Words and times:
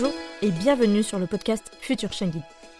Bonjour 0.00 0.14
et 0.42 0.50
bienvenue 0.52 1.02
sur 1.02 1.18
le 1.18 1.26
podcast 1.26 1.72
Futur 1.80 2.12
Chien 2.12 2.30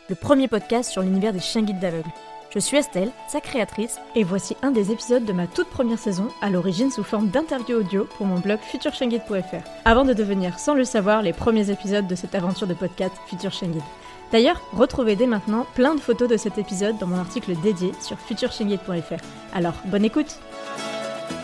le 0.08 0.14
premier 0.14 0.46
podcast 0.46 0.88
sur 0.88 1.02
l'univers 1.02 1.32
des 1.32 1.40
chiens 1.40 1.62
guides 1.62 1.80
d'aveugles. 1.80 2.12
Je 2.54 2.60
suis 2.60 2.76
Estelle, 2.76 3.10
sa 3.28 3.40
créatrice, 3.40 3.98
et 4.14 4.22
voici 4.22 4.56
un 4.62 4.70
des 4.70 4.92
épisodes 4.92 5.24
de 5.24 5.32
ma 5.32 5.48
toute 5.48 5.68
première 5.68 5.98
saison, 5.98 6.28
à 6.42 6.48
l'origine 6.48 6.92
sous 6.92 7.02
forme 7.02 7.28
d'interview 7.28 7.78
audio 7.78 8.04
pour 8.04 8.26
mon 8.26 8.38
blog 8.38 8.60
futurchienguide.fr, 8.60 9.68
avant 9.84 10.04
de 10.04 10.12
devenir, 10.12 10.60
sans 10.60 10.74
le 10.74 10.84
savoir, 10.84 11.22
les 11.22 11.32
premiers 11.32 11.70
épisodes 11.70 12.06
de 12.06 12.14
cette 12.14 12.36
aventure 12.36 12.68
de 12.68 12.74
podcast 12.74 13.14
Futur 13.26 13.50
Chien 13.50 13.68
Guide. 13.68 13.82
D'ailleurs, 14.30 14.62
retrouvez 14.72 15.16
dès 15.16 15.26
maintenant 15.26 15.66
plein 15.74 15.96
de 15.96 16.00
photos 16.00 16.28
de 16.28 16.36
cet 16.36 16.56
épisode 16.56 16.98
dans 16.98 17.08
mon 17.08 17.18
article 17.18 17.56
dédié 17.62 17.92
sur 18.00 18.18
futurchienguide.fr. 18.18 19.24
Alors, 19.54 19.74
bonne 19.86 20.04
écoute 20.04 20.38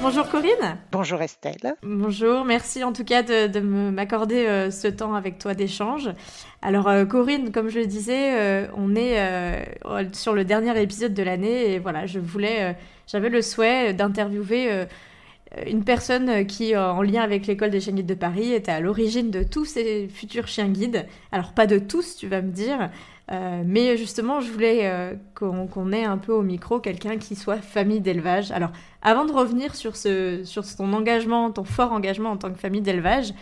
Bonjour 0.01 0.29
Corinne. 0.29 0.79
Bonjour 0.93 1.23
Estelle. 1.23 1.75
Bonjour, 1.83 2.45
merci 2.45 2.85
en 2.85 2.93
tout 2.93 3.05
cas 3.05 3.23
de, 3.23 3.61
m'accorder 3.61 4.47
euh, 4.47 4.71
ce 4.71 4.89
temps 4.89 5.15
avec 5.15 5.39
toi 5.39 5.55
d'échange. 5.55 6.11
Alors 6.63 6.89
euh, 6.89 7.05
Corinne, 7.05 7.53
comme 7.53 7.69
je 7.69 7.81
le 7.81 7.87
disais, 7.87 8.35
euh, 8.39 8.67
on 8.77 8.95
est 8.97 9.19
sur 10.13 10.35
le 10.35 10.45
dernier 10.45 10.81
épisode 10.81 11.15
de 11.15 11.23
l'année 11.23 11.73
et 11.73 11.79
voilà, 11.79 12.07
je 12.07 12.19
voulais, 12.19 12.77
j'avais 13.07 13.29
le 13.29 13.43
souhait 13.43 13.95
d'interviewer 13.95 14.87
une 15.67 15.85
personne 15.85 16.47
qui, 16.47 16.77
en 16.77 17.03
lien 17.03 17.23
avec 17.23 17.47
l'école 17.47 17.71
des 17.71 17.81
chiens 17.81 17.93
guides 17.93 18.07
de 18.07 18.15
Paris, 18.15 18.53
était 18.53 18.73
à 18.73 18.81
l'origine 18.81 19.31
de 19.31 19.43
tous 19.43 19.65
ces 19.65 20.09
futurs 20.09 20.49
chiens 20.49 20.69
guides. 20.69 21.07
Alors 21.33 21.53
pas 21.53 21.67
de 21.67 21.79
tous, 21.79 22.17
tu 22.17 22.29
vas 22.29 22.43
me 22.43 22.51
dire, 22.51 22.91
euh, 23.33 23.63
mais 23.65 23.97
justement, 23.97 24.41
je 24.41 24.51
voulais 24.53 24.87
euh, 24.87 25.15
qu'on 25.35 25.93
ait 25.93 26.05
un 26.05 26.19
peu 26.19 26.33
au 26.33 26.43
micro 26.43 26.79
quelqu'un 26.79 27.17
qui 27.17 27.37
soit 27.37 27.59
famille 27.59 28.01
d'élevage. 28.01 28.51
Alors, 28.51 28.71
avant 29.03 29.25
de 29.25 29.33
revenir 29.33 29.75
sur, 29.75 29.95
ton 30.77 30.93
engagement, 30.93 31.51
ton 31.51 31.65
fort 31.65 31.93
engagement 31.93 32.31
en 32.31 32.37
tant 32.37 32.53
que 32.53 32.59
famille 32.59 32.83
d'élevage, 32.83 33.33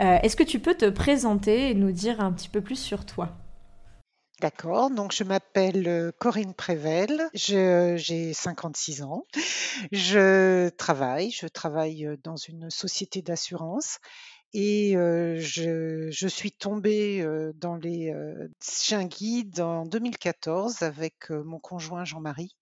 euh, 0.00 0.18
est-ce 0.22 0.36
que 0.36 0.44
tu 0.44 0.60
peux 0.60 0.74
te 0.74 0.88
présenter 0.88 1.70
et 1.70 1.74
nous 1.74 1.92
dire 1.92 2.20
un 2.20 2.32
petit 2.32 2.48
peu 2.48 2.60
plus 2.60 2.76
sur 2.76 3.04
toi? 3.04 3.30
D'accord, 4.40 4.90
donc 4.90 5.12
je 5.12 5.24
m'appelle 5.24 6.12
Corinne 6.18 6.54
Prével, 6.54 7.28
j'ai 7.32 8.32
56 8.32 9.02
ans, 9.02 9.24
je 9.92 10.68
travaille, 10.70 11.30
je 11.30 11.46
travaille 11.46 12.18
dans 12.24 12.36
une 12.36 12.68
société 12.68 13.22
d'assurance 13.22 14.00
et 14.54 14.92
je, 14.94 16.08
je, 16.10 16.28
suis 16.28 16.52
tombée 16.52 17.26
dans 17.56 17.74
les 17.74 18.14
chiens 18.62 19.04
guides 19.04 19.60
en 19.60 19.84
2014 19.84 20.82
avec 20.82 21.30
mon 21.30 21.58
conjoint 21.58 22.04
Jean-Marie. 22.04 22.56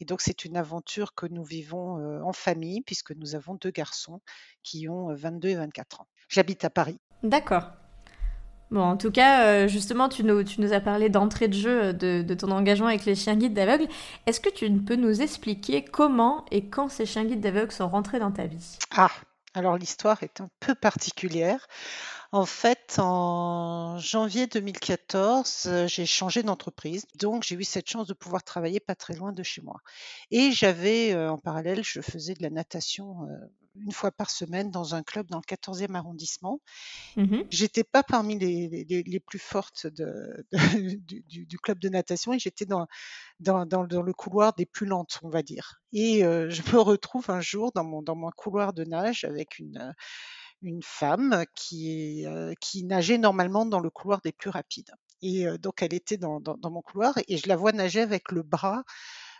Et 0.00 0.04
donc 0.04 0.22
c'est 0.22 0.44
une 0.44 0.56
aventure 0.56 1.14
que 1.14 1.26
nous 1.26 1.44
vivons 1.44 2.22
en 2.24 2.32
famille 2.32 2.80
puisque 2.80 3.12
nous 3.12 3.34
avons 3.34 3.54
deux 3.54 3.70
garçons 3.70 4.20
qui 4.62 4.88
ont 4.88 5.14
22 5.14 5.50
et 5.50 5.54
24 5.56 6.00
ans. 6.00 6.08
J'habite 6.28 6.64
à 6.64 6.70
Paris. 6.70 6.98
D'accord. 7.22 7.70
Bon, 8.70 8.80
en 8.80 8.96
tout 8.96 9.12
cas, 9.12 9.68
justement, 9.68 10.08
tu 10.08 10.24
nous, 10.24 10.42
tu 10.42 10.60
nous 10.60 10.72
as 10.72 10.80
parlé 10.80 11.08
d'entrée 11.08 11.48
de 11.48 11.54
jeu 11.54 11.92
de, 11.92 12.22
de, 12.22 12.34
ton 12.34 12.50
engagement 12.50 12.88
avec 12.88 13.04
les 13.04 13.14
chiens 13.14 13.36
guides 13.36 13.54
d'aveugles. 13.54 13.86
Est-ce 14.26 14.40
que 14.40 14.50
tu 14.50 14.68
peux 14.72 14.96
nous 14.96 15.22
expliquer 15.22 15.84
comment 15.84 16.44
et 16.50 16.68
quand 16.68 16.88
ces 16.88 17.06
chiens 17.06 17.24
guides 17.24 17.40
d'aveugles 17.40 17.70
sont 17.70 17.88
rentrés 17.88 18.18
dans 18.18 18.32
ta 18.32 18.46
vie? 18.46 18.78
Ah, 18.96 19.10
alors 19.54 19.78
l'histoire 19.78 20.22
est 20.22 20.40
un 20.40 20.48
peu 20.60 20.74
particulière. 20.74 21.66
En 22.32 22.46
fait, 22.46 22.96
en 22.98 23.98
janvier 23.98 24.48
2014, 24.48 25.64
euh, 25.66 25.86
j'ai 25.86 26.06
changé 26.06 26.42
d'entreprise. 26.42 27.06
Donc, 27.16 27.44
j'ai 27.44 27.54
eu 27.54 27.64
cette 27.64 27.88
chance 27.88 28.08
de 28.08 28.14
pouvoir 28.14 28.42
travailler 28.42 28.80
pas 28.80 28.96
très 28.96 29.14
loin 29.14 29.32
de 29.32 29.42
chez 29.44 29.62
moi. 29.62 29.80
Et 30.32 30.50
j'avais, 30.50 31.12
euh, 31.14 31.30
en 31.30 31.38
parallèle, 31.38 31.84
je 31.84 32.00
faisais 32.00 32.34
de 32.34 32.42
la 32.42 32.50
natation 32.50 33.28
euh, 33.30 33.36
une 33.76 33.92
fois 33.92 34.10
par 34.10 34.30
semaine 34.30 34.70
dans 34.70 34.94
un 34.94 35.02
club 35.02 35.26
dans 35.28 35.38
le 35.38 35.56
14e 35.56 35.94
arrondissement. 35.94 36.60
Mmh 37.16 37.42
j'étais 37.50 37.84
pas 37.84 38.02
parmi 38.02 38.38
les, 38.38 39.20
plus 39.20 39.38
fortes 39.38 39.86
du, 39.86 41.58
club 41.58 41.78
de 41.78 41.88
natation 41.88 42.32
et 42.32 42.38
j'étais 42.38 42.66
dans, 42.66 42.86
dans, 43.40 43.82
le 43.82 44.12
couloir 44.12 44.54
des 44.54 44.66
plus 44.66 44.86
lentes, 44.86 45.18
on 45.22 45.28
va 45.28 45.42
dire. 45.42 45.80
Et 45.92 46.20
je 46.20 46.72
me 46.72 46.78
retrouve 46.78 47.30
un 47.30 47.40
jour 47.40 47.72
dans 47.74 47.84
mon, 47.84 48.02
dans 48.02 48.16
mon 48.16 48.30
couloir 48.30 48.72
de 48.72 48.84
nage 48.84 49.24
avec 49.24 49.58
une 49.58 49.94
une 50.62 50.82
femme 50.82 51.44
qui, 51.54 52.24
qui 52.60 52.84
nageait 52.84 53.18
normalement 53.18 53.66
dans 53.66 53.80
le 53.80 53.90
couloir 53.90 54.20
des 54.22 54.32
plus 54.32 54.48
rapides. 54.50 54.90
Et 55.22 55.46
donc 55.58 55.82
elle 55.82 55.94
était 55.94 56.16
dans, 56.18 56.40
mon 56.62 56.82
couloir 56.82 57.14
et 57.28 57.36
je 57.38 57.48
la 57.48 57.56
vois 57.56 57.72
nager 57.72 58.00
avec 58.00 58.30
le 58.30 58.42
bras, 58.42 58.84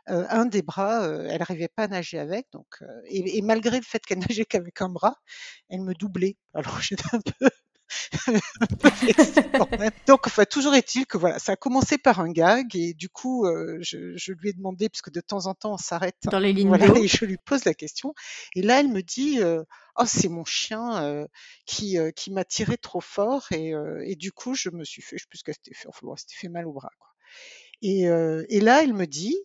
un 0.07 0.47
des 0.47 0.63
bras, 0.63 1.07
elle 1.07 1.39
n'arrivait 1.39 1.69
pas 1.69 1.85
à 1.85 1.89
nager 1.89 2.19
avec. 2.19 2.47
Donc, 2.53 2.83
et, 3.07 3.41
malgré 3.43 3.79
le 3.79 3.85
fait 3.85 4.05
qu'elle 4.05 4.19
nageait 4.29 4.45
qu'avec 4.45 4.81
un 4.81 4.89
bras, 4.89 5.17
elle 5.69 5.83
me 5.83 5.95
doublait. 5.95 6.37
Alors 6.55 6.81
j'étais 6.81 7.05
un 7.13 7.21
peu 7.21 7.51
Donc, 10.07 10.27
enfin, 10.27 10.45
toujours 10.45 10.75
est-il 10.75 11.07
que 11.07 11.19
voilà, 11.19 11.39
ça 11.39 11.53
a 11.53 11.57
commencé 11.57 11.99
par 11.99 12.21
un 12.21 12.31
gag 12.31 12.75
et 12.75 12.95
du 12.95 13.09
coup, 13.09 13.47
euh, 13.47 13.79
je, 13.81 14.33
lui 14.33 14.51
ai 14.51 14.53
demandé, 14.53 14.89
puisque 14.89 15.11
de 15.11 15.21
temps 15.21 15.47
en 15.47 15.55
temps 15.55 15.75
on 15.75 15.79
s'arrête, 15.79 16.17
dans 16.25 16.39
les 16.39 16.53
lignes 16.53 16.69
voilà, 16.69 16.87
et 16.99 17.09
je 17.09 17.25
lui 17.25 17.37
pose 17.37 17.65
la 17.65 17.75
question. 17.75 18.15
Et 18.55 18.63
là, 18.63 18.81
elle 18.81 18.89
me 18.89 19.03
dit, 19.03 19.41
euh, 19.41 19.63
oh, 19.97 20.05
c'est 20.07 20.29
mon 20.29 20.45
chien 20.45 21.05
euh, 21.05 21.27
qui 21.67 21.97
qui 22.17 22.33
m'a 22.33 22.45
tiré 22.45 22.77
trop 22.77 23.01
fort 23.01 23.47
et, 23.53 23.73
et 24.05 24.17
du 24.17 24.33
coup, 24.33 24.55
je 24.55 24.71
me 24.71 24.85
suis 24.85 25.03
fait, 25.03 25.19
je 25.19 25.23
sais 25.23 25.29
plus 25.29 25.39
ce 25.39 25.45
qu'elle 25.45 25.55
s'était 25.55 25.75
fait, 25.75 25.89
enfin, 25.89 26.07
c'était 26.17 26.37
fait 26.37 26.49
mal 26.49 26.67
au 26.67 26.73
bras, 26.73 26.91
quoi. 26.99 27.09
Et, 27.83 28.05
et 28.49 28.61
là, 28.61 28.83
elle 28.83 28.95
me 28.95 29.07
dit, 29.07 29.37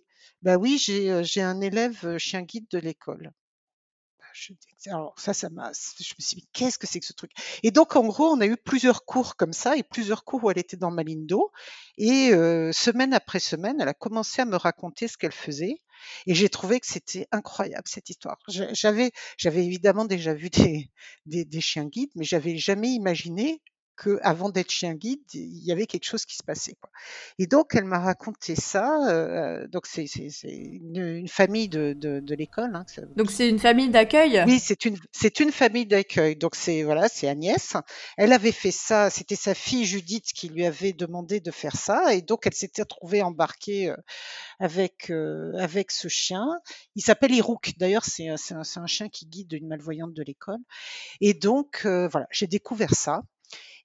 bah 0.42 0.58
oui, 0.58 0.78
j'ai 0.78 1.24
j'ai 1.24 1.42
un 1.42 1.62
élève 1.62 2.18
chien 2.18 2.42
guide 2.42 2.68
de 2.72 2.80
l'école 2.80 3.32
alors 4.88 5.14
ça, 5.18 5.34
ça 5.34 5.50
m'a, 5.50 5.72
je 5.74 6.14
me 6.18 6.22
suis 6.24 6.36
dit, 6.38 6.48
qu'est-ce 6.54 6.78
que 6.78 6.88
c'est 6.88 7.00
que 7.00 7.06
ce 7.06 7.14
truc? 7.14 7.32
Et 7.64 7.72
donc, 7.72 7.96
en 7.96 8.06
gros, 8.06 8.28
on 8.28 8.40
a 8.42 8.46
eu 8.46 8.58
plusieurs 8.58 9.06
cours 9.06 9.36
comme 9.36 9.54
ça 9.54 9.76
et 9.76 9.84
plusieurs 9.84 10.24
cours 10.24 10.44
où 10.44 10.52
elle 10.52 10.58
était 10.58 10.78
dans 10.78 10.92
Malindo. 10.92 11.52
Et 11.98 12.32
euh, 12.32 12.72
semaine 12.72 13.14
après 13.14 13.40
semaine, 13.40 13.82
elle 13.82 13.88
a 13.88 13.94
commencé 13.94 14.42
à 14.42 14.46
me 14.46 14.56
raconter 14.56 15.08
ce 15.08 15.18
qu'elle 15.18 15.32
faisait. 15.34 15.82
Et 16.28 16.34
j'ai 16.34 16.50
trouvé 16.50 16.80
que 16.80 16.88
c'était 16.88 17.28
incroyable 17.32 17.84
cette 17.88 18.10
histoire. 18.10 18.38
J'avais, 18.48 19.12
j'avais 19.38 19.66
évidemment 19.66 20.06
déjà 20.06 20.34
vu 20.34 20.50
des, 20.50 20.90
des, 21.26 21.44
des 21.46 21.62
chiens 21.62 21.86
guides, 21.86 22.12
mais 22.16 22.24
j'avais 22.26 22.58
jamais 22.58 22.90
imaginé 22.90 23.62
avant 24.22 24.50
d'être 24.50 24.72
chien 24.72 24.94
guide, 24.94 25.22
il 25.34 25.64
y 25.64 25.72
avait 25.72 25.86
quelque 25.86 26.06
chose 26.06 26.26
qui 26.26 26.36
se 26.36 26.44
passait. 26.44 26.76
Quoi. 26.80 26.90
Et 27.38 27.48
donc, 27.48 27.76
elle 27.76 27.86
m'a 27.86 28.00
raconté 28.00 28.56
ça. 28.56 29.10
Euh, 29.10 29.68
donc, 29.68 29.86
c'est 29.88 30.06
une, 30.44 30.96
une, 30.96 31.28
famille 31.28 31.70
de, 31.70 31.94
de, 31.94 32.20
de 32.20 32.36
l'école. 32.36 32.76
Hein, 32.76 32.86
donc, 33.16 33.32
c'est 33.32 33.50
une 33.50 33.60
famille 33.60 33.90
d'accueil? 33.90 34.44
Oui, 34.46 34.60
c'est 34.60 34.86
une, 34.86 34.98
c'est 35.12 35.40
une 35.40 35.52
famille 35.52 35.86
d'accueil. 35.86 36.36
Donc, 36.36 36.56
c'est 36.56 36.84
voilà, 36.84 37.08
c'est 37.10 37.28
Agnès. 37.28 37.76
Elle 38.18 38.34
avait 38.34 38.52
fait 38.52 38.72
ça. 38.72 39.10
C'était 39.10 39.36
sa 39.36 39.54
fille 39.54 39.86
Judith 39.86 40.26
qui 40.34 40.50
lui 40.50 40.66
avait 40.66 40.94
demandé 40.94 41.40
de 41.40 41.52
faire 41.52 41.76
ça. 41.76 42.14
Et 42.14 42.22
donc, 42.22 42.48
elle 42.48 42.54
s'était 42.54 42.84
retrouvée 42.84 43.22
embarquée 43.22 43.90
euh, 43.90 43.98
avec, 44.60 45.10
euh, 45.10 45.54
avec 45.58 45.92
ce 45.92 46.08
chien. 46.08 46.48
Il 46.96 47.04
s'appelle 47.04 47.34
Irouk. 47.34 47.74
D'ailleurs, 47.78 48.06
c'est 48.06 48.28
un, 48.28 48.36
un, 48.52 48.88
chien 48.88 49.10
qui 49.10 49.26
guide 49.26 49.54
une 49.54 49.68
malvoyante 49.68 50.14
de 50.14 50.24
l'école. 50.24 50.60
Et 51.22 51.34
donc, 51.34 51.82
voilà, 51.84 52.28
j'ai 52.32 52.48
découvert 52.48 52.94
ça. 52.96 53.24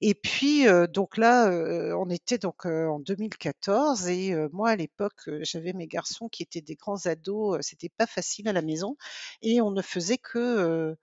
Et 0.07 0.13
puis 0.15 0.67
donc 0.93 1.17
là, 1.17 1.49
on 1.97 2.11
était 2.11 2.37
donc 2.37 2.67
en 2.67 2.99
2014 3.01 4.09
et 4.09 4.35
moi 4.53 4.69
à 4.69 4.77
l'époque, 4.77 5.31
j'avais 5.41 5.73
mes 5.73 5.87
garçons 5.87 6.29
qui 6.29 6.43
étaient 6.43 6.61
des 6.61 6.75
grands 6.75 7.07
ados. 7.07 7.57
C'était 7.63 7.89
pas 7.89 8.07
facile 8.07 8.47
à 8.49 8.53
la 8.53 8.61
maison 8.61 8.99
et 9.41 9.63
on 9.63 9.71
ne 9.71 9.81
faisait 9.81 10.19
que 10.19 10.95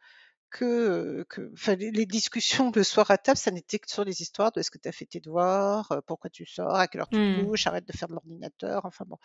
que, 0.52 1.26
que 1.30 1.52
les 1.72 2.06
discussions 2.06 2.72
le 2.76 2.84
soir 2.84 3.10
à 3.10 3.18
table, 3.18 3.38
ça 3.38 3.50
n'était 3.50 3.80
que 3.80 3.90
sur 3.90 4.04
les 4.04 4.22
histoires 4.22 4.52
de 4.52 4.60
est-ce 4.60 4.70
que 4.70 4.78
tu 4.78 4.88
as 4.88 4.92
fait 4.92 5.06
tes 5.06 5.20
devoirs, 5.20 6.04
pourquoi 6.06 6.30
tu 6.30 6.46
sors, 6.46 6.76
à 6.76 6.88
quelle 6.88 7.02
heure 7.02 7.10
tu 7.10 7.18
mmh. 7.18 7.48
couches, 7.48 7.66
arrête 7.66 7.88
de 7.88 7.98
faire 7.98 8.08
de 8.08 8.14
l'ordinateur, 8.14 8.86
enfin 8.86 9.06
bon. 9.08 9.18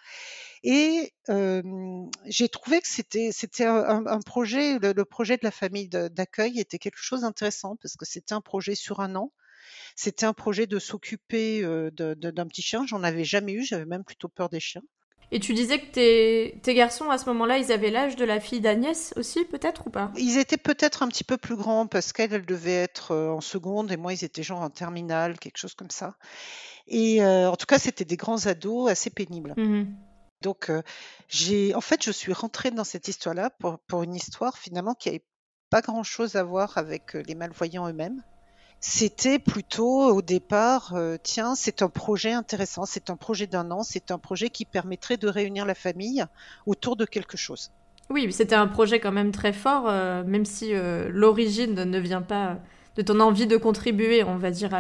Et 0.63 1.13
j'ai 2.25 2.49
trouvé 2.49 2.81
que 2.81 2.89
c'était 2.89 3.31
c'était 3.31 3.67
un, 3.67 4.21
projet, 4.25 4.79
le, 4.79 4.95
le, 4.95 5.05
projet 5.05 5.37
de 5.37 5.45
la 5.45 5.51
famille 5.51 5.89
d'accueil 5.89 6.61
était 6.61 6.79
quelque 6.79 6.97
chose 6.97 7.21
d'intéressant 7.21 7.77
parce 7.77 7.97
que 7.97 8.07
c'était 8.07 8.33
un 8.33 8.41
projet 8.41 8.75
sur 8.75 9.01
un 9.01 9.17
an. 9.17 9.33
C'était 9.95 10.27
un 10.27 10.33
projet 10.33 10.67
de 10.67 10.79
s'occuper 10.79 11.63
d'un 11.63 12.47
petit 12.47 12.63
chien. 12.63 12.87
J'en 12.87 13.03
avais 13.03 13.25
jamais 13.25 13.53
eu. 13.53 13.65
J'avais 13.65 13.87
même 13.87 14.05
plutôt 14.05 14.29
peur 14.29 14.49
des 14.49 14.61
chiens. 14.61 14.83
Et 15.33 15.41
tu 15.41 15.55
disais 15.55 15.81
que 15.81 15.87
tes, 15.87 16.61
tes 16.63 16.75
garçons, 16.75 17.11
à 17.11 17.19
ce 17.19 17.27
moment-là, 17.27 17.59
ils 17.59 17.73
avaient 17.73 17.91
l'âge 17.91 18.15
de 18.15 18.25
la 18.25 18.39
fille 18.39 18.61
d'Agnès 18.61 19.13
aussi, 19.17 19.45
peut-être 19.45 19.89
ou 19.89 19.91
pas? 19.91 20.13
Ils 20.17 20.39
étaient 20.39 20.57
peut-être 20.57 21.03
un 21.03 21.09
petit 21.09 21.25
peu 21.25 21.37
plus 21.37 21.57
grands 21.57 21.89
parce 21.89 22.13
qu'elle, 22.13 22.33
elle 22.33 22.47
devait 22.47 22.75
être 22.75 23.15
en 23.15 23.41
seconde 23.41 23.91
et 23.91 23.97
moi, 23.97 24.13
ils 24.13 24.25
étaient 24.25 24.45
genre 24.45 24.61
en 24.61 24.71
terminale, 24.71 25.39
quelque 25.41 25.59
chose 25.59 25.75
comme 25.75 25.91
ça. 25.91 26.17
Et 26.87 27.25
en 27.25 27.57
tout 27.57 27.67
cas, 27.67 27.81
c'était 27.81 28.05
des 28.05 28.17
grands 28.17 28.47
ados 28.47 28.89
assez 28.89 29.11
pénibles. 29.11 29.55
Mmh 29.57 29.87
Donc, 30.43 30.71
j'ai, 31.27 31.75
en 31.75 31.81
fait, 31.81 32.05
je 32.05 32.13
suis 32.13 32.33
rentrée 32.33 32.71
dans 32.71 32.85
cette 32.85 33.09
histoire-là 33.09 33.51
pour, 33.59 33.81
pour 33.81 34.05
une 34.05 34.15
histoire 34.15 34.57
finalement 34.57 34.95
qui 34.95 35.09
n'avait 35.09 35.25
pas 35.71 35.81
grand-chose 35.81 36.37
à 36.37 36.45
voir 36.45 36.79
avec 36.79 37.15
les 37.15 37.35
malvoyants 37.35 37.89
eux-mêmes. 37.89 38.23
C'était 38.81 39.39
plutôt 39.39 40.15
au 40.15 40.23
départ, 40.23 40.93
euh, 40.95 41.17
tiens, 41.23 41.55
c'est 41.55 41.83
un 41.83 41.89
projet 41.89 42.33
intéressant, 42.33 42.85
c'est 42.85 43.11
un 43.11 43.17
projet 43.17 43.47
d'un 43.47 43.71
an, 43.71 43.83
c'est 43.83 44.11
un 44.11 44.19
projet 44.19 44.51
qui 44.51 44.65
permettrait 44.65 45.17
de 45.17 45.29
réunir 45.29 45.65
la 45.65 45.75
famille 45.75 46.25
autour 46.67 46.97
de 46.97 47.05
quelque 47.05 47.37
chose. 47.37 47.71
Oui, 48.11 48.31
c'était 48.33 48.55
un 48.55 48.69
projet 48.69 49.01
quand 49.01 49.13
même 49.13 49.33
très 49.33 49.53
fort, 49.53 49.87
euh, 49.89 50.23
même 50.25 50.45
si 50.45 50.75
euh, 50.75 51.09
l'origine 51.11 51.75
ne 51.75 51.99
vient 51.99 52.23
pas 52.23 52.59
de 52.97 53.03
ton 53.03 53.19
envie 53.21 53.47
de 53.47 53.57
contribuer, 53.57 54.23
on 54.23 54.37
va 54.37 54.51
dire 54.51 54.71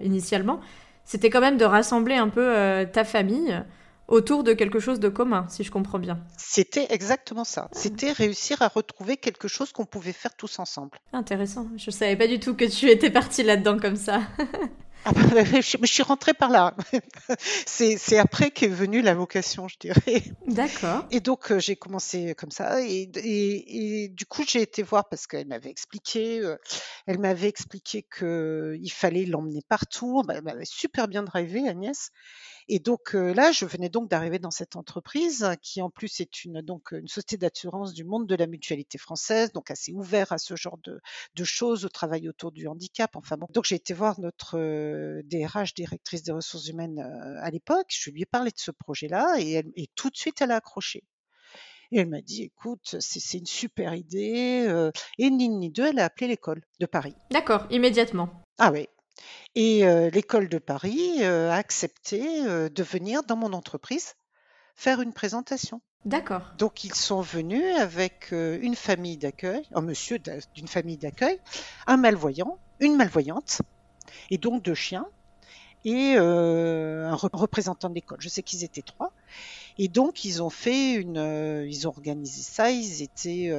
initialement, 0.00 0.60
c'était 1.04 1.28
quand 1.28 1.40
même 1.40 1.56
de 1.56 1.64
rassembler 1.64 2.14
un 2.14 2.28
peu 2.28 2.86
ta 2.92 3.04
famille 3.04 3.62
autour 4.08 4.42
de 4.42 4.54
quelque 4.54 4.80
chose 4.80 4.98
de 4.98 5.08
commun, 5.08 5.46
si 5.48 5.62
je 5.62 5.70
comprends 5.70 5.98
bien. 5.98 6.18
C'était 6.36 6.86
exactement 6.90 7.44
ça. 7.44 7.68
C'était 7.72 8.12
réussir 8.12 8.62
à 8.62 8.68
retrouver 8.68 9.16
quelque 9.16 9.48
chose 9.48 9.72
qu'on 9.72 9.84
pouvait 9.84 10.12
faire 10.12 10.34
tous 10.34 10.58
ensemble. 10.58 10.98
Intéressant. 11.12 11.68
Je 11.76 11.90
savais 11.90 12.16
pas 12.16 12.26
du 12.26 12.40
tout 12.40 12.54
que 12.54 12.64
tu 12.64 12.90
étais 12.90 13.10
partie 13.10 13.42
là-dedans 13.42 13.78
comme 13.78 13.96
ça. 13.96 14.22
Ah 15.04 15.12
bah, 15.12 15.44
je, 15.44 15.86
suis 15.86 16.02
rentrée 16.02 16.34
par 16.34 16.50
là. 16.50 16.76
c'est 17.38 18.18
après 18.18 18.50
qu'est 18.50 18.66
venue 18.66 19.00
la 19.00 19.14
vocation, 19.14 19.68
je 19.68 19.78
dirais. 19.78 20.22
D'accord. 20.46 21.06
Et 21.10 21.20
donc 21.20 21.52
euh, 21.52 21.60
j'ai 21.60 21.76
commencé 21.76 22.34
comme 22.34 22.50
ça. 22.50 22.82
Et, 22.82 23.08
et, 23.14 24.08
du 24.08 24.26
coup 24.26 24.42
j'ai 24.46 24.60
été 24.60 24.82
voir 24.82 25.08
parce 25.08 25.26
qu'elle 25.26 25.46
m'avait 25.46 25.70
expliqué, 25.70 26.40
euh, 26.40 26.56
elle 27.06 27.18
m'avait 27.18 27.48
expliqué 27.48 28.06
qu'il 28.18 28.92
fallait 28.92 29.24
l'emmener 29.24 29.62
partout. 29.68 30.22
Bah, 30.26 30.34
elle 30.36 30.42
m'avait 30.42 30.64
super 30.64 31.08
bien 31.08 31.22
drivé, 31.22 31.68
Agnès. 31.68 32.10
Et 32.68 32.78
donc 32.80 33.14
là, 33.14 33.50
je 33.50 33.64
venais 33.64 33.88
donc 33.88 34.10
d'arriver 34.10 34.38
dans 34.38 34.50
cette 34.50 34.76
entreprise 34.76 35.48
qui 35.62 35.80
en 35.80 35.88
plus 35.88 36.20
est 36.20 36.44
une 36.44 36.60
donc 36.60 36.92
une 36.92 37.08
société 37.08 37.38
d'assurance 37.38 37.94
du 37.94 38.04
monde 38.04 38.26
de 38.26 38.34
la 38.34 38.46
mutualité 38.46 38.98
française, 38.98 39.52
donc 39.52 39.70
assez 39.70 39.92
ouvert 39.92 40.32
à 40.32 40.38
ce 40.38 40.54
genre 40.54 40.78
de, 40.84 41.00
de 41.34 41.44
choses, 41.44 41.84
au 41.84 41.88
travail 41.88 42.28
autour 42.28 42.52
du 42.52 42.66
handicap. 42.66 43.16
Enfin 43.16 43.36
bon, 43.38 43.46
donc 43.50 43.64
j'ai 43.64 43.76
été 43.76 43.94
voir 43.94 44.20
notre 44.20 44.58
DRH, 45.22 45.74
directrice 45.74 46.22
des 46.22 46.32
ressources 46.32 46.68
humaines 46.68 47.00
à 47.40 47.50
l'époque. 47.50 47.86
Je 47.88 48.10
lui 48.10 48.22
ai 48.22 48.26
parlé 48.26 48.50
de 48.50 48.58
ce 48.58 48.70
projet-là 48.70 49.36
et, 49.38 49.52
elle, 49.52 49.72
et 49.74 49.88
tout 49.94 50.10
de 50.10 50.16
suite 50.16 50.42
elle 50.42 50.50
a 50.50 50.56
accroché. 50.56 51.04
Et 51.90 52.00
elle 52.00 52.08
m'a 52.08 52.20
dit, 52.20 52.42
écoute, 52.42 52.96
c'est 53.00 53.38
une 53.38 53.46
super 53.46 53.94
idée. 53.94 54.90
Et 55.16 55.30
ni 55.30 55.48
ni 55.48 55.70
deux, 55.70 55.86
elle 55.86 55.98
a 55.98 56.04
appelé 56.04 56.28
l'école 56.28 56.62
de 56.80 56.86
Paris. 56.86 57.14
D'accord, 57.30 57.66
immédiatement. 57.70 58.44
Ah 58.58 58.70
oui, 58.72 58.88
et 59.54 59.84
l'école 60.12 60.48
de 60.48 60.58
Paris 60.58 61.24
a 61.24 61.54
accepté 61.54 62.20
de 62.44 62.82
venir 62.82 63.22
dans 63.22 63.36
mon 63.36 63.52
entreprise 63.52 64.14
faire 64.76 65.00
une 65.00 65.12
présentation. 65.12 65.80
D'accord. 66.04 66.42
Donc 66.58 66.84
ils 66.84 66.94
sont 66.94 67.20
venus 67.20 67.76
avec 67.76 68.30
une 68.30 68.76
famille 68.76 69.16
d'accueil, 69.16 69.62
un 69.74 69.80
monsieur 69.80 70.18
d'une 70.54 70.68
famille 70.68 70.98
d'accueil, 70.98 71.40
un 71.86 71.96
malvoyant, 71.96 72.58
une 72.78 72.96
malvoyante, 72.96 73.62
et 74.30 74.38
donc 74.38 74.62
deux 74.62 74.74
chiens, 74.74 75.06
et 75.84 76.16
un 76.16 77.14
représentant 77.14 77.88
de 77.88 77.94
l'école. 77.94 78.18
Je 78.20 78.28
sais 78.28 78.42
qu'ils 78.42 78.62
étaient 78.62 78.82
trois. 78.82 79.12
Et 79.78 79.88
donc 79.88 80.24
ils 80.24 80.42
ont 80.42 80.50
fait 80.50 80.94
une, 80.94 81.64
ils 81.68 81.86
ont 81.86 81.90
organisé 81.90 82.42
ça. 82.42 82.70
Ils 82.70 83.02
étaient, 83.02 83.52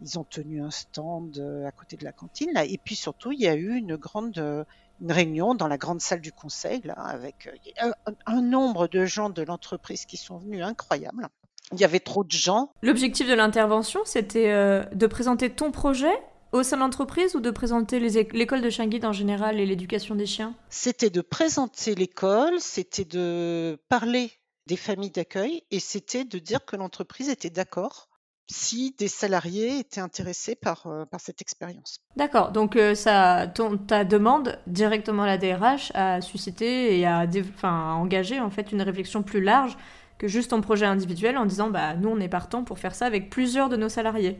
ils 0.00 0.18
ont 0.18 0.24
tenu 0.24 0.62
un 0.62 0.70
stand 0.70 1.38
à 1.66 1.72
côté 1.72 1.96
de 1.96 2.04
la 2.04 2.12
cantine. 2.12 2.52
Là, 2.52 2.64
et 2.64 2.78
puis 2.78 2.94
surtout, 2.94 3.32
il 3.32 3.40
y 3.40 3.48
a 3.48 3.54
eu 3.54 3.74
une 3.74 3.96
grande 3.96 4.66
une 5.02 5.12
réunion 5.12 5.54
dans 5.54 5.68
la 5.68 5.76
grande 5.76 6.00
salle 6.00 6.20
du 6.20 6.32
conseil, 6.32 6.80
là, 6.84 6.94
avec 6.94 7.50
euh, 7.82 7.90
un, 8.26 8.40
nombre 8.40 8.86
de 8.86 9.04
gens 9.04 9.30
de 9.30 9.42
l'entreprise 9.42 10.06
qui 10.06 10.16
sont 10.16 10.38
venus 10.38 10.62
incroyable. 10.62 11.28
Il 11.72 11.80
y 11.80 11.84
avait 11.84 12.00
trop 12.00 12.22
de 12.22 12.30
gens. 12.30 12.72
L'objectif 12.82 13.28
de 13.28 13.34
l'intervention, 13.34 14.00
c'était 14.04 14.50
euh, 14.50 14.84
de 14.94 15.06
présenter 15.06 15.50
ton 15.50 15.72
projet 15.72 16.12
au 16.52 16.62
sein 16.62 16.76
de 16.76 16.82
l'entreprise 16.82 17.34
ou 17.34 17.40
de 17.40 17.50
présenter 17.50 17.98
l'école 17.98 18.60
de 18.60 18.70
chien 18.70 18.86
guide 18.86 19.04
en 19.04 19.12
général 19.12 19.58
et 19.58 19.66
l'éducation 19.66 20.14
des 20.14 20.26
chiens? 20.26 20.54
C'était 20.68 21.10
de 21.10 21.22
présenter 21.22 21.94
l'école, 21.94 22.60
c'était 22.60 23.06
de 23.06 23.78
parler 23.88 24.30
des 24.66 24.76
familles 24.76 25.10
d'accueil 25.10 25.62
et 25.70 25.80
c'était 25.80 26.24
de 26.24 26.38
dire 26.38 26.64
que 26.64 26.76
l'entreprise 26.76 27.30
était 27.30 27.50
d'accord 27.50 28.08
si 28.52 28.94
des 28.98 29.08
salariés 29.08 29.78
étaient 29.78 30.00
intéressés 30.00 30.54
par, 30.54 30.86
euh, 30.86 31.04
par 31.04 31.20
cette 31.20 31.40
expérience. 31.40 31.98
D'accord, 32.16 32.52
donc 32.52 32.76
euh, 32.76 32.94
ça, 32.94 33.50
ton, 33.54 33.78
ta 33.78 34.04
demande 34.04 34.58
directement 34.66 35.24
à 35.24 35.26
la 35.26 35.38
DRH 35.38 35.90
a 35.94 36.20
suscité 36.20 36.98
et 36.98 37.06
a, 37.06 37.26
enfin, 37.56 37.94
engagé 37.94 38.40
en 38.40 38.50
fait 38.50 38.72
une 38.72 38.82
réflexion 38.82 39.22
plus 39.22 39.40
large 39.40 39.76
que 40.18 40.28
juste 40.28 40.50
ton 40.50 40.60
projet 40.60 40.86
individuel 40.86 41.36
en 41.36 41.46
disant 41.46 41.70
bah 41.70 41.94
nous 41.94 42.08
on 42.08 42.20
est 42.20 42.28
partant 42.28 42.62
pour 42.62 42.78
faire 42.78 42.94
ça 42.94 43.06
avec 43.06 43.30
plusieurs 43.30 43.68
de 43.68 43.76
nos 43.76 43.88
salariés. 43.88 44.38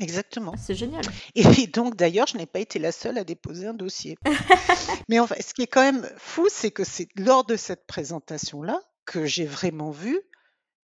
Exactement. 0.00 0.54
C'est 0.56 0.74
génial. 0.74 1.02
Et 1.34 1.66
donc 1.66 1.96
d'ailleurs, 1.96 2.28
je 2.28 2.36
n'ai 2.36 2.46
pas 2.46 2.60
été 2.60 2.78
la 2.78 2.92
seule 2.92 3.18
à 3.18 3.24
déposer 3.24 3.66
un 3.66 3.74
dossier. 3.74 4.16
Mais 5.08 5.18
en 5.18 5.26
ce 5.26 5.54
qui 5.54 5.62
est 5.62 5.66
quand 5.66 5.82
même 5.82 6.08
fou, 6.16 6.46
c'est 6.50 6.70
que 6.70 6.84
c'est 6.84 7.08
lors 7.16 7.44
de 7.44 7.56
cette 7.56 7.86
présentation-là 7.86 8.80
que 9.04 9.26
j'ai 9.26 9.44
vraiment 9.44 9.90
vu 9.90 10.20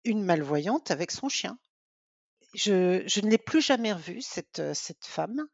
une 0.04 0.24
malvoyante 0.24 0.92
avec 0.92 1.12
son 1.12 1.30
chien. 1.30 1.58
Je, 2.54 3.04
je 3.08 3.22
ne 3.22 3.30
l'ai 3.30 3.38
plus 3.38 3.62
jamais 3.62 3.94
revue, 3.94 4.22
cette, 4.22 4.62
cette 4.74 5.06
femme, 5.06 5.48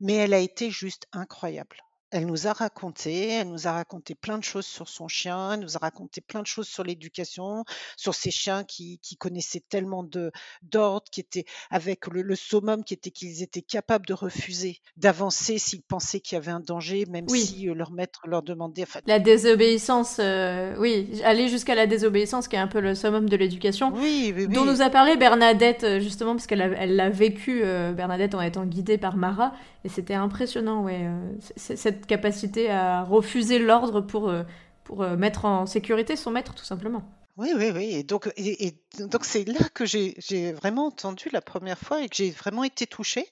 mais 0.00 0.14
elle 0.14 0.34
a 0.34 0.38
été 0.38 0.70
juste 0.70 1.06
incroyable. 1.12 1.76
Elle 2.10 2.26
nous 2.26 2.46
a 2.46 2.52
raconté, 2.52 3.30
elle 3.30 3.48
nous 3.48 3.66
a 3.66 3.72
raconté 3.72 4.14
plein 4.14 4.38
de 4.38 4.44
choses 4.44 4.66
sur 4.66 4.88
son 4.88 5.08
chien, 5.08 5.54
elle 5.54 5.60
nous 5.60 5.76
a 5.76 5.80
raconté 5.80 6.20
plein 6.20 6.40
de 6.40 6.46
choses 6.46 6.68
sur 6.68 6.84
l'éducation, 6.84 7.64
sur 7.96 8.14
ses 8.14 8.30
chiens 8.30 8.62
qui, 8.62 9.00
qui 9.02 9.16
connaissaient 9.16 9.62
tellement 9.68 10.04
de 10.04 10.30
d'ordre, 10.62 11.06
qui 11.10 11.20
étaient 11.20 11.44
avec 11.70 12.06
le, 12.06 12.22
le 12.22 12.36
summum, 12.36 12.84
qui 12.84 12.94
était 12.94 13.10
qu'ils 13.10 13.42
étaient 13.42 13.62
capables 13.62 14.06
de 14.06 14.14
refuser, 14.14 14.78
d'avancer 14.96 15.58
s'ils 15.58 15.82
pensaient 15.82 16.20
qu'il 16.20 16.36
y 16.36 16.38
avait 16.38 16.52
un 16.52 16.60
danger, 16.60 17.06
même 17.06 17.28
si 17.28 17.68
euh, 17.68 17.74
leur 17.74 17.90
maître 17.90 18.20
leur 18.26 18.42
demandait. 18.42 18.82
Enfin, 18.82 19.00
la 19.06 19.18
désobéissance, 19.18 20.18
euh, 20.20 20.76
oui, 20.78 21.20
aller 21.24 21.48
jusqu'à 21.48 21.74
la 21.74 21.86
désobéissance, 21.86 22.46
qui 22.46 22.56
est 22.56 22.60
un 22.60 22.68
peu 22.68 22.80
le 22.80 22.94
summum 22.94 23.28
de 23.28 23.36
l'éducation, 23.36 23.92
oui, 23.94 24.32
oui, 24.36 24.46
dont 24.48 24.64
nous 24.64 24.80
a 24.80 24.90
parlé 24.90 25.16
Bernadette 25.16 25.84
euh, 25.84 26.00
justement 26.00 26.34
parce 26.34 26.46
qu'elle 26.46 26.60
elle 26.78 26.96
l'a 26.96 27.10
vécu, 27.10 27.62
Bernadette 27.94 28.34
en 28.34 28.40
étant 28.40 28.64
guidée 28.64 28.98
par 28.98 29.16
Mara, 29.16 29.54
et 29.84 29.88
c'était 29.88 30.14
impressionnant, 30.14 30.82
ouais, 30.84 31.08
cette 31.56 31.95
capacité 32.04 32.70
à 32.70 33.02
refuser 33.02 33.58
l'ordre 33.58 34.00
pour, 34.00 34.28
euh, 34.28 34.42
pour 34.84 35.02
euh, 35.02 35.16
mettre 35.16 35.44
en 35.44 35.66
sécurité 35.66 36.16
son 36.16 36.30
maître, 36.30 36.54
tout 36.54 36.64
simplement. 36.64 37.02
Oui, 37.36 37.50
oui, 37.56 37.70
oui. 37.74 37.94
Et 37.94 38.02
donc, 38.02 38.30
et, 38.36 38.82
donc 38.98 39.24
c'est 39.24 39.44
là 39.44 39.68
que 39.74 39.84
j'ai 39.84 40.52
vraiment 40.52 40.86
entendu 40.86 41.28
la 41.32 41.42
première 41.42 41.78
fois 41.78 42.02
et 42.02 42.08
que 42.08 42.16
j'ai 42.16 42.30
vraiment 42.30 42.64
été 42.64 42.86
touchée 42.86 43.26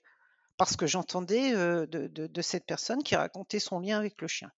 parce 0.57 0.77
que 0.77 0.87
j'entendais 0.87 1.55
euh, 1.55 1.87
de, 1.87 2.07
de, 2.07 2.43
cette 2.43 2.67
personne 2.67 3.03
qui 3.03 3.17
racontait 3.17 3.59
son 3.59 3.81
lien 3.81 3.99
avec 3.99 4.21
le 4.21 4.29
chien. 4.29 4.51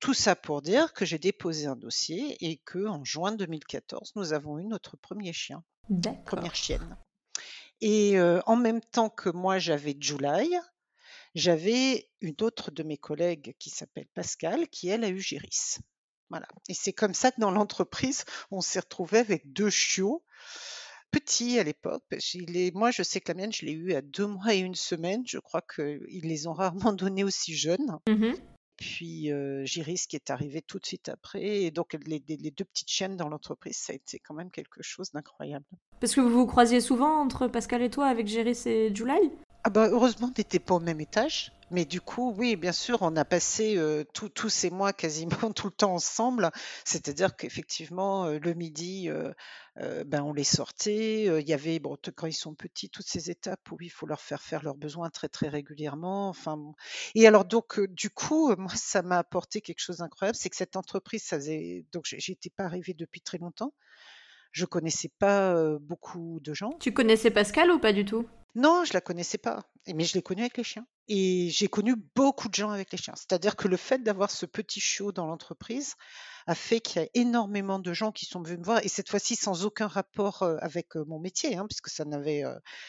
Tout 0.00 0.14
ça 0.14 0.36
pour 0.36 0.62
dire 0.62 0.92
que 0.92 1.04
j'ai 1.04 1.18
déposé 1.18 1.66
un 1.66 1.76
dossier 1.76 2.36
et 2.40 2.58
que 2.64 2.86
en 2.86 3.04
juin 3.04 3.32
2014, 3.32 4.12
nous 4.14 4.32
avons 4.32 4.58
eu 4.58 4.64
notre 4.64 4.96
premier 4.96 5.32
chien, 5.32 5.62
première 6.24 6.54
chienne. 6.54 6.96
Et 7.80 8.18
en 8.46 8.56
même 8.56 8.80
temps 8.80 9.08
que 9.08 9.30
moi, 9.30 9.58
j'avais 9.58 9.96
July, 9.98 10.50
j'avais 11.36 12.08
une 12.22 12.34
autre 12.40 12.70
de 12.70 12.82
mes 12.82 12.96
collègues 12.96 13.54
qui 13.58 13.70
s'appelle 13.70 14.06
Pascal, 14.14 14.68
qui 14.68 14.88
elle 14.88 15.04
a 15.04 15.10
eu 15.10 15.20
Géris. 15.20 15.76
Voilà. 16.30 16.48
Et 16.68 16.74
c'est 16.74 16.94
comme 16.94 17.14
ça 17.14 17.30
que 17.30 17.40
dans 17.40 17.50
l'entreprise, 17.50 18.24
on 18.50 18.60
s'est 18.60 18.80
retrouvé 18.80 19.18
avec 19.18 19.52
deux 19.52 19.70
chiots 19.70 20.24
petits 21.12 21.58
à 21.58 21.62
l'époque. 21.62 22.02
Moi, 22.74 22.90
je 22.90 23.02
sais 23.02 23.20
que 23.20 23.30
la 23.30 23.34
mienne, 23.34 23.52
je 23.52 23.64
l'ai 23.64 23.72
eu 23.72 23.92
à 23.92 24.02
deux 24.02 24.26
mois 24.26 24.54
et 24.54 24.58
une 24.58 24.74
semaine. 24.74 25.22
Je 25.26 25.38
crois 25.38 25.62
qu'ils 25.62 26.00
les 26.22 26.46
ont 26.46 26.54
rarement 26.54 26.92
donnés 26.92 27.22
aussi 27.22 27.54
jeunes. 27.54 27.98
Mmh 28.08 28.32
Puis 28.78 29.30
euh, 29.30 29.64
Giris 29.64 30.06
qui 30.08 30.16
est 30.16 30.30
arrivé 30.30 30.62
tout 30.62 30.78
de 30.78 30.86
suite 30.86 31.10
après. 31.10 31.44
Et 31.44 31.70
donc, 31.70 31.96
les, 32.06 32.22
les 32.26 32.50
deux 32.50 32.64
petites 32.64 32.90
chiennes 32.90 33.16
dans 33.16 33.28
l'entreprise, 33.28 33.76
ça 33.76 33.92
a 33.92 33.96
été 33.96 34.18
quand 34.18 34.34
même 34.34 34.50
quelque 34.50 34.82
chose 34.82 35.12
d'incroyable. 35.12 35.66
Parce 36.00 36.14
que 36.14 36.20
vous 36.20 36.30
vous 36.30 36.46
croisiez 36.46 36.80
souvent 36.80 37.20
entre 37.20 37.46
Pascal 37.46 37.82
et 37.82 37.90
toi 37.90 38.06
avec 38.06 38.26
Giris 38.26 38.62
et 38.66 38.94
July 38.94 39.30
ah 39.66 39.68
bah 39.68 39.88
heureusement, 39.90 40.28
on 40.28 40.38
n'était 40.38 40.60
pas 40.60 40.74
au 40.74 40.78
même 40.78 41.00
étage. 41.00 41.50
Mais 41.72 41.84
du 41.84 42.00
coup, 42.00 42.32
oui, 42.38 42.54
bien 42.54 42.70
sûr, 42.70 42.98
on 43.02 43.16
a 43.16 43.24
passé 43.24 43.76
euh, 43.76 44.04
tous 44.14 44.48
ces 44.48 44.70
mois 44.70 44.92
quasiment 44.92 45.50
tout 45.56 45.66
le 45.66 45.72
temps 45.72 45.92
ensemble. 45.92 46.52
C'est-à-dire 46.84 47.34
qu'effectivement, 47.34 48.26
euh, 48.26 48.38
le 48.38 48.54
midi, 48.54 49.10
euh, 49.10 49.34
ben, 50.04 50.22
on 50.22 50.32
les 50.32 50.44
sortait. 50.44 51.24
Il 51.40 51.48
y 51.48 51.52
avait, 51.52 51.80
bon, 51.80 51.96
quand 52.14 52.28
ils 52.28 52.32
sont 52.32 52.54
petits, 52.54 52.90
toutes 52.90 53.08
ces 53.08 53.28
étapes 53.28 53.72
où 53.72 53.76
il 53.80 53.90
faut 53.90 54.06
leur 54.06 54.20
faire 54.20 54.40
faire 54.40 54.62
leurs 54.62 54.76
besoins 54.76 55.10
très 55.10 55.28
très 55.28 55.48
régulièrement. 55.48 56.28
Enfin, 56.28 56.56
Et 57.16 57.26
alors 57.26 57.44
donc, 57.44 57.80
du 57.80 58.08
coup, 58.08 58.54
moi, 58.54 58.72
ça 58.76 59.02
m'a 59.02 59.18
apporté 59.18 59.60
quelque 59.60 59.80
chose 59.80 59.96
d'incroyable, 59.96 60.36
c'est 60.40 60.48
que 60.48 60.56
cette 60.56 60.76
entreprise, 60.76 61.24
ça 61.24 61.38
faisait, 61.38 61.84
donc 61.92 62.04
j'étais 62.06 62.50
pas 62.50 62.66
arrivée 62.66 62.94
depuis 62.94 63.20
très 63.20 63.38
longtemps. 63.38 63.74
Je 64.52 64.64
connaissais 64.64 65.10
pas 65.18 65.76
beaucoup 65.80 66.38
de 66.40 66.54
gens. 66.54 66.70
Tu 66.78 66.92
connaissais 66.92 67.32
Pascal 67.32 67.72
ou 67.72 67.80
pas 67.80 67.92
du 67.92 68.04
tout? 68.04 68.26
Non, 68.56 68.84
je 68.86 68.94
la 68.94 69.02
connaissais 69.02 69.36
pas, 69.36 69.64
mais 69.86 70.04
je 70.04 70.14
l'ai 70.14 70.22
connue 70.22 70.40
avec 70.40 70.56
les 70.56 70.64
chiens. 70.64 70.86
Et 71.08 71.50
j'ai 71.50 71.68
connu 71.68 71.94
beaucoup 71.94 72.48
de 72.48 72.54
gens 72.54 72.70
avec 72.70 72.90
les 72.90 72.96
chiens. 72.96 73.12
C'est-à-dire 73.14 73.54
que 73.54 73.68
le 73.68 73.76
fait 73.76 74.02
d'avoir 74.02 74.30
ce 74.30 74.46
petit 74.46 74.80
chiot 74.80 75.12
dans 75.12 75.26
l'entreprise 75.26 75.94
a 76.46 76.54
fait 76.54 76.80
qu'il 76.80 77.02
y 77.02 77.04
a 77.04 77.08
énormément 77.14 77.78
de 77.78 77.92
gens 77.92 78.12
qui 78.12 78.26
sont 78.26 78.42
venus 78.42 78.60
me 78.60 78.64
voir, 78.64 78.84
et 78.84 78.88
cette 78.88 79.08
fois-ci 79.08 79.36
sans 79.36 79.64
aucun 79.64 79.86
rapport 79.86 80.42
avec 80.60 80.94
mon 80.94 81.18
métier, 81.18 81.56
hein, 81.56 81.66
puisque 81.68 81.88
ça 81.88 82.04
n'avait. 82.04 82.44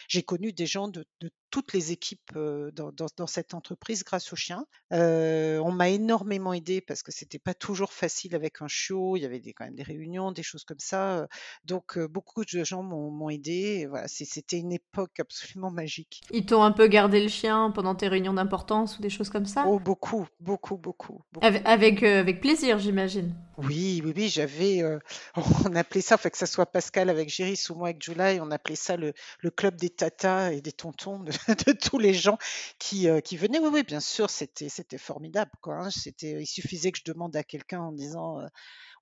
j'ai 0.08 0.24
connu 0.24 0.54
des 0.54 0.66
gens 0.66 0.88
de, 0.88 1.06
toutes 1.50 1.74
les 1.74 1.92
équipes 1.92 2.34
dans, 2.36 3.28
cette 3.28 3.54
entreprise 3.54 4.04
grâce 4.04 4.32
aux 4.34 4.36
chiens. 4.36 4.66
on 4.92 5.72
m'a 5.72 5.90
énormément 5.90 6.54
aidé 6.54 6.82
parce 6.82 7.04
que 7.04 7.12
c'était 7.12 7.40
pas 7.40 7.54
toujours 7.54 7.94
facile 7.94 8.36
avec 8.36 8.62
un 8.62 8.68
chiot. 8.68 9.18
Il 9.18 9.22
y 9.22 9.26
avait 9.26 9.40
des, 9.40 9.54
quand 9.54 9.66
même 9.66 9.76
des 9.76 9.84
réunions, 9.84 10.32
des 10.32 10.44
choses 10.44 10.64
comme 10.64 10.80
ça. 10.80 11.28
Donc 11.66 11.98
beaucoup 12.00 12.44
de 12.46 12.64
gens 12.64 12.84
m'ont 12.84 13.30
aidé. 13.30 13.86
Voilà, 13.88 14.08
c'était 14.08 14.58
une 14.58 14.74
époque 14.74 15.20
absolument 15.20 15.72
magique. 15.72 16.22
Ils 16.32 16.46
t'ont 16.46 16.64
un 16.64 16.72
peu 16.72 16.88
garder 16.88 17.22
le 17.22 17.30
chien 17.30 17.72
pendant 17.72 17.96
tes 17.96 18.08
réunions 18.08 18.34
d'importance 18.34 18.98
ou 18.98 19.02
des 19.02 19.10
choses 19.10 19.30
comme 19.30 19.46
ça? 19.46 19.66
Oh, 19.68 19.80
beaucoup, 19.80 20.28
beaucoup, 20.40 20.78
beaucoup. 20.78 21.22
Avec, 21.42 22.04
euh, 22.04 22.20
avec, 22.20 22.42
plaisir, 22.42 22.80
j'imagine. 22.80 23.36
Oui, 23.58 24.02
oui, 24.06 24.14
oui, 24.16 24.30
j'avais, 24.30 24.84
euh, 24.84 25.00
on 25.66 25.76
appelait 25.76 26.02
ça, 26.02 26.18
fait 26.18 26.30
que 26.30 26.38
ça 26.38 26.46
soit 26.46 26.66
Pascal 26.68 27.10
avec 27.10 27.30
Géris 27.30 27.66
ou 27.70 27.76
moi 27.76 27.90
avec 27.90 28.02
July, 28.02 28.40
on 28.40 28.52
appelait 28.52 28.76
ça 28.76 28.98
le, 28.98 29.14
club 29.56 29.76
des 29.76 29.90
tatas 29.90 30.52
et 30.52 30.62
des 30.62 30.72
tontons 30.72 31.20
de, 31.20 31.72
tous 31.72 31.98
les 31.98 32.14
gens 32.14 32.38
qui, 32.78 33.10
euh, 33.10 33.20
qui 33.20 33.38
venaient. 33.38 33.60
Oui, 33.60 33.70
oui, 33.74 33.84
bien 33.84 34.00
sûr, 34.00 34.30
c'était, 34.30 34.70
formidable, 34.98 35.52
quoi. 35.62 35.76
Hein. 35.76 35.90
Il 36.22 36.46
suffisait 36.46 36.92
que 36.92 37.00
je 37.00 37.12
demande 37.12 37.36
à 37.36 37.44
quelqu'un 37.44 37.82
en 37.82 37.92
disant, 37.92 38.40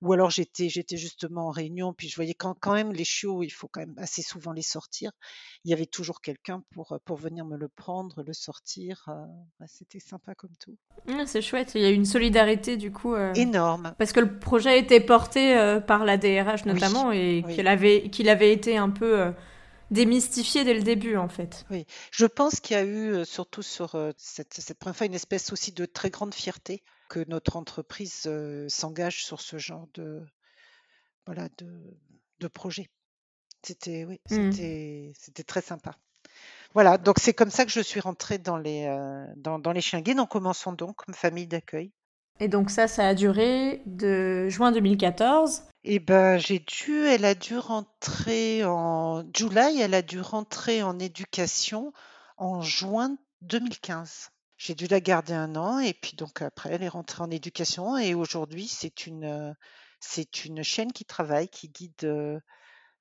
ou 0.02 0.12
alors 0.12 0.30
j'étais 0.30 0.68
j'étais 0.68 0.96
justement 0.96 1.48
en 1.48 1.50
réunion, 1.50 1.92
puis 1.92 2.08
je 2.08 2.16
voyais 2.16 2.34
quand, 2.34 2.54
quand 2.58 2.74
même 2.74 2.92
les 2.92 3.04
chiots, 3.04 3.42
il 3.42 3.50
faut 3.50 3.68
quand 3.68 3.80
même 3.80 3.94
assez 3.96 4.22
souvent 4.22 4.52
les 4.52 4.62
sortir. 4.62 5.12
Il 5.64 5.70
y 5.70 5.74
avait 5.74 5.86
toujours 5.86 6.20
quelqu'un 6.20 6.62
pour, 6.72 6.98
pour 7.04 7.16
venir 7.16 7.44
me 7.44 7.56
le 7.56 7.68
prendre, 7.68 8.22
le 8.22 8.32
sortir. 8.32 9.04
Bah, 9.58 9.66
c'était 9.68 10.00
sympa 10.00 10.34
comme 10.34 10.54
tout. 10.58 10.76
Mmh, 11.06 11.26
c'est 11.26 11.42
chouette, 11.42 11.72
il 11.74 11.82
y 11.82 11.86
a 11.86 11.90
une 11.90 12.04
solidarité 12.04 12.76
du 12.76 12.92
coup. 12.92 13.16
Énorme. 13.16 13.94
Parce 13.98 14.12
que 14.12 14.20
le 14.20 14.38
projet 14.38 14.78
été 14.78 15.00
porté 15.00 15.54
par 15.86 16.04
la 16.04 16.16
DRH 16.16 16.64
notamment 16.66 17.12
et 17.12 17.44
qu'il 17.54 17.68
avait, 17.68 18.10
qu'il 18.10 18.28
avait 18.28 18.52
été 18.52 18.76
un 18.76 18.90
peu 18.90 19.32
démystifié 19.90 20.64
dès 20.64 20.74
le 20.74 20.82
début, 20.82 21.16
en 21.16 21.28
fait. 21.28 21.64
Oui, 21.70 21.86
je 22.10 22.26
pense 22.26 22.60
qu'il 22.60 22.76
y 22.76 22.80
a 22.80 22.84
eu, 22.84 23.24
surtout 23.24 23.62
sur 23.62 23.96
cette, 24.16 24.54
cette 24.54 24.78
première 24.78 24.96
fois, 24.96 25.06
une 25.06 25.14
espèce 25.14 25.52
aussi 25.52 25.72
de 25.72 25.86
très 25.86 26.10
grande 26.10 26.34
fierté 26.34 26.82
que 27.08 27.24
notre 27.28 27.56
entreprise 27.56 28.28
s'engage 28.68 29.24
sur 29.24 29.40
ce 29.40 29.58
genre 29.58 29.86
de, 29.94 30.24
voilà, 31.26 31.48
de, 31.58 31.96
de 32.40 32.48
projet. 32.48 32.88
C'était 33.62 34.04
oui, 34.04 34.20
mmh. 34.30 34.52
c'était, 34.52 35.12
c'était 35.18 35.44
très 35.44 35.62
sympa. 35.62 35.96
Voilà, 36.74 36.98
donc 36.98 37.18
c'est 37.18 37.32
comme 37.32 37.50
ça 37.50 37.64
que 37.64 37.70
je 37.70 37.80
suis 37.80 38.00
rentrée 38.00 38.38
dans 38.38 38.58
les, 38.58 38.86
dans, 39.36 39.58
dans, 39.58 39.72
les 39.72 39.80
chiens 39.80 40.00
guides. 40.00 40.18
Donc 40.18 40.30
commençons 40.30 40.72
donc, 40.72 41.00
famille 41.14 41.46
d'accueil. 41.46 41.90
Et 42.38 42.48
donc 42.48 42.70
ça, 42.70 42.86
ça 42.86 43.08
a 43.08 43.14
duré 43.14 43.82
de 43.86 44.48
juin 44.48 44.72
2014. 44.72 45.64
Eh 45.84 46.00
ben, 46.00 46.36
j'ai 46.36 46.58
dû, 46.58 47.06
elle 47.06 47.24
a 47.24 47.34
dû 47.34 47.56
rentrer 47.56 48.64
en 48.64 49.24
juillet, 49.34 49.78
elle 49.80 49.94
a 49.94 50.02
dû 50.02 50.20
rentrer 50.20 50.82
en 50.82 50.98
éducation 50.98 51.92
en 52.36 52.60
juin 52.60 53.16
2015. 53.42 54.30
J'ai 54.58 54.74
dû 54.74 54.86
la 54.86 55.00
garder 55.00 55.34
un 55.34 55.54
an 55.54 55.78
et 55.78 55.92
puis 55.92 56.16
donc 56.16 56.40
après 56.42 56.70
elle 56.72 56.82
est 56.82 56.88
rentrée 56.88 57.22
en 57.22 57.30
éducation 57.30 57.98
et 57.98 58.14
aujourd'hui 58.14 58.66
c'est 58.66 59.06
une, 59.06 59.54
c'est 60.00 60.44
une 60.44 60.62
chaîne 60.62 60.92
qui 60.92 61.04
travaille, 61.04 61.48
qui 61.48 61.68
guide, 61.68 62.40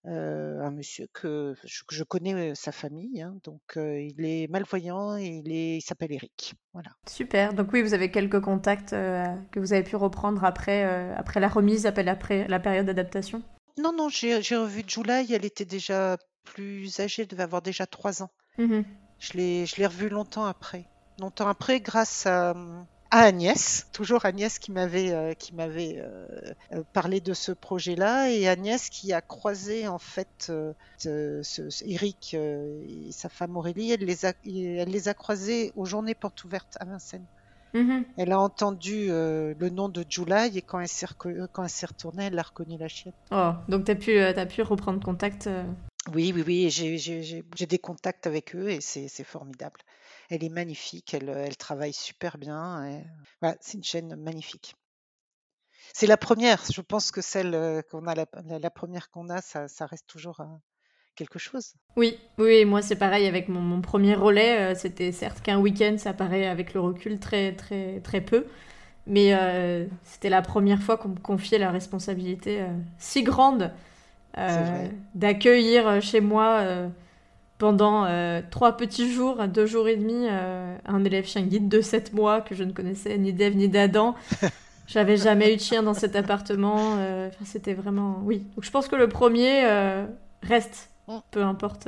un 0.03 0.71
monsieur 0.71 1.07
que 1.13 1.55
je 1.63 2.03
connais, 2.03 2.53
sa 2.55 2.71
famille, 2.71 3.21
hein, 3.21 3.37
donc 3.43 3.61
il 3.77 4.25
est 4.25 4.47
malvoyant 4.51 5.17
et 5.17 5.27
il 5.27 5.51
est 5.51 5.77
il 5.77 5.81
s'appelle 5.81 6.11
Eric, 6.11 6.55
voilà. 6.73 6.89
Super, 7.07 7.53
donc 7.53 7.71
oui, 7.71 7.81
vous 7.81 7.93
avez 7.93 8.11
quelques 8.11 8.41
contacts, 8.41 8.91
que 8.91 9.59
vous 9.59 9.71
avez 9.73 9.83
pu 9.83 9.95
reprendre 9.95 10.43
après, 10.43 10.83
après 11.15 11.39
la 11.39 11.47
remise, 11.47 11.85
après 11.85 12.03
la 12.03 12.15
période 12.59 12.85
d'adaptation? 12.85 13.41
Non, 13.77 13.93
non, 13.93 14.09
j'ai 14.09 14.35
revu 14.35 14.83
July, 14.87 15.33
elle 15.33 15.45
était 15.45 15.65
déjà 15.65 16.17
plus 16.43 16.99
âgée, 16.99 17.23
elle 17.23 17.27
devait 17.27 17.43
avoir 17.43 17.61
déjà 17.61 17.87
3 17.87 18.23
ans. 18.23 18.31
Mmh 18.57 18.81
je 19.17 19.37
l'ai 19.37 19.65
je 19.65 19.77
l'ai 19.77 19.87
revue 19.87 20.09
longtemps 20.09 20.43
après 20.43 20.85
longtemps 21.19 21.47
après 21.47 21.79
grâce 21.79 22.25
à, 22.25 22.53
Agnès, 23.11 23.87
toujours 23.93 24.25
Agnès 24.25 24.59
qui 24.59 24.71
m'avait 24.71 25.11
euh, 25.11 25.33
qui 25.33 25.53
m'avait 25.53 25.95
euh, 25.99 26.27
euh, 26.73 26.83
parlé 26.91 27.21
de 27.21 27.33
ce 27.33 27.51
projet-là 27.51 28.29
et 28.29 28.47
Agnès 28.47 28.89
qui 28.89 29.13
a 29.13 29.21
croisé 29.21 29.87
en 29.87 29.99
fait 29.99 30.51
ce, 30.97 31.85
Eric 31.85 32.33
et 32.33 33.11
sa 33.11 33.29
femme 33.29 33.55
Aurélie, 33.55 33.91
elle 33.91 34.01
les 34.01 34.25
a 34.25 34.33
elle 34.45 34.89
les 34.89 35.07
a 35.07 35.13
croisés 35.13 35.71
aux 35.75 35.85
Journées 35.85 36.15
Portes 36.15 36.43
Ouvertes 36.43 36.77
à 36.79 36.85
Vincennes. 36.85 37.25
Mm-hmm. 37.73 38.03
Elle 38.17 38.31
a 38.31 38.39
entendu 38.39 39.07
le 39.07 39.69
nom 39.69 39.89
de 39.89 40.03
July 40.09 40.57
et 40.57 40.61
quand 40.61 40.79
elle 40.79 40.87
s'est 40.87 41.05
retournée, 41.85 42.25
elle 42.25 42.39
a 42.39 42.43
reconnu 42.43 42.77
la 42.77 42.87
chienne. 42.87 43.13
Oh, 43.31 43.51
donc 43.67 43.85
tu 43.85 43.91
as 43.91 43.95
pu 43.95 44.17
as 44.19 44.45
pu 44.45 44.61
reprendre 44.61 45.03
contact. 45.03 45.49
Oui, 46.13 46.33
oui, 46.35 46.43
oui, 46.45 46.69
j'ai 46.69 47.65
des 47.65 47.79
contacts 47.79 48.27
avec 48.27 48.55
eux 48.55 48.69
et 48.69 48.81
c'est 48.81 49.23
formidable. 49.23 49.79
Elle 50.29 50.43
est 50.43 50.49
magnifique, 50.49 51.13
elle, 51.13 51.29
elle 51.29 51.57
travaille 51.57 51.93
super 51.93 52.37
bien. 52.37 53.03
c'est 53.61 53.77
une 53.77 53.83
chaîne 53.83 54.15
magnifique. 54.15 54.75
C'est 55.93 56.07
la 56.07 56.17
première, 56.17 56.61
je 56.73 56.81
pense 56.81 57.11
que 57.11 57.21
celle 57.21 57.83
qu'on 57.89 58.07
a, 58.07 58.15
la, 58.15 58.69
première 58.69 59.09
qu'on 59.09 59.29
a, 59.29 59.41
ça, 59.41 59.85
reste 59.85 60.07
toujours 60.07 60.41
quelque 61.15 61.39
chose. 61.39 61.73
Oui, 61.95 62.17
oui, 62.37 62.65
moi 62.65 62.81
c'est 62.81 62.95
pareil 62.95 63.27
avec 63.27 63.47
mon, 63.47 63.81
premier 63.81 64.15
relais. 64.15 64.75
C'était 64.75 65.11
certes 65.11 65.41
qu'un 65.41 65.59
week-end, 65.59 65.95
ça 65.97 66.13
paraît 66.13 66.47
avec 66.47 66.73
le 66.73 66.81
recul 66.81 67.19
très, 67.19 67.55
très, 67.55 68.01
très 68.01 68.21
peu. 68.21 68.47
Mais 69.07 69.37
c'était 70.03 70.29
la 70.29 70.41
première 70.41 70.81
fois 70.81 70.97
qu'on 70.97 71.09
me 71.09 71.19
confiait 71.19 71.59
la 71.59 71.71
responsabilité 71.71 72.65
si 72.97 73.23
grande 73.23 73.71
d'accueillir 75.13 76.01
chez 76.01 76.19
moi 76.19 76.89
pendant 77.57 78.05
euh, 78.05 78.41
trois 78.49 78.75
petits 78.75 79.11
jours, 79.11 79.47
deux 79.47 79.65
jours 79.65 79.87
et 79.87 79.95
demi, 79.95 80.27
euh, 80.29 80.75
un 80.85 81.03
élève 81.05 81.25
chien 81.25 81.41
guide 81.41 81.69
de 81.69 81.81
sept 81.81 82.13
mois 82.13 82.41
que 82.41 82.53
je 82.53 82.63
ne 82.63 82.71
connaissais 82.71 83.17
ni 83.17 83.31
d'Ève 83.33 83.55
ni 83.55 83.69
d'Adam. 83.69 84.15
J'avais 84.87 85.17
jamais 85.17 85.53
eu 85.53 85.55
de 85.55 85.61
chien 85.61 85.81
dans 85.81 85.93
cet 85.93 86.15
appartement. 86.15 86.97
Euh, 86.97 87.29
c'était 87.43 87.73
vraiment. 87.73 88.19
Oui. 88.23 88.45
Donc 88.55 88.63
je 88.65 88.71
pense 88.71 88.87
que 88.87 88.95
le 88.95 89.07
premier 89.07 89.65
reste, 90.43 90.89
mm. 91.07 91.17
peu 91.31 91.41
importe. 91.41 91.87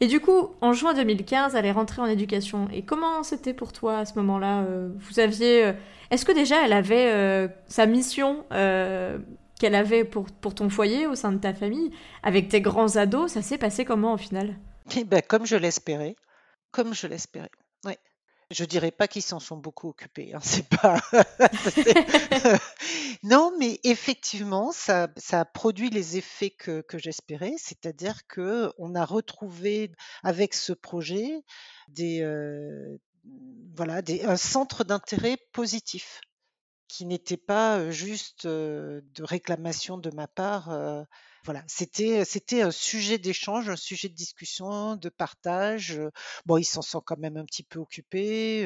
Et 0.00 0.06
du 0.06 0.20
coup, 0.20 0.50
en 0.60 0.72
juin 0.72 0.94
2015, 0.94 1.54
elle 1.54 1.66
est 1.66 1.72
rentrée 1.72 2.02
en 2.02 2.06
éducation. 2.06 2.68
Et 2.72 2.82
comment 2.82 3.22
c'était 3.22 3.54
pour 3.54 3.72
toi 3.72 3.98
à 3.98 4.04
ce 4.04 4.14
moment-là 4.16 4.64
Vous 4.98 5.18
aviez. 5.18 5.72
Est-ce 6.10 6.24
que 6.24 6.32
déjà 6.32 6.64
elle 6.64 6.72
avait 6.72 7.48
sa 7.66 7.86
mission 7.86 8.44
qu'elle 8.50 9.74
avait 9.74 10.04
pour, 10.04 10.26
pour 10.26 10.54
ton 10.54 10.68
foyer 10.68 11.06
au 11.08 11.16
sein 11.16 11.32
de 11.32 11.38
ta 11.38 11.54
famille 11.54 11.90
avec 12.22 12.48
tes 12.48 12.60
grands 12.60 12.96
ados 12.96 13.32
Ça 13.32 13.42
s'est 13.42 13.58
passé 13.58 13.84
comment 13.84 14.12
au 14.14 14.18
final? 14.18 14.54
Eh 14.96 15.04
ben, 15.04 15.22
comme 15.22 15.46
je 15.46 15.56
l'espérais, 15.56 16.16
comme 16.70 16.94
je 16.94 17.06
l'espérais. 17.06 17.50
Ouais. 17.84 17.98
Je 18.50 18.64
dirais 18.64 18.90
pas 18.90 19.08
qu'ils 19.08 19.22
s'en 19.22 19.40
sont 19.40 19.56
beaucoup 19.56 19.88
occupés. 19.88 20.34
Hein, 20.34 20.40
c'est 20.42 20.68
pas. 20.68 21.00
non, 23.22 23.52
mais 23.58 23.80
effectivement, 23.84 24.72
ça, 24.72 25.08
ça 25.16 25.40
a 25.40 25.44
produit 25.44 25.88
les 25.88 26.18
effets 26.18 26.50
que, 26.50 26.84
j'espérais, 26.94 27.54
c'est-à-dire 27.56 28.26
que 28.26 28.72
on 28.78 28.94
a 28.94 29.04
retrouvé 29.04 29.90
avec 30.22 30.54
ce 30.54 30.72
projet 30.72 31.42
des, 31.88 32.20
euh, 32.20 32.98
voilà, 33.74 34.02
un 34.24 34.36
centre 34.36 34.84
d'intérêt 34.84 35.38
positif 35.52 36.20
qui 36.92 37.06
n'était 37.06 37.38
pas 37.38 37.90
juste 37.90 38.46
de 38.46 39.02
réclamation 39.22 39.96
de 39.96 40.10
ma 40.10 40.28
part 40.28 40.70
voilà, 41.44 41.64
c'était 41.66 42.24
c'était 42.24 42.62
un 42.62 42.70
sujet 42.70 43.18
d'échange, 43.18 43.68
un 43.68 43.76
sujet 43.76 44.08
de 44.08 44.14
discussion, 44.14 44.94
de 44.94 45.08
partage. 45.08 45.98
Bon, 46.46 46.56
ils 46.56 46.64
s'en 46.64 46.82
sont 46.82 47.00
quand 47.00 47.18
même 47.18 47.36
un 47.36 47.44
petit 47.44 47.64
peu 47.64 47.80
occupés. 47.80 48.64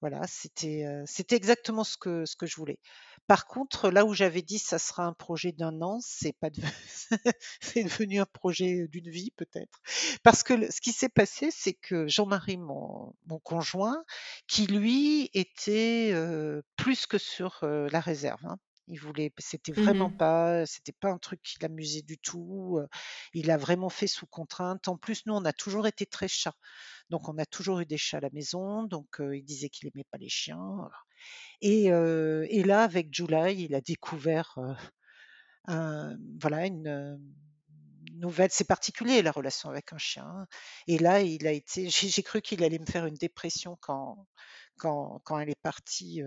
Voilà, 0.00 0.22
c'était 0.26 1.36
exactement 1.36 1.84
ce 1.84 1.96
que 1.96 2.24
ce 2.24 2.36
que 2.36 2.46
je 2.46 2.56
voulais. 2.56 2.78
Par 3.26 3.46
contre, 3.46 3.90
là 3.90 4.04
où 4.04 4.14
j'avais 4.14 4.42
dit 4.42 4.58
ça 4.58 4.78
sera 4.78 5.04
un 5.04 5.12
projet 5.12 5.52
d'un 5.52 5.82
an, 5.82 5.98
c'est 6.00 6.32
pas 6.32 6.50
devenu 7.76 8.20
un 8.20 8.26
projet 8.26 8.88
d'une 8.88 9.10
vie 9.10 9.30
peut-être. 9.36 9.80
Parce 10.22 10.42
que 10.42 10.70
ce 10.70 10.80
qui 10.80 10.92
s'est 10.92 11.08
passé, 11.08 11.50
c'est 11.50 11.74
que 11.74 12.08
Jean-Marie, 12.08 12.56
mon, 12.56 13.14
mon 13.26 13.38
conjoint, 13.40 14.02
qui 14.48 14.66
lui 14.66 15.30
était 15.34 16.14
plus 16.76 17.06
que 17.06 17.18
sur 17.18 17.58
la 17.62 18.00
réserve. 18.00 18.44
Hein. 18.46 18.58
Il 18.90 18.98
voulait, 18.98 19.32
c'était 19.38 19.72
vraiment 19.72 20.08
mmh 20.08 20.16
pas, 20.16 20.66
c'était 20.66 20.92
pas 20.92 21.10
un 21.10 21.18
truc 21.18 21.40
qui 21.42 21.56
l'amusait 21.62 22.02
du 22.02 22.18
tout. 22.18 22.80
Il 23.34 23.50
a 23.50 23.56
vraiment 23.56 23.88
fait 23.88 24.08
sous 24.08 24.26
contrainte. 24.26 24.88
En 24.88 24.96
plus, 24.96 25.24
nous, 25.26 25.34
on 25.34 25.44
a 25.44 25.52
toujours 25.52 25.86
été 25.86 26.06
très 26.06 26.26
chats. 26.28 26.56
Donc, 27.08 27.28
on 27.28 27.38
a 27.38 27.46
toujours 27.46 27.80
eu 27.80 27.86
des 27.86 27.96
chats 27.96 28.18
à 28.18 28.20
la 28.20 28.30
maison. 28.32 28.82
Donc, 28.82 29.20
il 29.20 29.44
disait 29.44 29.68
qu'il 29.68 29.88
aimait 29.88 30.06
pas 30.10 30.18
les 30.18 30.28
chiens. 30.28 30.88
Et, 31.60 31.84
et 31.86 32.62
là, 32.64 32.82
avec 32.82 33.14
July, 33.14 33.62
il 33.64 33.74
a 33.74 33.80
découvert 33.80 34.58
voilà, 35.66 36.66
une 36.66 37.20
nouvelle. 38.14 38.50
C'est 38.50 38.66
particulier 38.66 39.22
la 39.22 39.30
relation 39.30 39.70
avec 39.70 39.92
un 39.92 39.98
chien. 39.98 40.46
Et 40.88 40.98
là, 40.98 41.20
il 41.20 41.46
a 41.46 41.52
été. 41.52 41.88
J'ai 41.90 42.22
cru 42.22 42.40
qu'il 42.40 42.64
allait 42.64 42.80
me 42.80 42.86
faire 42.86 43.06
une 43.06 43.14
dépression 43.14 43.76
quand, 43.80 44.26
quand, 44.78 45.20
quand 45.24 45.38
elle 45.38 45.50
est 45.50 45.62
partie 45.62 46.22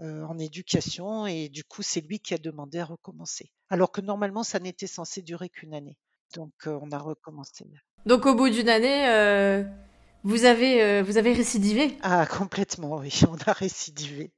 en 0.00 0.38
éducation 0.38 1.26
et 1.26 1.48
du 1.48 1.64
coup 1.64 1.82
c'est 1.82 2.00
lui 2.00 2.20
qui 2.20 2.34
a 2.34 2.38
demandé 2.38 2.78
à 2.78 2.84
recommencer. 2.84 3.50
Alors 3.70 3.90
que 3.90 4.00
normalement 4.00 4.42
ça 4.42 4.58
n'était 4.58 4.86
censé 4.86 5.22
durer 5.22 5.48
qu'une 5.48 5.74
année. 5.74 5.96
Donc 6.34 6.52
on 6.66 6.90
a 6.92 6.98
recommencé. 6.98 7.64
Donc 8.04 8.26
au 8.26 8.34
bout 8.34 8.50
d'une 8.50 8.68
année, 8.68 9.64
vous, 10.22 10.44
avez, 10.44 11.02
vous 11.02 11.16
avez 11.16 11.32
récidivé? 11.32 11.96
Ah 12.02 12.26
complètement 12.26 12.98
oui, 12.98 13.20
on 13.30 13.36
a 13.50 13.52
récidivé. 13.52 14.32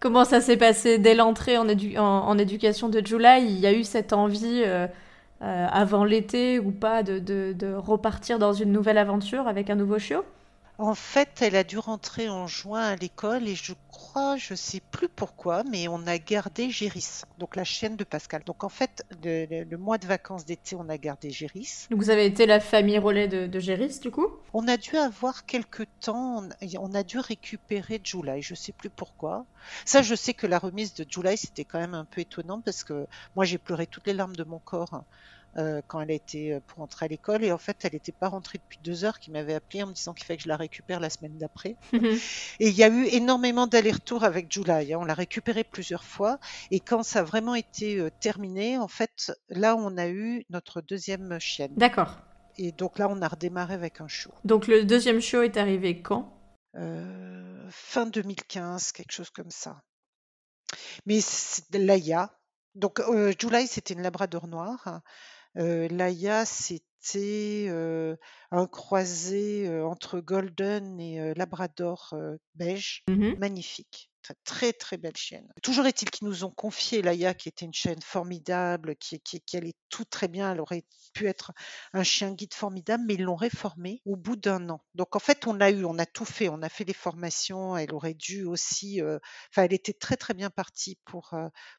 Comment 0.00 0.24
ça 0.24 0.40
s'est 0.40 0.56
passé 0.56 0.98
dès 0.98 1.14
l'entrée 1.14 1.58
en, 1.58 1.68
en, 1.68 2.38
éducation 2.38 2.88
de 2.88 3.04
July? 3.04 3.44
Il 3.44 3.60
y 3.60 3.66
a 3.66 3.72
eu 3.72 3.84
cette 3.84 4.12
envie 4.12 4.64
avant 5.40 6.04
l'été 6.04 6.58
ou 6.58 6.70
pas 6.70 7.02
de, 7.02 7.18
de, 7.18 7.74
repartir 7.74 8.38
dans 8.38 8.52
une 8.52 8.72
nouvelle 8.72 8.98
aventure 8.98 9.46
avec 9.48 9.70
un 9.70 9.74
nouveau 9.74 9.98
chiot? 9.98 10.24
En 10.80 10.94
fait, 10.94 11.42
elle 11.42 11.56
a 11.56 11.64
dû 11.64 11.78
rentrer 11.78 12.28
en 12.30 12.46
juin 12.46 12.80
à 12.80 12.96
l'école 12.96 13.46
et 13.46 13.54
je 13.54 13.74
crois, 13.88 14.36
je 14.36 14.54
sais 14.54 14.80
plus 14.90 15.08
pourquoi, 15.08 15.62
mais 15.64 15.88
on 15.88 16.06
a 16.06 16.18
gardé 16.18 16.70
Géris, 16.70 17.22
donc 17.38 17.54
la 17.56 17.64
chienne 17.64 17.96
de 17.96 18.04
Pascal. 18.04 18.42
Donc 18.44 18.64
en 18.64 18.70
fait, 18.70 19.04
le, 19.22 19.76
mois 19.76 19.98
de 19.98 20.06
vacances 20.06 20.46
d'été, 20.46 20.76
on 20.76 20.88
a 20.88 20.96
gardé 20.96 21.30
Géris. 21.30 21.86
Donc 21.90 22.00
vous 22.00 22.10
avez 22.10 22.24
été 22.24 22.46
la 22.46 22.60
famille 22.60 22.98
relais 22.98 23.28
de, 23.28 23.46
de 23.46 23.60
Géris, 23.60 24.00
du 24.00 24.10
coup? 24.10 24.28
On 24.54 24.66
a 24.68 24.78
dû 24.78 24.96
avoir 24.96 25.44
quelques 25.44 25.86
temps, 26.00 26.48
on 26.78 26.94
a 26.94 27.02
dû 27.02 27.18
récupérer 27.18 28.00
July, 28.02 28.40
je 28.40 28.54
sais 28.54 28.72
plus 28.72 28.90
pourquoi. 28.90 29.44
Ça, 29.84 30.00
je 30.00 30.14
sais 30.14 30.32
que 30.32 30.46
la 30.46 30.58
remise 30.58 30.94
de 30.94 31.04
July, 31.08 31.36
c'était 31.36 31.64
quand 31.64 31.78
même 31.78 31.94
un 31.94 32.06
peu 32.06 32.22
étonnant 32.22 32.60
parce 32.60 32.84
que 32.84 33.06
moi, 33.36 33.44
j'ai 33.44 33.58
pleuré 33.58 33.86
toutes 33.86 34.06
les 34.06 34.14
larmes 34.14 34.36
de 34.36 34.44
mon 34.44 34.58
corps 34.58 35.04
euh, 35.56 35.82
quand 35.88 36.00
elle 36.00 36.12
était 36.12 36.52
euh, 36.52 36.60
pour 36.64 36.80
entrer 36.80 37.06
à 37.06 37.08
l'école. 37.08 37.42
Et 37.42 37.50
en 37.50 37.58
fait, 37.58 37.78
elle 37.82 37.92
n'était 37.92 38.12
pas 38.12 38.28
rentrée 38.28 38.58
depuis 38.58 38.78
deux 38.84 39.04
heures, 39.04 39.18
qui 39.18 39.32
m'avait 39.32 39.54
appelé 39.54 39.82
en 39.82 39.88
me 39.88 39.92
disant 39.92 40.14
qu'il 40.14 40.24
fallait 40.24 40.36
que 40.36 40.44
je 40.44 40.48
la 40.48 40.56
récupère 40.56 41.00
la 41.00 41.10
semaine 41.10 41.36
d'après. 41.38 41.76
et 41.92 42.68
il 42.68 42.72
y 42.72 42.84
a 42.84 42.88
eu 42.88 43.06
énormément 43.06 43.66
d'allers-retours 43.66 44.22
avec 44.22 44.50
July. 44.52 44.92
Hein. 44.92 44.98
On 45.00 45.04
l'a 45.04 45.14
récupérée 45.14 45.64
plusieurs 45.64 46.04
fois. 46.04 46.38
Et 46.70 46.78
quand 46.78 47.02
ça 47.02 47.20
a 47.20 47.22
vraiment 47.24 47.56
été 47.56 47.98
euh, 47.98 48.10
terminé, 48.20 48.78
en 48.78 48.86
fait, 48.86 49.32
là, 49.48 49.74
on 49.74 49.96
a 49.96 50.08
eu 50.08 50.44
notre 50.50 50.80
deuxième 50.80 51.40
chienne. 51.40 51.74
D'accord. 51.76 52.18
Et 52.56 52.70
donc 52.70 52.98
là, 52.98 53.08
on 53.10 53.20
a 53.20 53.26
redémarré 53.26 53.74
avec 53.74 54.00
un 54.00 54.08
show. 54.08 54.32
Donc 54.44 54.68
le 54.68 54.84
deuxième 54.84 55.20
show 55.20 55.42
est 55.42 55.56
arrivé 55.56 56.00
quand? 56.00 56.36
Fin 57.72 58.06
2015, 58.06 58.92
quelque 58.92 59.12
chose 59.12 59.30
comme 59.30 59.50
ça. 59.50 59.82
Mais 61.06 61.18
Laïa, 61.72 62.30
donc 62.74 63.00
July, 63.38 63.66
c'était 63.66 63.94
une 63.94 64.02
labrador 64.02 64.46
noire. 64.46 65.00
Euh, 65.58 65.88
Laïa, 65.88 66.44
c'était 66.44 67.68
un 68.50 68.66
croisé 68.66 69.68
entre 69.82 70.20
Golden 70.20 71.00
et 71.00 71.34
Labrador 71.34 72.14
beige, 72.54 73.02
mmh 73.08 73.34
magnifique. 73.38 74.09
Très, 74.44 74.72
très, 74.72 74.96
belle 74.96 75.16
chienne. 75.16 75.48
Toujours 75.62 75.86
est-il 75.86 76.10
qu'ils 76.10 76.28
nous 76.28 76.44
ont 76.44 76.50
confié 76.50 77.02
Laïa, 77.02 77.34
qui 77.34 77.48
était 77.48 77.64
une 77.64 77.72
chienne 77.72 78.02
formidable, 78.02 78.96
qui, 78.96 79.20
qui, 79.20 79.40
qui, 79.40 79.56
allait 79.56 79.74
tout 79.88 80.04
très 80.04 80.28
bien. 80.28 80.52
Elle 80.52 80.60
aurait 80.60 80.84
pu 81.14 81.26
être 81.26 81.52
un 81.92 82.02
chien 82.02 82.32
guide 82.32 82.54
formidable, 82.54 83.04
mais 83.06 83.14
ils 83.14 83.22
l'ont 83.22 83.36
réformée 83.36 84.02
au 84.04 84.16
bout 84.16 84.36
d'un 84.36 84.68
an. 84.68 84.82
Donc 84.94 85.16
en 85.16 85.18
fait, 85.18 85.46
on 85.46 85.60
a 85.60 85.70
eu, 85.70 85.84
on 85.84 85.98
a 85.98 86.06
tout 86.06 86.24
fait, 86.24 86.48
on 86.48 86.62
a 86.62 86.68
fait 86.68 86.84
les 86.84 86.92
formations. 86.92 87.76
Elle 87.76 87.94
aurait 87.94 88.14
dû 88.14 88.44
aussi, 88.44 89.00
enfin, 89.02 89.64
elle 89.64 89.72
était 89.72 89.92
très 89.92 90.16
très 90.16 90.34
bien 90.34 90.50
partie 90.50 90.98
pour 91.04 91.34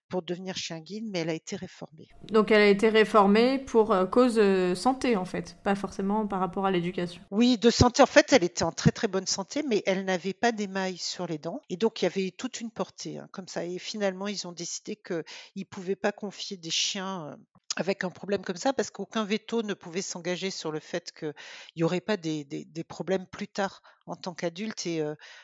pour 0.10 0.21
devenir 0.21 0.57
chien 0.57 0.79
guide, 0.79 1.05
mais 1.12 1.19
elle 1.19 1.29
a 1.29 1.33
été 1.33 1.55
réformée. 1.55 2.10
Donc 2.31 2.51
elle 2.51 2.62
a 2.62 2.67
été 2.67 2.89
réformée 2.89 3.60
pour 3.60 3.95
cause 4.12 4.41
santé 4.75 5.15
en 5.15 5.25
fait, 5.25 5.57
pas 5.63 5.75
forcément 5.75 6.27
par 6.27 6.39
rapport 6.39 6.65
à 6.65 6.71
l'éducation. 6.71 7.21
Oui, 7.31 7.57
de 7.57 7.69
santé. 7.69 8.03
En 8.03 8.07
fait, 8.07 8.33
elle 8.33 8.43
était 8.43 8.63
en 8.63 8.71
très 8.71 8.91
très 8.91 9.07
bonne 9.07 9.27
santé, 9.27 9.63
mais 9.67 9.83
elle 9.86 10.05
n'avait 10.05 10.33
pas 10.33 10.51
d'émail 10.51 10.98
sur 10.98 11.27
les 11.27 11.38
dents, 11.38 11.62
et 11.69 11.77
donc 11.77 12.01
il 12.01 12.05
y 12.05 12.07
avait 12.07 12.30
toute 12.31 12.61
une 12.61 12.71
portée 12.71 13.17
hein, 13.17 13.27
comme 13.31 13.47
ça. 13.47 13.65
Et 13.65 13.79
finalement, 13.79 14.27
ils 14.27 14.47
ont 14.47 14.51
décidé 14.51 14.95
qu'ils 14.95 15.23
ne 15.55 15.63
pouvaient 15.63 15.95
pas 15.95 16.11
confier 16.11 16.57
des 16.57 16.71
chiens 16.71 17.38
avec 17.77 18.03
un 18.03 18.09
problème 18.09 18.43
comme 18.43 18.57
ça, 18.57 18.73
parce 18.73 18.91
qu'aucun 18.91 19.23
veto 19.23 19.63
ne 19.63 19.73
pouvait 19.73 20.01
s'engager 20.01 20.51
sur 20.51 20.71
le 20.71 20.79
fait 20.79 21.11
qu'il 21.17 21.33
n'y 21.77 21.83
aurait 21.83 22.01
pas 22.01 22.17
des, 22.17 22.45
problèmes 22.88 23.25
plus 23.25 23.47
tard 23.47 23.81
en 24.07 24.15
tant 24.15 24.33
qu'adulte. 24.33 24.85
Et 24.88 25.01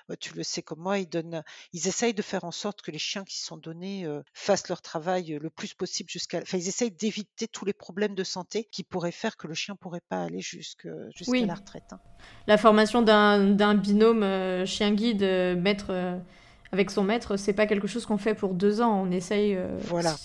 bah, 0.10 0.18
tu 0.18 0.34
le 0.34 0.44
sais 0.44 0.62
comme 0.62 0.80
moi, 0.80 1.00
ils, 1.00 1.08
donnent, 1.08 1.44
ils 1.72 1.88
essayent 1.88 2.14
de 2.14 2.22
faire 2.22 2.44
en 2.44 2.52
sorte 2.52 2.82
que 2.82 2.92
les 2.92 3.00
chiens 3.00 3.24
qui 3.24 3.40
sont 3.40 3.56
donnés 3.56 4.06
fassent 4.34 4.68
leur 4.68 4.82
travail 4.82 5.38
le 5.42 5.50
plus 5.50 5.74
possible 5.74 6.10
jusqu'à. 6.10 6.40
Enfin, 6.42 6.58
ils 6.58 6.68
essayent 6.68 6.92
d'éviter 6.92 7.48
tous 7.48 7.64
les 7.64 7.74
problèmes 7.74 8.16
de 8.16 8.24
santé 8.24 8.66
qui 8.66 8.84
pourraient 8.84 9.12
faire 9.12 9.38
que 9.38 9.48
le 9.48 9.54
chien 9.54 9.76
pourrait 9.76 10.02
pas 10.10 10.24
aller 10.24 10.42
jusqu'à 10.42 10.90
la 10.90 11.56
retraite. 11.56 11.92
Hein. 11.92 12.00
La 12.48 12.58
formation 12.58 13.02
d'un 13.02 13.76
binôme 13.76 14.66
chien 14.66 14.94
guide 14.94 15.24
maître 15.24 16.20
avec 16.72 16.92
son 16.92 17.04
maître, 17.04 17.38
c'est 17.38 17.54
pas 17.54 17.68
quelque 17.68 17.88
chose 17.88 18.06
qu'on 18.06 18.18
fait 18.18 18.34
pour 18.34 18.54
deux 18.54 18.82
ans. 18.82 19.04
On 19.06 19.12
essaye. 19.12 19.58
voilà 19.86 20.16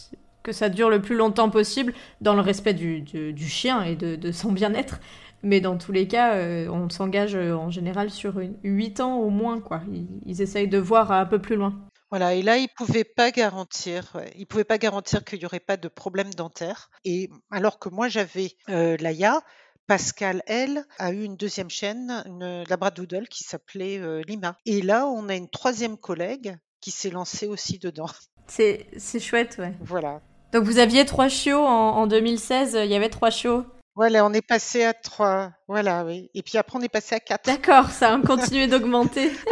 que 0.42 0.50
ça 0.50 0.68
dure 0.68 0.90
le 0.90 1.00
plus 1.00 1.14
longtemps 1.14 1.50
possible 1.50 1.94
dans 2.20 2.34
le 2.34 2.40
respect 2.40 2.74
du, 2.74 3.00
du, 3.00 3.48
chien 3.48 3.84
et 3.84 3.94
de, 3.94 4.16
de 4.16 4.32
son 4.32 4.50
bien-être. 4.50 4.98
Mais 5.42 5.60
dans 5.60 5.76
tous 5.76 5.92
les 5.92 6.06
cas, 6.06 6.34
euh, 6.34 6.68
on 6.68 6.88
s'engage 6.88 7.34
euh, 7.34 7.54
en 7.54 7.70
général 7.70 8.10
sur 8.10 8.38
une, 8.38 8.54
8 8.62 9.00
ans 9.00 9.18
au 9.18 9.30
moins. 9.30 9.60
Quoi. 9.60 9.82
Ils, 10.24 10.40
essayent 10.40 10.68
de 10.68 10.78
voir 10.78 11.10
un 11.10 11.26
peu 11.26 11.40
plus 11.40 11.56
loin. 11.56 11.74
Voilà, 12.10 12.34
et 12.34 12.42
là, 12.42 12.58
ils 12.58 12.64
ne 12.64 12.76
pouvaient 12.76 13.04
pas 13.04 13.30
garantir, 13.30 14.20
ils 14.36 14.46
pouvaient 14.46 14.64
pas 14.64 14.76
garantir 14.76 15.24
qu'il 15.24 15.38
n'y 15.38 15.46
aurait 15.46 15.60
pas 15.60 15.78
de 15.78 15.88
problème 15.88 16.32
dentaire. 16.34 16.90
Et 17.06 17.30
alors 17.50 17.78
que 17.78 17.88
moi, 17.88 18.08
j'avais 18.08 18.52
euh, 18.68 18.98
Laïa, 19.00 19.40
Pascal, 19.86 20.42
elle, 20.46 20.84
a 20.98 21.12
eu 21.12 21.22
une 21.22 21.36
deuxième 21.36 21.70
chaîne, 21.70 22.22
une 22.26 22.64
labradoodle 22.68 23.28
qui 23.28 23.44
s'appelait 23.44 24.22
Lima. 24.24 24.56
Et 24.64 24.80
là, 24.82 25.06
on 25.06 25.28
a 25.28 25.34
une 25.34 25.50
troisième 25.50 25.96
collègue 25.96 26.56
qui 26.80 26.90
s'est 26.90 27.10
lancée 27.10 27.46
aussi 27.46 27.78
dedans. 27.78 28.08
C'est 28.46 29.20
chouette, 29.20 29.56
ouais. 29.58 29.74
Voilà. 29.80 30.20
Donc 30.52 30.64
vous 30.64 30.78
aviez 30.78 31.06
trois 31.06 31.28
chiots 31.28 31.64
en, 31.64 32.06
2016, 32.06 32.78
il 32.84 32.90
y 32.90 32.94
avait 32.94 33.08
trois 33.08 33.30
chiots. 33.30 33.64
Voilà, 33.94 34.24
on 34.24 34.32
est 34.32 34.46
passé 34.46 34.84
à 34.84 34.92
trois. 34.92 35.52
Voilà, 35.68 36.04
oui. 36.04 36.30
Et 36.34 36.42
puis 36.42 36.58
après, 36.58 36.78
on 36.78 36.82
est 36.82 36.88
passé 36.88 37.14
à 37.14 37.20
quatre. 37.20 37.46
D'accord, 37.46 37.90
ça 37.90 38.14
a 38.14 38.18
continué 38.20 38.66
d'augmenter. 38.66 39.32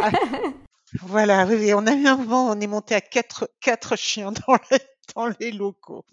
Ah, 0.93 1.03
voilà, 1.03 1.45
oui, 1.45 1.73
On 1.73 1.87
a 1.87 1.93
eu 1.93 2.05
un 2.05 2.17
moment, 2.17 2.47
on 2.47 2.59
est 2.59 2.67
monté 2.67 2.93
à 2.93 2.99
quatre, 2.99 3.49
quatre 3.61 3.95
chiens 3.95 4.33
dans 4.33 4.55
les, 4.69 4.79
dans 5.15 5.27
les 5.39 5.51
locaux. 5.51 6.05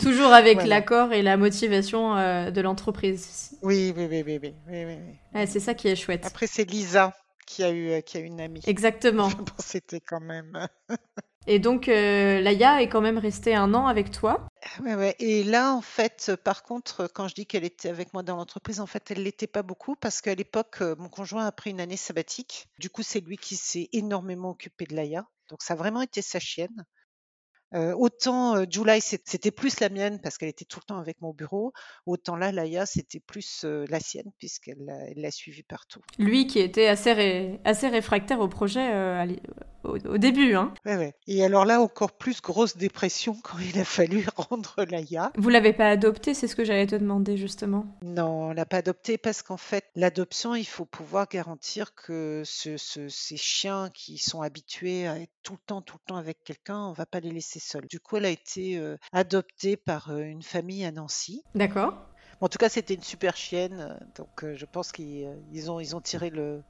toujours 0.00 0.32
avec 0.32 0.64
l'accord 0.64 1.12
et 1.12 1.22
la 1.22 1.36
motivation 1.36 2.16
euh, 2.16 2.50
de 2.50 2.60
l'entreprise. 2.60 3.56
Oui, 3.62 3.92
oui, 3.96 4.06
oui, 4.10 4.22
oui, 4.26 4.40
oui, 4.68 4.84
oui, 5.34 5.46
c'est 5.46 5.60
ça 5.60 5.74
qui 5.74 5.88
est 5.88 5.96
chouette. 5.96 6.26
Après, 6.26 6.46
c'est 6.46 6.64
Lisa 6.64 7.14
qui 7.46 7.64
a 7.64 7.72
eu, 7.72 8.02
qui 8.02 8.18
a 8.18 8.20
une 8.20 8.40
amie. 8.40 8.60
Exactement. 8.66 9.30
C'était 9.58 10.00
quand 10.00 10.20
même. 10.20 10.68
Et 11.50 11.58
donc, 11.58 11.88
euh, 11.88 12.42
Laïa 12.42 12.82
est 12.82 12.90
quand 12.90 13.00
même 13.00 13.16
restée 13.16 13.54
un 13.54 13.72
an 13.72 13.86
avec 13.86 14.10
toi. 14.10 14.46
Ouais, 14.82 14.94
ouais. 14.94 15.16
Et 15.18 15.42
là, 15.44 15.72
en 15.72 15.80
fait, 15.80 16.32
par 16.44 16.62
contre, 16.62 17.08
quand 17.14 17.26
je 17.26 17.34
dis 17.34 17.46
qu'elle 17.46 17.64
était 17.64 17.88
avec 17.88 18.12
moi 18.12 18.22
dans 18.22 18.36
l'entreprise, 18.36 18.80
en 18.80 18.86
fait, 18.86 19.10
elle 19.10 19.22
l'était 19.22 19.46
pas 19.46 19.62
beaucoup 19.62 19.96
parce 19.96 20.20
qu'à 20.20 20.34
l'époque, 20.34 20.76
euh, 20.82 20.94
mon 20.98 21.08
conjoint 21.08 21.46
a 21.46 21.52
pris 21.52 21.70
une 21.70 21.80
année 21.80 21.96
sabbatique. 21.96 22.68
Du 22.78 22.90
coup, 22.90 23.02
c'est 23.02 23.20
lui 23.20 23.38
qui 23.38 23.56
s'est 23.56 23.88
énormément 23.94 24.50
occupé 24.50 24.84
de 24.84 24.94
Laïa. 24.94 25.26
Donc, 25.48 25.62
ça 25.62 25.72
a 25.72 25.76
vraiment 25.78 26.02
été 26.02 26.20
sa 26.20 26.38
chienne 26.38 26.84
autant 27.74 28.64
July, 28.68 29.00
c'était 29.00 29.50
plus 29.50 29.80
la 29.80 29.88
mienne 29.88 30.20
parce 30.20 30.38
qu'elle 30.38 30.48
était 30.48 30.64
tout 30.64 30.80
le 30.80 30.86
temps 30.86 30.98
avec 30.98 31.20
mon 31.20 31.32
bureau, 31.32 31.72
autant 32.06 32.36
là, 32.36 32.52
Laïa, 32.52 32.86
c'était 32.86 33.20
plus 33.20 33.64
la 33.64 34.00
sienne 34.00 34.30
puisqu'elle 34.38 35.12
l'a 35.16 35.30
suivi 35.30 35.62
partout. 35.62 36.00
Lui 36.18 36.46
qui 36.46 36.60
était 36.60 36.88
assez, 36.88 37.60
assez 37.64 37.88
réfractaire 37.88 38.40
au 38.40 38.48
projet 38.48 38.88
au, 39.84 40.18
début. 40.18 40.54
Hein. 40.54 40.74
Ouais, 40.84 40.96
ouais. 40.96 41.14
Et 41.26 41.44
alors 41.44 41.64
là, 41.64 41.80
encore 41.80 42.12
plus 42.12 42.40
grosse 42.40 42.76
dépression 42.76 43.34
quand 43.42 43.58
il 43.58 43.78
a 43.78 43.84
fallu 43.84 44.26
rendre 44.36 44.74
Laïa. 44.88 45.32
Vous 45.36 45.48
l'avez 45.48 45.72
pas 45.72 45.88
adopté, 45.88 46.34
c'est 46.34 46.48
ce 46.48 46.56
que 46.56 46.64
j'allais 46.64 46.86
te 46.86 46.96
demander 46.96 47.36
justement. 47.36 47.86
Non, 48.02 48.48
on 48.48 48.52
l'a 48.52 48.66
pas 48.66 48.78
adopté 48.78 49.18
parce 49.18 49.42
qu'en 49.42 49.56
fait, 49.56 49.84
l'adoption, 49.94 50.54
il 50.54 50.66
faut 50.66 50.84
pouvoir 50.84 51.28
garantir 51.28 51.94
que 51.94 52.42
ces 52.44 53.36
chiens 53.36 53.90
qui 53.94 54.18
sont 54.18 54.42
habitués 54.42 55.06
à 55.06 55.18
être 55.18 55.32
tout 55.42 55.54
le 55.54 55.66
temps, 55.66 55.82
tout 55.82 55.96
le 55.96 56.06
temps 56.06 56.16
avec 56.16 56.42
quelqu'un, 56.44 56.78
on 56.78 56.92
va 56.92 57.06
pas 57.06 57.20
les 57.20 57.30
laisser 57.30 57.57
seuls. 57.58 57.86
Du 57.86 58.00
coup, 58.00 58.16
elle 58.16 58.26
a 58.26 58.30
été 58.30 58.80
adoptée 59.12 59.76
par 59.76 60.16
une 60.16 60.42
famille 60.42 60.84
à 60.84 60.92
Nancy. 60.92 61.42
D'accord. 61.54 61.94
En 62.40 62.48
tout 62.48 62.58
cas, 62.58 62.68
c'était 62.68 62.94
une 62.94 63.02
super 63.02 63.36
chienne, 63.36 63.98
donc 64.14 64.54
je 64.54 64.64
pense 64.64 64.92
qu'ils 64.92 65.70
ont, 65.70 65.80
ils 65.80 65.96
ont 65.96 66.00
tiré 66.00 66.30
le, 66.30 66.62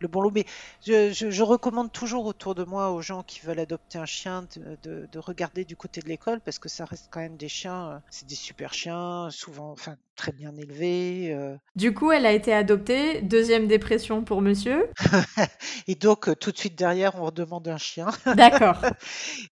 le 0.00 0.08
bon 0.08 0.20
lot. 0.20 0.30
Mais 0.30 0.44
je, 0.86 1.42
recommande 1.42 1.92
toujours 1.92 2.26
autour 2.26 2.54
de 2.54 2.64
moi 2.64 2.90
aux 2.90 3.02
gens 3.02 3.22
qui 3.22 3.40
veulent 3.40 3.60
adopter 3.60 3.98
un 3.98 4.06
chien 4.06 4.46
de, 4.82 5.08
regarder 5.18 5.64
du 5.64 5.76
côté 5.76 6.00
de 6.00 6.08
l'école 6.08 6.40
parce 6.40 6.58
que 6.58 6.68
ça 6.68 6.84
reste 6.84 7.08
quand 7.10 7.20
même 7.20 7.36
des 7.36 7.48
chiens, 7.48 7.90
euh, 7.90 7.98
c'est 8.10 8.26
des 8.26 8.34
super 8.34 8.74
chiens, 8.74 9.28
souvent, 9.30 9.70
enfin 9.70 9.96
très 10.16 10.32
bien 10.32 10.54
élevés. 10.56 11.32
Euh. 11.32 11.56
Du 11.76 11.94
coup, 11.94 12.12
elle 12.12 12.26
a 12.26 12.32
été 12.32 12.52
adoptée, 12.52 13.22
deuxième 13.22 13.66
dépression 13.66 14.22
pour 14.22 14.42
monsieur. 14.42 14.90
Et 15.88 15.94
donc 15.94 16.28
euh, 16.28 16.34
tout 16.34 16.52
de 16.52 16.58
suite 16.58 16.76
derrière, 16.76 17.14
on 17.16 17.24
redemande 17.26 17.66
un 17.68 17.78
chien. 17.78 18.08
D'accord. 18.36 18.80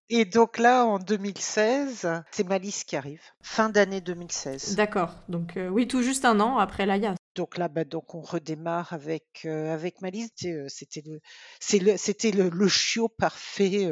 Et 0.09 0.25
donc 0.25 0.59
là, 0.59 0.85
en 0.85 0.99
2016, 0.99 2.07
c'est 2.31 2.47
Malice 2.47 2.83
qui 2.83 2.95
arrive, 2.95 3.21
fin 3.41 3.69
d'année 3.69 4.01
2016. 4.01 4.75
D'accord. 4.75 5.15
Donc 5.29 5.57
oui, 5.71 5.87
tout 5.87 6.01
juste 6.01 6.25
un 6.25 6.39
an 6.39 6.57
après 6.57 6.85
Laïa. 6.85 7.15
Donc 7.35 7.57
là, 7.57 7.67
bah, 7.67 7.83
donc 7.83 8.15
on 8.15 8.21
redémarre 8.21 8.93
avec 8.93 9.45
avec 9.45 10.01
Malice. 10.01 10.31
C'était 10.67 11.03
le 11.05 11.19
c'était 11.59 12.31
le, 12.31 12.49
le, 12.49 12.67
chiot 12.67 13.09
parfait, 13.09 13.91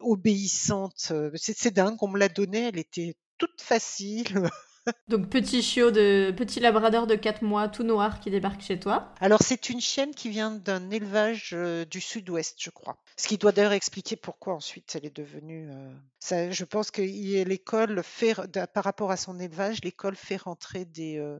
obéissante. 0.00 1.12
C'est 1.34 1.74
dingue, 1.74 1.96
on 2.02 2.08
me 2.08 2.18
l'a 2.18 2.28
donné, 2.28 2.68
elle 2.68 2.78
était 2.78 3.16
toute 3.38 3.60
facile. 3.60 4.48
Donc 5.08 5.28
petit 5.28 5.62
chiot 5.62 5.90
de 5.90 6.32
petit 6.36 6.60
labrador 6.60 7.06
de 7.06 7.16
4 7.16 7.42
mois 7.42 7.68
tout 7.68 7.82
noir 7.82 8.20
qui 8.20 8.30
débarque 8.30 8.60
chez 8.60 8.78
toi. 8.78 9.12
Alors 9.20 9.42
c'est 9.42 9.68
une 9.68 9.80
chienne 9.80 10.14
qui 10.14 10.28
vient 10.28 10.52
d'un 10.52 10.90
élevage 10.90 11.50
euh, 11.54 11.84
du 11.84 12.00
sud-ouest, 12.00 12.56
je 12.60 12.70
crois. 12.70 12.96
Ce 13.16 13.26
qui 13.26 13.36
doit 13.36 13.52
d'ailleurs 13.52 13.72
expliquer 13.72 14.14
pourquoi 14.14 14.54
ensuite 14.54 14.94
elle 14.94 15.06
est 15.06 15.16
devenue. 15.16 15.68
euh, 15.70 15.92
ça, 16.20 16.50
je 16.50 16.64
pense 16.64 16.90
que 16.90 17.02
l'école 17.02 18.02
fait, 18.04 18.34
par 18.72 18.84
rapport 18.84 19.10
à 19.10 19.16
son 19.16 19.40
élevage, 19.40 19.82
l'école 19.82 20.16
fait 20.16 20.36
rentrer 20.36 20.84
des, 20.84 21.18
euh, 21.18 21.38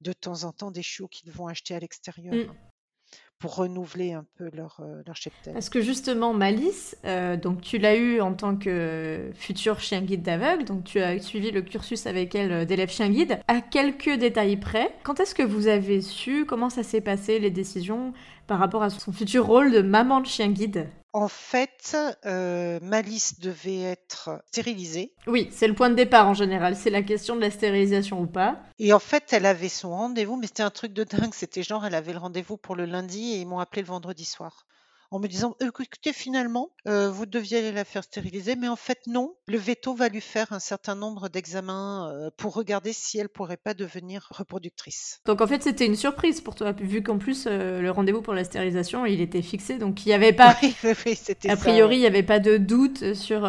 de 0.00 0.12
temps 0.12 0.44
en 0.44 0.52
temps 0.52 0.70
des 0.70 0.82
chiots 0.82 1.08
qu'ils 1.08 1.32
vont 1.32 1.46
acheter 1.48 1.74
à 1.74 1.80
l'extérieur 1.80 2.34
Mm. 2.34 2.52
pour 3.38 3.54
renouveler 3.54 4.12
un 4.12 4.24
peu 4.36 4.50
leur, 4.52 4.80
euh, 4.80 5.00
leur 5.06 5.14
cheptel. 5.16 5.52
Parce 5.52 5.68
que 5.70 5.80
justement, 5.80 6.34
Malice, 6.34 6.96
euh, 7.04 7.36
donc 7.36 7.60
tu 7.60 7.78
l'as 7.78 7.94
eu 7.96 8.20
en 8.20 8.34
tant 8.34 8.56
que 8.56 9.30
futur 9.34 9.78
chien 9.78 10.00
guide 10.02 10.22
d'aveugle, 10.22 10.64
donc 10.64 10.84
tu 10.84 11.00
as 11.00 11.20
suivi 11.20 11.52
le 11.52 11.62
cursus 11.62 12.06
avec 12.06 12.34
elle 12.34 12.52
euh, 12.52 12.64
d'élève 12.64 12.90
chien 12.90 13.08
guide. 13.08 13.40
À 13.46 13.60
quelques 13.60 14.10
détails 14.18 14.56
près, 14.56 14.92
quand 15.04 15.20
est-ce 15.20 15.34
que 15.36 15.44
vous 15.44 15.68
avez 15.68 16.00
su 16.00 16.46
comment 16.46 16.68
ça 16.68 16.82
s'est 16.82 17.00
passé 17.00 17.38
les 17.38 17.50
décisions 17.50 18.12
par 18.48 18.58
rapport 18.58 18.82
à 18.82 18.90
son 18.90 19.12
futur 19.12 19.46
rôle 19.46 19.70
de 19.72 19.82
maman 19.82 20.20
de 20.20 20.26
chien 20.26 20.48
guide? 20.50 20.88
En 21.12 21.28
fait, 21.28 21.96
euh, 22.26 22.78
Malice 22.82 23.40
devait 23.40 23.80
être 23.80 24.42
stérilisée. 24.48 25.14
Oui, 25.26 25.48
c'est 25.50 25.66
le 25.66 25.74
point 25.74 25.88
de 25.90 25.94
départ 25.94 26.28
en 26.28 26.34
général, 26.34 26.76
c'est 26.76 26.90
la 26.90 27.02
question 27.02 27.34
de 27.34 27.40
la 27.40 27.50
stérilisation 27.50 28.20
ou 28.20 28.26
pas. 28.26 28.58
Et 28.78 28.92
en 28.92 28.98
fait, 28.98 29.32
elle 29.32 29.46
avait 29.46 29.70
son 29.70 29.90
rendez-vous, 29.90 30.36
mais 30.36 30.46
c'était 30.46 30.62
un 30.62 30.70
truc 30.70 30.92
de 30.92 31.04
dingue. 31.04 31.32
C'était 31.32 31.62
genre, 31.62 31.86
elle 31.86 31.94
avait 31.94 32.12
le 32.12 32.18
rendez-vous 32.18 32.56
pour 32.56 32.76
le 32.76 32.84
lundi 32.84 33.32
et 33.32 33.40
ils 33.40 33.46
m'ont 33.46 33.58
appelé 33.58 33.82
le 33.82 33.88
vendredi 33.88 34.24
soir. 34.24 34.66
En 35.10 35.18
me 35.18 35.26
disant, 35.26 35.56
écoutez, 35.60 36.12
finalement, 36.12 36.70
euh, 36.86 37.10
vous 37.10 37.24
deviez 37.24 37.58
aller 37.58 37.72
la 37.72 37.86
faire 37.86 38.04
stériliser, 38.04 38.56
mais 38.56 38.68
en 38.68 38.76
fait, 38.76 38.98
non. 39.06 39.34
Le 39.46 39.56
veto 39.56 39.94
va 39.94 40.10
lui 40.10 40.20
faire 40.20 40.52
un 40.52 40.58
certain 40.58 40.94
nombre 40.94 41.30
d'examens 41.30 42.10
euh, 42.10 42.30
pour 42.36 42.54
regarder 42.54 42.92
si 42.92 43.18
elle 43.18 43.30
pourrait 43.30 43.56
pas 43.56 43.72
devenir 43.72 44.28
reproductrice. 44.30 45.20
Donc 45.24 45.40
en 45.40 45.46
fait, 45.46 45.62
c'était 45.62 45.86
une 45.86 45.96
surprise 45.96 46.42
pour 46.42 46.54
toi, 46.54 46.72
vu 46.72 47.02
qu'en 47.02 47.16
plus, 47.16 47.46
euh, 47.46 47.80
le 47.80 47.90
rendez-vous 47.90 48.20
pour 48.20 48.34
la 48.34 48.44
stérilisation, 48.44 49.06
il 49.06 49.22
était 49.22 49.40
fixé, 49.40 49.78
donc 49.78 50.04
il 50.04 50.08
n'y 50.10 50.14
avait 50.14 50.34
pas... 50.34 50.56
Oui, 51.04 51.18
A 51.48 51.56
priori, 51.56 51.96
il 51.96 52.00
n'y 52.00 52.06
avait 52.06 52.22
pas 52.22 52.38
de 52.38 52.56
doute 52.56 53.14
sur, 53.14 53.48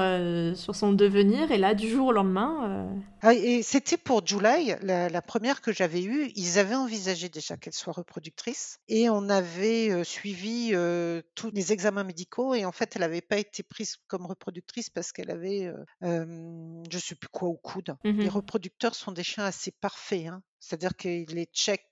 sur 0.55 0.75
son 0.75 0.93
devenir, 0.93 1.51
et 1.51 1.57
là, 1.57 1.73
du 1.73 1.89
jour 1.89 2.07
au 2.07 2.11
lendemain, 2.11 2.89
Ah, 3.21 3.33
et 3.33 3.63
c'était 3.63 3.97
pour 3.97 4.25
July, 4.25 4.75
la, 4.81 5.09
la 5.09 5.21
première 5.21 5.61
que 5.61 5.71
j'avais 5.73 6.01
eue. 6.01 6.31
Ils 6.35 6.57
avaient 6.57 6.75
envisagé 6.75 7.29
déjà 7.29 7.57
qu'elle 7.57 7.73
soit 7.73 7.93
reproductrice 7.93 8.79
et 8.87 9.09
on 9.09 9.29
avait 9.29 10.03
suivi 10.03 10.71
euh, 10.73 11.21
tous 11.49 11.55
les 11.55 11.71
examens 11.73 12.03
médicaux 12.03 12.53
et 12.53 12.65
en 12.65 12.71
fait, 12.71 12.95
elle 12.95 13.01
n'avait 13.01 13.21
pas 13.21 13.37
été 13.37 13.63
prise 13.63 13.97
comme 14.07 14.25
reproductrice 14.25 14.89
parce 14.89 15.11
qu'elle 15.11 15.31
avait, 15.31 15.65
euh, 15.65 15.83
euh, 16.03 16.83
je 16.91 16.97
sais 16.99 17.15
plus 17.15 17.29
quoi, 17.29 17.49
au 17.49 17.57
coude. 17.57 17.95
Les 18.17 18.29
reproducteurs 18.29 18.95
sont 18.95 19.11
des 19.11 19.23
chiens 19.23 19.45
assez 19.45 19.71
parfaits, 19.71 20.27
hein. 20.27 20.43
C'est-à-dire 20.59 20.95
qu'ils 20.95 21.25
les 21.29 21.47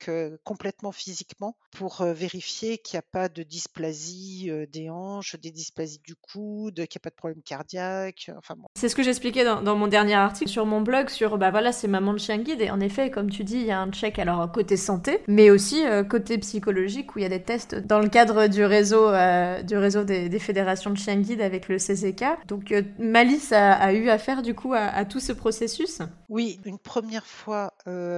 euh, 0.08 0.38
complètement 0.44 0.92
physiquement 0.92 1.58
pour 1.72 2.04
vérifier 2.04 2.78
qu'il 2.78 2.96
n'y 2.96 3.00
a 3.00 3.10
pas 3.12 3.30
de 3.30 3.44
dysplasie 3.44 4.50
des 4.72 4.90
hanches, 4.90 5.36
des 5.40 5.52
dysplasies 5.52 6.02
du 6.04 6.16
coude, 6.16 6.76
qu'il 6.76 6.82
n'y 6.82 7.02
a 7.02 7.04
pas 7.04 7.10
de 7.10 7.16
problème 7.16 7.42
cardiaque. 7.44 8.32
Enfin 8.38 8.56
bon. 8.56 8.68
C'est 8.76 8.90
ce 8.90 8.96
que 8.96 9.04
j'expliquais 9.04 9.44
dans, 9.44 9.62
dans 9.62 9.76
mon 9.76 9.88
dernier 9.88 10.16
article 10.16 10.50
sur 10.50 10.66
mon 10.66 10.82
blog 10.82 11.10
sur 11.10 11.38
bah 11.38 11.52
voilà 11.52 11.72
c'est 11.72 11.88
maman 11.88 12.14
de 12.14 12.20
chien 12.20 12.38
guide 12.38 12.62
et 12.62 12.70
en 12.70 12.80
effet 12.80 13.12
comme 13.12 13.30
tu 13.30 13.44
dis 13.44 13.58
il 13.58 13.66
y 13.66 13.72
a 13.72 13.80
un 13.80 13.92
check 13.92 14.20
alors 14.20 14.52
côté 14.52 14.78
santé 14.78 15.22
mais 15.28 15.50
aussi 15.50 15.86
euh, 15.86 16.04
côté 16.04 16.38
psychologique 16.38 17.16
où 17.16 17.20
il 17.20 17.24
y 17.24 17.26
a 17.26 17.30
des 17.30 17.42
tests 17.42 17.76
dans 17.76 18.00
le 18.00 18.10
cadre 18.10 18.48
du 18.48 18.64
réseau 18.64 19.08
euh, 19.10 19.62
du 19.64 19.78
réseau 19.78 20.04
des, 20.04 20.30
des 20.30 20.40
fédérations 20.40 20.92
de 20.92 20.98
chiens 20.98 21.18
guides 21.18 21.42
avec 21.42 21.68
le 21.68 21.78
CCK 21.78 22.46
donc 22.48 22.72
euh, 22.72 22.82
Malice 23.00 23.52
a, 23.52 23.74
a 23.74 23.94
eu 23.94 24.10
affaire 24.10 24.42
du 24.42 24.54
coup 24.54 24.74
à, 24.74 24.80
à 24.80 25.06
tout 25.06 25.20
ce 25.20 25.32
processus? 25.32 26.00
Oui, 26.30 26.60
une 26.66 26.78
première 26.78 27.26
fois 27.26 27.74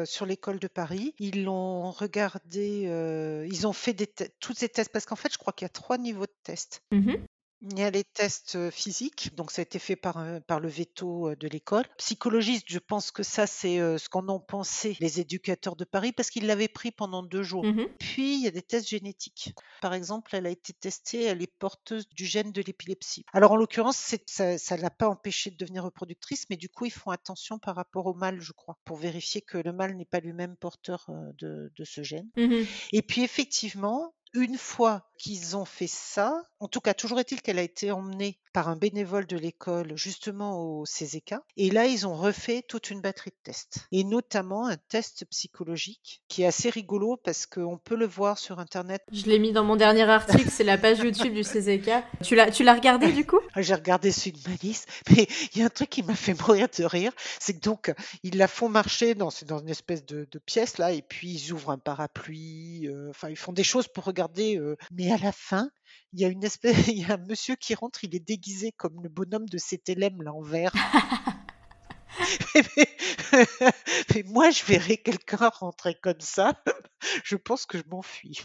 sur 0.05 0.25
de 0.47 0.67
Paris, 0.67 1.13
ils 1.19 1.43
l'ont 1.43 1.91
regardé, 1.91 2.85
euh, 2.87 3.45
ils 3.51 3.67
ont 3.67 3.73
fait 3.73 3.93
des 3.93 4.07
te- 4.07 4.23
tous 4.39 4.53
ces 4.53 4.69
tests 4.69 4.91
parce 4.91 5.05
qu'en 5.05 5.15
fait, 5.15 5.31
je 5.31 5.37
crois 5.37 5.53
qu'il 5.53 5.65
y 5.65 5.67
a 5.67 5.69
trois 5.69 5.97
niveaux 5.97 6.25
de 6.25 6.33
tests. 6.43 6.81
Mhm. 6.91 7.17
Il 7.61 7.77
y 7.77 7.83
a 7.83 7.91
les 7.91 8.05
tests 8.05 8.55
euh, 8.55 8.71
physiques, 8.71 9.35
donc 9.35 9.51
ça 9.51 9.61
a 9.61 9.63
été 9.63 9.79
fait 9.79 9.97
par, 9.97 10.17
euh, 10.17 10.39
par 10.39 10.61
le 10.61 10.69
veto 10.69 11.29
euh, 11.29 11.35
de 11.35 11.47
l'école. 11.47 11.83
Psychologiste, 11.97 12.65
je 12.67 12.79
pense 12.79 13.11
que 13.11 13.21
ça, 13.21 13.47
c'est 13.47 13.77
ce 13.77 14.07
qu'en 14.07 14.27
ont 14.29 14.39
pensé 14.39 14.95
les 14.99 15.19
éducateurs 15.19 15.75
de 15.75 15.83
Paris 15.83 16.13
parce 16.13 16.29
qu'ils 16.29 16.47
l'avaient 16.47 16.69
pris 16.69 16.91
pendant 16.91 17.21
deux 17.21 17.43
jours. 17.43 17.65
Mhm. 17.65 17.87
Puis, 17.99 18.35
il 18.35 18.43
y 18.43 18.47
a 18.47 18.51
des 18.51 18.61
tests 18.61 18.87
génétiques. 18.87 19.53
Par 19.81 19.93
exemple, 19.93 20.35
elle 20.35 20.45
a 20.45 20.49
été 20.49 20.73
testée, 20.73 21.23
elle 21.23 21.41
est 21.41 21.53
porteuse 21.59 22.07
du 22.09 22.25
gène 22.25 22.51
de 22.51 22.61
l'épilepsie. 22.61 23.25
Alors, 23.33 23.51
en 23.51 23.55
l'occurrence, 23.57 23.97
ça 23.97 24.45
ne 24.53 24.81
l'a 24.81 24.89
pas 24.89 25.09
empêchée 25.09 25.51
de 25.51 25.57
devenir 25.57 25.83
reproductrice, 25.83 26.45
mais 26.49 26.57
du 26.57 26.69
coup, 26.69 26.85
ils 26.85 26.91
font 26.91 27.11
attention 27.11 27.59
par 27.59 27.75
rapport 27.75 28.05
au 28.05 28.13
mâle, 28.13 28.39
je 28.39 28.53
crois, 28.53 28.77
pour 28.85 28.97
vérifier 28.97 29.41
que 29.41 29.57
le 29.57 29.73
mâle 29.73 29.95
n'est 29.97 30.05
pas 30.05 30.19
lui-même 30.19 30.55
porteur 30.55 31.07
de, 31.37 31.71
de 31.75 31.83
ce 31.83 32.03
gène. 32.03 32.29
Mhm. 32.37 32.65
Et 32.93 33.01
puis, 33.01 33.23
effectivement, 33.23 34.13
une 34.33 34.57
fois 34.57 35.09
qu'ils 35.17 35.57
ont 35.57 35.65
fait 35.65 35.87
ça, 35.87 36.43
en 36.59 36.67
tout 36.67 36.81
cas, 36.81 36.93
toujours 36.93 37.19
est-il 37.19 37.41
qu'elle 37.41 37.59
a 37.59 37.63
été 37.63 37.91
emmenée 37.91 38.39
par 38.53 38.69
un 38.69 38.75
bénévole 38.75 39.27
de 39.27 39.37
l'école 39.37 39.95
justement 39.95 40.59
au 40.59 40.83
CZK. 40.83 41.35
Et 41.57 41.69
là, 41.69 41.85
ils 41.85 42.07
ont 42.07 42.15
refait 42.15 42.63
toute 42.67 42.89
une 42.89 43.01
batterie 43.01 43.31
de 43.31 43.35
tests. 43.43 43.87
Et 43.91 44.03
notamment 44.03 44.67
un 44.67 44.77
test 44.77 45.25
psychologique 45.29 46.21
qui 46.27 46.43
est 46.43 46.45
assez 46.45 46.69
rigolo 46.69 47.17
parce 47.17 47.45
qu'on 47.45 47.77
peut 47.77 47.95
le 47.95 48.07
voir 48.07 48.37
sur 48.37 48.59
Internet. 48.59 49.03
je 49.11 49.25
l'ai 49.25 49.39
mis 49.39 49.51
dans 49.51 49.63
mon 49.63 49.75
dernier 49.75 50.03
article 50.03 50.49
c'est 50.49 50.63
la 50.63 50.77
page 50.77 50.99
YouTube 50.99 51.33
du 51.33 51.43
CCK 51.43 51.89
tu 52.23 52.35
l'as 52.35 52.51
tu 52.51 52.63
l'as 52.63 52.73
regardé 52.73 53.11
du 53.11 53.25
coup? 53.25 53.39
J'ai 53.57 53.73
regardé 53.73 54.11
celui 54.11 54.31
de 54.31 54.49
Malice, 54.49 54.85
mais 55.09 55.27
il 55.53 55.59
y 55.59 55.63
a 55.63 55.65
un 55.65 55.69
truc 55.69 55.89
qui 55.89 56.03
m'a 56.03 56.15
fait 56.15 56.33
mourir 56.33 56.67
de 56.77 56.83
rire, 56.83 57.11
c'est 57.39 57.53
que 57.53 57.59
donc 57.59 57.93
ils 58.23 58.37
la 58.37 58.47
font 58.47 58.69
marcher 58.69 59.15
dans, 59.15 59.29
dans 59.45 59.59
une 59.59 59.69
espèce 59.69 60.05
de, 60.05 60.27
de 60.29 60.39
pièce 60.39 60.77
là, 60.77 60.91
et 60.91 61.01
puis 61.01 61.31
ils 61.31 61.51
ouvrent 61.51 61.71
un 61.71 61.77
parapluie, 61.77 62.87
euh, 62.87 63.09
enfin 63.09 63.29
ils 63.29 63.37
font 63.37 63.53
des 63.53 63.63
choses 63.63 63.87
pour 63.87 64.03
regarder, 64.03 64.57
euh, 64.57 64.75
mais 64.91 65.11
à 65.11 65.17
la 65.17 65.31
fin, 65.31 65.69
il 66.13 66.19
y 66.19 66.25
a 66.25 66.27
une 66.27 66.43
espèce, 66.43 66.75
il 66.87 66.99
y 66.99 67.05
a 67.05 67.13
un 67.13 67.25
monsieur 67.27 67.55
qui 67.55 67.75
rentre, 67.75 68.03
il 68.03 68.15
est 68.15 68.19
déguisé 68.19 68.38
comme 68.77 69.01
le 69.01 69.09
bonhomme 69.09 69.47
de 69.47 69.57
CTLM 69.57 70.21
là 70.21 70.33
en 70.33 70.41
vert. 70.41 70.73
mais, 72.55 72.87
mais 74.13 74.23
moi 74.27 74.49
je 74.49 74.63
verrais 74.65 74.97
quelqu'un 74.97 75.49
rentrer 75.49 75.95
comme 76.01 76.19
ça, 76.19 76.53
je 77.23 77.35
pense 77.35 77.65
que 77.65 77.77
je 77.77 77.83
m'enfuis. 77.89 78.41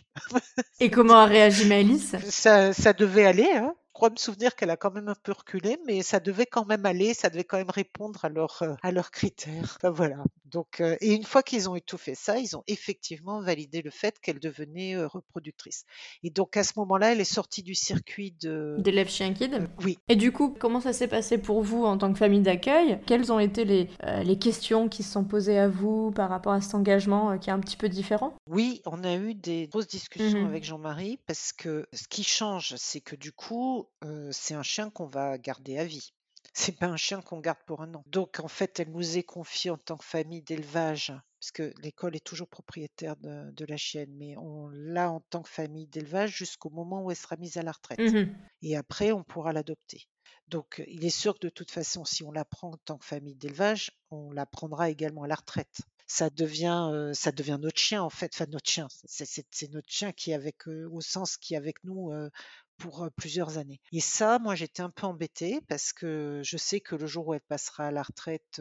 et 0.81 0.91
comment 0.91 1.15
a 1.15 1.27
réagi 1.27 1.67
Malice 1.67 2.17
Ça, 2.29 2.73
ça 2.73 2.93
devait 2.93 3.27
aller, 3.27 3.51
hein. 3.55 3.75
Je 3.95 3.99
crois 4.01 4.11
me 4.11 4.17
souvenir 4.17 4.57
qu'elle 4.57 4.71
a 4.71 4.77
quand 4.77 4.91
même 4.91 5.07
un 5.07 5.15
peu 5.23 5.31
reculé, 5.31 5.79
mais 5.87 6.03
ça 6.03 6.19
devait 6.19 6.47
quand 6.47 6.65
même 6.67 6.85
aller, 6.85 7.15
ça 7.15 7.31
devait 7.31 7.45
quand 7.45 7.59
même 7.59 7.71
répondre 7.71 8.25
à, 8.25 8.29
leur, 8.29 8.61
euh, 8.63 8.75
à 8.83 8.91
leurs 8.91 9.13
critères. 9.13 9.77
Enfin, 9.77 9.91
voilà. 9.91 10.17
Donc, 10.47 10.81
euh, 10.81 10.97
et 11.01 11.15
une 11.15 11.23
fois 11.23 11.45
qu'ils 11.45 11.71
ont 11.71 11.77
fait 11.97 12.17
ça, 12.17 12.41
ils 12.41 12.57
ont 12.57 12.65
effectivement 12.67 13.41
validé 13.41 13.83
le 13.83 13.93
fait 13.93 14.19
qu'elle 14.19 14.41
devenait 14.41 14.97
euh, 14.97 15.07
reproductrice. 15.07 15.85
Et 16.25 16.31
donc 16.31 16.57
à 16.57 16.65
ce 16.65 16.73
moment-là, 16.77 17.13
elle 17.13 17.21
est 17.21 17.25
sortie 17.25 17.63
du 17.63 17.77
circuit 17.77 18.33
de. 18.41 18.75
d'élève 18.81 19.09
chien 19.09 19.31
guide 19.31 19.69
Oui. 19.85 19.97
Et 20.09 20.17
du 20.17 20.33
coup, 20.33 20.57
comment 20.59 20.81
ça 20.81 20.93
s'est 20.93 21.07
passé 21.07 21.39
pour 21.39 21.63
vous 21.63 21.85
en 21.85 21.97
tant 21.97 22.13
que 22.13 22.19
famille 22.19 22.43
d'accueil? 22.43 22.99
Quelles 23.07 23.31
ont 23.33 23.39
été 23.39 23.65
les, 23.65 23.89
euh, 24.03 24.25
les 24.25 24.39
questions 24.41 24.89
qui 24.89 25.05
se 25.05 25.13
sont 25.13 25.25
posées 25.25 25.59
à 25.59 25.69
vous 25.69 26.11
par 26.11 26.31
rapport 26.31 26.53
à 26.53 26.61
cet 26.61 26.75
engagement 26.75 27.39
qui 27.39 27.51
est 27.51 27.53
un 27.53 27.61
petit 27.61 27.77
peu 27.77 27.89
différent? 27.89 28.35
Oui, 28.49 28.83
on 28.87 29.05
a 29.05 29.15
eu 29.15 29.35
des 29.35 29.69
grosses 29.69 29.87
discussions 29.87 30.41
Mhm. 30.41 30.47
avec 30.47 30.65
Jean-Marie 30.65 31.21
parce 31.29 31.53
que 31.53 31.87
ce 31.93 32.09
qui 32.09 32.25
change, 32.25 32.75
c'est 32.77 33.01
que 33.01 33.15
du 33.15 33.31
coup, 33.31 33.84
euh, 34.05 34.31
c'est 34.33 34.55
un 34.55 34.63
chien 34.63 34.91
qu'on 34.91 35.07
va 35.07 35.39
garder 35.39 35.79
à 35.79 35.85
vie. 35.85 36.13
C'est 36.53 36.79
pas 36.79 36.87
un 36.87 36.97
chien 36.97 37.21
qu'on 37.21 37.41
garde 37.41 37.59
pour 37.67 37.83
un 37.83 37.95
an. 37.95 38.05
Donc 38.07 38.39
en 38.39 38.49
fait, 38.49 38.79
elle 38.79 38.91
nous 38.91 39.17
est 39.17 39.23
confiée 39.23 39.71
en 39.71 39.79
tant 39.79 39.97
que 39.97 40.05
famille 40.05 40.43
d'élevage, 40.43 41.13
puisque 41.41 41.63
l'école 41.83 42.15
est 42.15 42.25
toujours 42.25 42.49
propriétaire 42.49 43.17
de, 43.17 43.65
la 43.65 43.77
chienne, 43.77 44.15
mais 44.15 44.37
on 44.37 44.69
l'a 44.69 45.11
en 45.11 45.21
tant 45.21 45.43
que 45.43 45.49
famille 45.49 45.89
d'élevage 45.89 46.37
jusqu'au 46.37 46.71
moment 46.71 47.03
où 47.03 47.11
elle 47.11 47.17
sera 47.17 47.37
mise 47.37 47.57
à 47.57 47.63
la 47.63 47.73
retraite. 47.73 47.99
Mhm. 47.99 48.37
Et 48.63 48.77
après, 48.77 49.11
on 49.11 49.25
pourra 49.25 49.53
l'adopter. 49.53 50.07
Donc 50.49 50.81
euh, 50.81 50.85
il 50.87 51.05
est 51.05 51.11
sûr 51.11 51.35
que 51.35 51.47
de 51.47 51.49
toute 51.49 51.71
façon, 51.71 52.05
si 52.05 52.23
on 52.23 52.31
la 52.31 52.45
prend 52.45 52.71
en 52.73 52.77
tant 52.85 52.99
que 52.99 53.07
famille 53.07 53.35
d'élevage, 53.35 53.91
on 54.11 54.31
la 54.31 54.47
prendra 54.47 54.91
également 54.91 55.25
à 55.25 55.29
la 55.29 55.35
retraite. 55.35 55.81
Ça 56.07 56.29
devient, 56.29 56.91
euh, 56.93 57.15
ça 57.15 57.33
devient 57.33 57.59
notre 57.61 57.79
chien 57.79 58.03
en 58.03 58.11
fait, 58.11 58.31
enfin 58.35 58.47
notre 58.51 58.69
chien. 58.69 58.89
C'est 59.07 59.73
notre 59.73 59.91
chien 59.91 60.13
qui 60.13 60.33
est 60.33 60.35
avec, 60.35 60.69
euh, 60.69 60.89
au 60.93 61.01
sens 61.01 61.39
qui 61.39 61.57
avec 61.57 61.83
nous 61.83 62.13
euh, 62.13 62.31
pour 62.79 63.09
plusieurs 63.17 63.59
années. 63.59 63.81
Et 63.93 64.01
ça, 64.01 64.39
moi, 64.39 64.55
j'étais 64.55 64.83
un 64.83 64.91
peu 64.91 65.07
embêtée 65.07 65.61
parce 65.69 65.93
que 65.93 66.41
je 66.45 66.57
sais 66.57 66.81
que 66.81 66.95
le 66.97 67.07
jour 67.07 67.29
où 67.29 67.35
elle 67.35 67.41
passera 67.41 67.87
à 67.87 67.91
la 67.91 68.03
retraite, 68.03 68.61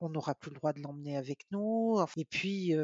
on 0.00 0.08
n'aura 0.08 0.34
plus 0.34 0.50
le 0.50 0.56
droit 0.56 0.72
de 0.72 0.80
l'emmener 0.80 1.16
avec 1.16 1.46
nous. 1.50 1.98
Et 2.16 2.24
puis, 2.24 2.74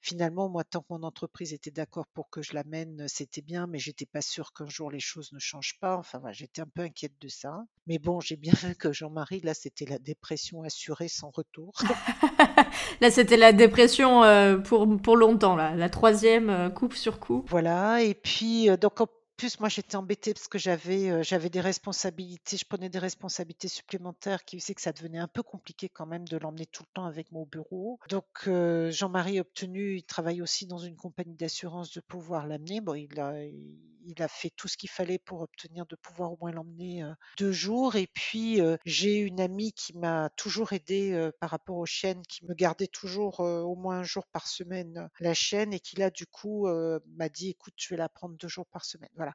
finalement, 0.00 0.48
moi, 0.48 0.64
tant 0.64 0.80
que 0.80 0.86
mon 0.90 1.02
entreprise 1.02 1.52
était 1.52 1.70
d'accord 1.70 2.06
pour 2.14 2.30
que 2.30 2.42
je 2.42 2.54
l'amène, 2.54 3.06
c'était 3.08 3.42
bien, 3.42 3.66
mais 3.66 3.78
j'étais 3.78 4.06
pas 4.06 4.22
sûre 4.22 4.52
qu'un 4.52 4.68
jour 4.68 4.90
les 4.90 5.00
choses 5.00 5.32
ne 5.32 5.38
changent 5.38 5.78
pas. 5.80 5.96
Enfin, 5.96 6.18
voilà, 6.18 6.32
j'étais 6.32 6.60
un 6.60 6.68
peu 6.72 6.82
inquiète 6.82 7.14
de 7.20 7.28
ça. 7.28 7.64
Mais 7.86 7.98
bon, 7.98 8.20
j'ai 8.20 8.36
bien 8.36 8.52
vu 8.54 8.74
que 8.76 8.92
Jean-Marie, 8.92 9.40
là, 9.40 9.54
c'était 9.54 9.86
la 9.86 9.98
dépression 9.98 10.62
assurée 10.62 11.08
sans 11.08 11.30
retour. 11.30 11.72
Là, 13.00 13.10
c'était 13.10 13.36
la 13.36 13.52
dépression 13.52 14.22
pour, 14.64 14.86
pour 15.00 15.16
longtemps, 15.16 15.54
là. 15.56 15.74
la 15.76 15.88
troisième 15.88 16.72
coupe 16.74 16.94
sur 16.94 17.20
coupe. 17.20 17.48
Voilà, 17.48 18.02
et 18.02 18.14
puis 18.14 18.68
donc 18.78 19.00
en- 19.00 19.06
plus, 19.38 19.60
moi, 19.60 19.68
j'étais 19.68 19.96
embêtée 19.96 20.34
parce 20.34 20.48
que 20.48 20.58
j'avais 20.58 21.08
euh, 21.10 21.22
j'avais 21.22 21.48
des 21.48 21.60
responsabilités, 21.60 22.56
je 22.56 22.64
prenais 22.66 22.90
des 22.90 22.98
responsabilités 22.98 23.68
supplémentaires 23.68 24.44
qui 24.44 24.58
faisaient 24.58 24.74
que 24.74 24.82
ça 24.82 24.92
devenait 24.92 25.18
un 25.18 25.28
peu 25.28 25.44
compliqué 25.44 25.88
quand 25.88 26.06
même 26.06 26.26
de 26.26 26.36
l'emmener 26.36 26.66
tout 26.66 26.82
le 26.82 26.92
temps 26.92 27.06
avec 27.06 27.30
moi 27.30 27.42
au 27.42 27.46
bureau. 27.46 28.00
Donc, 28.10 28.26
euh, 28.48 28.90
Jean-Marie 28.90 29.38
a 29.38 29.42
obtenu, 29.42 29.96
il 29.96 30.02
travaille 30.02 30.42
aussi 30.42 30.66
dans 30.66 30.78
une 30.78 30.96
compagnie 30.96 31.36
d'assurance 31.36 31.92
de 31.92 32.00
pouvoir 32.00 32.48
l'amener. 32.48 32.80
Bon, 32.80 32.94
il 32.94 33.18
a, 33.20 33.44
il 33.44 33.78
a 34.18 34.28
fait 34.28 34.50
tout 34.56 34.68
ce 34.68 34.76
qu'il 34.76 34.90
fallait 34.90 35.18
pour 35.18 35.40
obtenir 35.40 35.86
de 35.86 35.96
pouvoir 35.96 36.32
au 36.32 36.38
moins 36.40 36.52
l'emmener 36.52 37.04
deux 37.38 37.52
jours. 37.52 37.96
Et 37.96 38.06
puis, 38.06 38.60
j'ai 38.84 39.16
une 39.16 39.40
amie 39.40 39.72
qui 39.72 39.96
m'a 39.96 40.30
toujours 40.36 40.72
aidée 40.72 41.30
par 41.40 41.50
rapport 41.50 41.76
aux 41.76 41.86
chiennes, 41.86 42.22
qui 42.28 42.44
me 42.44 42.54
gardait 42.54 42.86
toujours 42.86 43.40
au 43.40 43.76
moins 43.76 43.98
un 43.98 44.04
jour 44.04 44.26
par 44.26 44.46
semaine 44.46 45.08
la 45.20 45.34
chienne 45.34 45.72
et 45.72 45.80
qui 45.80 45.96
là, 45.96 46.10
du 46.10 46.26
coup, 46.26 46.68
m'a 47.16 47.28
dit, 47.28 47.50
écoute, 47.50 47.74
je 47.76 47.88
vais 47.90 47.96
la 47.96 48.08
prendre 48.08 48.36
deux 48.36 48.48
jours 48.48 48.66
par 48.66 48.84
semaine. 48.84 49.10
Voilà. 49.16 49.32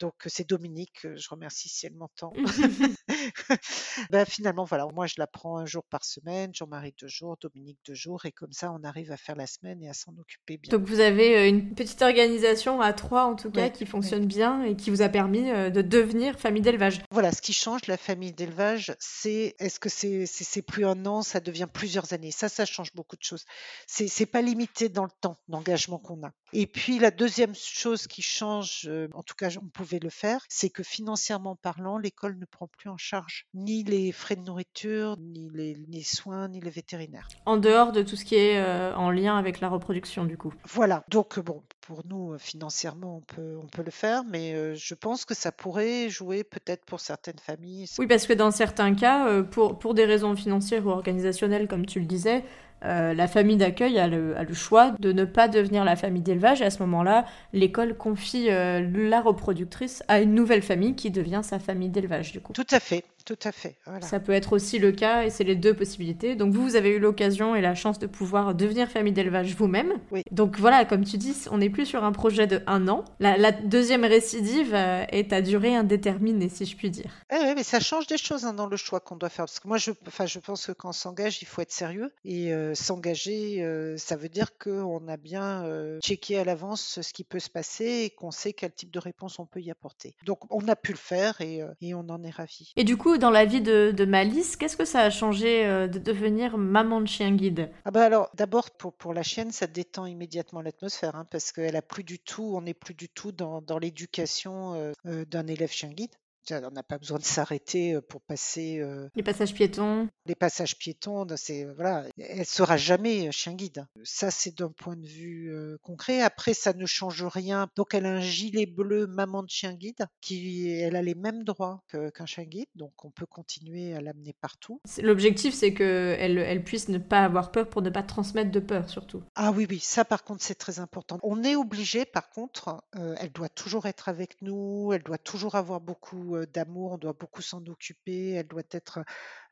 Donc 0.00 0.14
c'est 0.26 0.48
Dominique, 0.48 1.06
je 1.14 1.28
remercie 1.28 1.68
si 1.68 1.84
elle 1.84 1.94
m'entend. 1.94 2.32
ben, 4.10 4.24
finalement, 4.24 4.64
voilà, 4.64 4.86
moi 4.94 5.06
je 5.06 5.14
la 5.18 5.26
prends 5.26 5.58
un 5.58 5.66
jour 5.66 5.84
par 5.84 6.04
semaine, 6.04 6.54
Jean-Marie 6.54 6.94
deux 6.98 7.08
jours, 7.08 7.36
Dominique 7.40 7.78
deux 7.86 7.94
jours, 7.94 8.24
et 8.24 8.32
comme 8.32 8.52
ça 8.52 8.72
on 8.72 8.82
arrive 8.82 9.12
à 9.12 9.18
faire 9.18 9.36
la 9.36 9.46
semaine 9.46 9.82
et 9.82 9.90
à 9.90 9.92
s'en 9.92 10.16
occuper 10.18 10.56
bien. 10.56 10.70
Donc 10.70 10.88
vous 10.88 11.00
avez 11.00 11.48
une 11.48 11.74
petite 11.74 12.00
organisation 12.00 12.80
à 12.80 12.94
trois 12.94 13.24
en 13.24 13.36
tout 13.36 13.50
cas 13.50 13.68
qui 13.68 13.84
fonctionne 13.84 14.09
bien 14.18 14.62
et 14.62 14.76
qui 14.76 14.90
vous 14.90 15.02
a 15.02 15.08
permis 15.08 15.44
de 15.44 15.82
devenir 15.82 16.38
famille 16.38 16.62
d'élevage. 16.62 17.00
Voilà, 17.10 17.32
ce 17.32 17.42
qui 17.42 17.52
change 17.52 17.86
la 17.86 17.96
famille 17.96 18.32
d'élevage, 18.32 18.94
c'est 18.98 19.54
est-ce 19.58 19.80
que 19.80 19.88
c'est 19.88 20.26
c'est 20.26 20.62
plus 20.62 20.84
un 20.84 21.06
an, 21.06 21.22
ça 21.22 21.40
devient 21.40 21.68
plusieurs 21.72 22.12
années. 22.12 22.30
Ça, 22.30 22.48
ça 22.48 22.64
change 22.64 22.92
beaucoup 22.94 23.16
de 23.16 23.22
choses. 23.22 23.44
C'est 23.86 24.26
pas 24.26 24.42
limité 24.42 24.88
dans 24.88 25.04
le 25.04 25.10
temps 25.20 25.38
d'engagement 25.48 25.98
qu'on 25.98 26.22
a. 26.24 26.32
Et 26.52 26.66
puis 26.66 26.98
la 26.98 27.10
deuxième 27.10 27.54
chose 27.54 28.06
qui 28.06 28.22
change, 28.22 28.90
en 29.12 29.22
tout 29.22 29.34
cas 29.34 29.50
on 29.62 29.68
pouvait 29.68 30.00
le 30.00 30.10
faire, 30.10 30.44
c'est 30.48 30.70
que 30.70 30.82
financièrement 30.82 31.56
parlant, 31.56 31.98
l'école 31.98 32.38
ne 32.38 32.44
prend 32.44 32.66
plus 32.66 32.90
en 32.90 32.96
charge 32.96 33.46
ni 33.54 33.84
les 33.84 34.12
frais 34.12 34.36
de 34.36 34.42
nourriture, 34.42 35.16
ni 35.18 35.48
les, 35.52 36.02
soins, 36.02 36.48
ni 36.48 36.60
les 36.60 36.70
vétérinaires. 36.70 37.28
En 37.46 37.56
dehors 37.56 37.92
de 37.92 38.02
tout 38.02 38.16
ce 38.16 38.24
qui 38.24 38.34
est 38.36 38.58
euh, 38.58 38.94
en 38.94 39.10
lien 39.10 39.36
avec 39.36 39.60
la 39.60 39.68
reproduction, 39.68 40.24
du 40.24 40.36
coup. 40.36 40.52
Voilà. 40.64 41.04
Donc, 41.08 41.38
bon, 41.38 41.62
pour 41.90 42.02
nous, 42.08 42.34
euh, 42.34 42.38
financièrement, 42.38 43.16
on 43.16 43.34
peut, 43.34 43.58
on 43.60 43.66
peut 43.66 43.82
le 43.82 43.90
faire, 43.90 44.22
mais 44.30 44.54
euh, 44.54 44.76
je 44.76 44.94
pense 44.94 45.24
que 45.24 45.34
ça 45.34 45.50
pourrait 45.50 46.08
jouer 46.08 46.44
peut-être 46.44 46.84
pour 46.84 47.00
certaines 47.00 47.40
familles. 47.40 47.86
Oui, 47.98 48.06
parce 48.06 48.28
que 48.28 48.32
dans 48.32 48.52
certains 48.52 48.94
cas, 48.94 49.42
pour, 49.42 49.76
pour 49.76 49.94
des 49.94 50.04
raisons 50.04 50.36
financières 50.36 50.86
ou 50.86 50.90
organisationnelles, 50.90 51.66
comme 51.66 51.86
tu 51.86 51.98
le 51.98 52.06
disais, 52.06 52.44
euh, 52.84 53.14
la 53.14 53.28
famille 53.28 53.56
d'accueil 53.56 53.98
a 53.98 54.08
le, 54.08 54.34
choix 54.52 54.92
de 54.98 55.12
ne 55.12 55.24
pas 55.24 55.48
devenir 55.48 55.84
la 55.84 55.96
famille 55.96 56.22
d'élevage 56.22 56.60
et 56.62 56.64
à 56.64 56.70
ce 56.70 56.80
moment-là, 56.80 57.24
l'école 57.52 57.96
confie 57.96 58.48
euh, 58.50 58.80
la 58.94 59.20
reproductrice 59.20 60.02
à 60.08 60.20
une 60.20 60.34
nouvelle 60.34 60.62
famille 60.62 60.94
qui 60.94 61.10
devient 61.10 61.40
sa 61.42 61.58
famille 61.58 61.88
d'élevage 61.88 62.32
du 62.32 62.40
coup. 62.40 62.52
Tout 62.52 62.66
à 62.70 62.80
fait, 62.80 63.04
tout 63.24 63.38
à 63.44 63.52
fait. 63.52 63.76
Ça 64.00 64.20
peut 64.20 64.32
être 64.32 64.52
aussi 64.52 64.78
le 64.78 64.92
cas 64.92 65.24
et 65.24 65.30
c'est 65.30 65.44
les 65.44 65.56
deux 65.56 65.74
possibilités. 65.74 66.34
Donc 66.34 66.52
vous, 66.52 66.62
vous 66.62 66.76
avez 66.76 66.90
eu 66.90 66.98
l'occasion 66.98 67.54
et 67.54 67.60
la 67.60 67.74
chance 67.74 67.98
de 67.98 68.06
pouvoir 68.06 68.54
devenir 68.54 68.88
famille 68.88 69.12
d'élevage 69.12 69.54
vous-même. 69.54 69.92
Oui. 70.10 70.22
Donc 70.30 70.58
voilà, 70.58 70.84
comme 70.84 71.04
tu 71.04 71.16
dis, 71.16 71.34
on 71.50 71.58
n'est 71.58 71.70
plus 71.70 71.86
sur 71.86 72.04
un 72.04 72.12
projet 72.12 72.46
de 72.46 72.62
un 72.66 72.88
an. 72.88 73.04
La, 73.18 73.52
deuxième 73.52 74.04
récidive 74.04 74.74
euh, 74.74 75.04
est 75.10 75.32
à 75.32 75.42
durée 75.42 75.74
indéterminée, 75.74 76.48
si 76.48 76.64
je 76.64 76.76
puis 76.76 76.90
dire. 76.90 77.10
Eh 77.32 77.36
oui, 77.36 77.52
mais 77.56 77.62
ça 77.62 77.80
change 77.80 78.06
des 78.06 78.18
choses 78.18 78.44
hein, 78.44 78.52
dans 78.52 78.66
le 78.66 78.76
choix 78.76 79.00
qu'on 79.00 79.16
doit 79.16 79.28
faire. 79.28 79.44
Parce 79.44 79.60
que 79.60 79.68
moi, 79.68 79.76
je, 79.76 79.90
je 80.26 80.38
pense 80.38 80.66
que 80.66 80.72
quand 80.72 80.90
on 80.90 80.92
s'engage, 80.92 81.42
il 81.42 81.46
faut 81.46 81.60
être 81.62 81.72
sérieux. 81.72 82.12
Et 82.24 82.52
euh, 82.70 82.74
s'engager, 82.74 83.62
euh, 83.62 83.96
ça 83.96 84.16
veut 84.16 84.28
dire 84.28 84.58
qu'on 84.58 85.06
a 85.08 85.16
bien 85.16 85.64
checké 86.02 86.38
à 86.38 86.44
l'avance 86.44 87.00
ce 87.00 87.12
qui 87.12 87.24
peut 87.24 87.38
se 87.38 87.50
passer 87.50 88.04
et 88.04 88.10
qu'on 88.10 88.30
sait 88.30 88.52
quel 88.52 88.72
type 88.72 88.90
de 88.90 88.98
réponse 88.98 89.38
on 89.38 89.46
peut 89.46 89.60
y 89.60 89.70
apporter. 89.70 90.14
Donc 90.24 90.40
on 90.50 90.66
a 90.68 90.76
pu 90.76 90.92
le 90.92 90.98
faire 90.98 91.40
et, 91.40 91.60
et 91.80 91.94
on 91.94 92.08
en 92.08 92.22
est 92.22 92.30
ravis. 92.30 92.72
Et 92.76 92.84
du 92.84 92.96
coup, 92.96 93.18
dans 93.18 93.30
la 93.30 93.44
vie 93.44 93.60
de, 93.60 94.04
Malice, 94.04 94.56
qu'est-ce 94.56 94.76
que 94.76 94.84
ça 94.84 95.00
a 95.00 95.10
changé 95.10 95.64
euh, 95.66 95.86
de 95.86 95.98
devenir 95.98 96.56
maman 96.58 97.00
de 97.00 97.06
chien 97.06 97.32
guide? 97.32 97.70
Ah 97.84 97.90
bah 97.90 98.04
alors 98.04 98.30
d'abord 98.34 98.70
pour, 98.70 98.92
pour 98.92 99.14
la 99.14 99.22
chienne, 99.22 99.52
ça 99.52 99.66
détend 99.66 100.06
immédiatement 100.06 100.60
l'atmosphère 100.60 101.14
hein, 101.16 101.26
parce 101.30 101.52
qu'elle 101.52 101.76
a 101.76 101.82
plus 101.82 102.04
du 102.04 102.18
tout, 102.18 102.54
on 102.56 102.62
n'est 102.62 102.74
plus 102.74 102.94
du 102.94 103.08
tout 103.08 103.32
dans, 103.32 103.60
dans 103.62 103.78
l'éducation 103.78 104.74
euh, 104.74 104.92
euh, 105.06 105.24
d'un 105.24 105.46
élève 105.46 105.70
chien 105.70 105.90
guide. 105.90 106.10
On 106.50 106.70
n'a 106.70 106.82
pas 106.82 106.98
besoin 106.98 107.18
de 107.18 107.24
s'arrêter 107.24 107.98
pour 108.08 108.20
passer. 108.22 108.82
les 109.14 109.22
passages 109.22 109.54
piétons. 109.54 110.08
Les 110.26 110.34
passages 110.34 110.76
piétons, 110.76 111.26
c'est 111.36 111.64
voilà, 111.76 112.04
elle 112.18 112.46
sera 112.46 112.76
jamais 112.76 113.30
chien 113.30 113.54
guide. 113.54 113.86
Ça, 114.04 114.30
c'est 114.30 114.56
d'un 114.56 114.70
point 114.70 114.96
de 114.96 115.06
vue 115.06 115.52
concret. 115.82 116.22
Après, 116.22 116.54
ça 116.54 116.72
ne 116.72 116.86
change 116.86 117.24
rien. 117.24 117.68
Donc, 117.76 117.94
elle 117.94 118.06
a 118.06 118.12
un 118.14 118.20
gilet 118.20 118.66
bleu 118.66 119.06
maman 119.06 119.42
de 119.42 119.50
chien 119.50 119.74
guide, 119.74 120.06
qui 120.20 120.70
elle 120.70 120.96
a 120.96 121.02
les 121.02 121.14
mêmes 121.14 121.44
droits 121.44 121.82
qu'un 121.88 122.26
chien 122.26 122.44
guide, 122.44 122.68
donc 122.74 123.04
on 123.04 123.10
peut 123.10 123.26
continuer 123.26 123.94
à 123.94 124.00
l'amener 124.00 124.34
partout. 124.40 124.80
L'objectif, 125.02 125.54
c'est 125.54 125.74
qu'elle 125.74 126.38
elle 126.38 126.64
puisse 126.64 126.88
ne 126.88 126.98
pas 126.98 127.24
avoir 127.24 127.52
peur 127.52 127.68
pour 127.68 127.82
ne 127.82 127.90
pas 127.90 128.02
transmettre 128.02 128.50
de 128.50 128.60
peur, 128.60 128.88
surtout. 128.88 129.22
Ah 129.34 129.52
oui, 129.52 129.66
oui, 129.68 129.78
ça 129.78 130.04
par 130.04 130.24
contre, 130.24 130.42
c'est 130.42 130.54
très 130.54 130.80
important. 130.80 131.18
On 131.22 131.44
est 131.44 131.56
obligé, 131.56 132.04
par 132.04 132.30
contre, 132.30 132.82
elle 132.92 133.32
doit 133.32 133.48
toujours 133.48 133.86
être 133.86 134.08
avec 134.08 134.40
nous, 134.42 134.92
elle 134.92 135.02
doit 135.02 135.18
toujours 135.18 135.54
avoir 135.54 135.80
beaucoup 135.80 136.29
d'amour, 136.52 136.92
on 136.92 136.98
doit 136.98 137.12
beaucoup 137.12 137.42
s'en 137.42 137.64
occuper, 137.66 138.30
elle 138.32 138.46
doit 138.46 138.62
être 138.70 139.00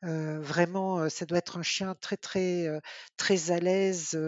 vraiment, 0.02 1.08
ça 1.08 1.26
doit 1.26 1.38
être 1.38 1.58
un 1.58 1.62
chien 1.62 1.96
très 2.00 2.16
très 2.16 2.68
très 3.16 3.50
à 3.50 3.58
l'aise. 3.58 4.18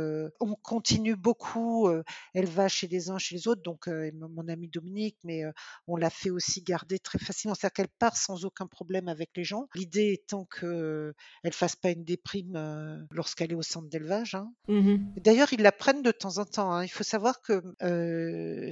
on 0.41 0.55
continue 0.63 1.17
beaucoup. 1.17 1.91
elle 2.35 2.47
va 2.47 2.69
chez 2.69 2.89
les 2.89 3.11
uns, 3.11 3.19
chez 3.19 3.37
les 3.37 3.49
autres. 3.49 3.63
Donc 3.63 3.89
mon 3.89 4.49
ami 4.49 4.69
Dominique, 4.69 5.17
mais 5.25 5.43
on 5.87 5.97
l'a 5.97 6.11
fait 6.11 6.31
aussi 6.31 6.63
garder 6.63 6.99
très 6.99 7.19
facilement. 7.19 7.55
C'est-à-dire 7.55 7.75
qu'elle 7.75 7.89
part 7.99 8.17
sans 8.17 8.45
aucun 8.45 8.67
problème 8.67 9.09
avec 9.09 9.31
les 9.37 9.45
gens. 9.45 9.69
L'idée 9.75 10.13
étant 10.13 10.45
que 10.45 11.15
elle 11.43 11.53
fasse 11.53 11.77
pas 11.77 11.91
une 11.91 12.05
déprime 12.05 13.07
lorsqu'elle 13.11 13.53
est 13.53 13.57
au 13.57 13.63
centre 13.63 13.89
d'élevage. 13.89 14.35
Hein. 14.35 14.53
Mmh 14.69 14.97
D'ailleurs, 15.17 15.53
ils 15.53 15.63
la 15.63 15.73
prennent 15.73 16.03
de 16.03 16.11
temps 16.11 16.39
en 16.39 16.45
temps. 16.45 16.73
Hein. 16.73 16.85
Il 16.85 16.91
faut 16.91 17.05
savoir 17.05 17.41
que 17.43 17.63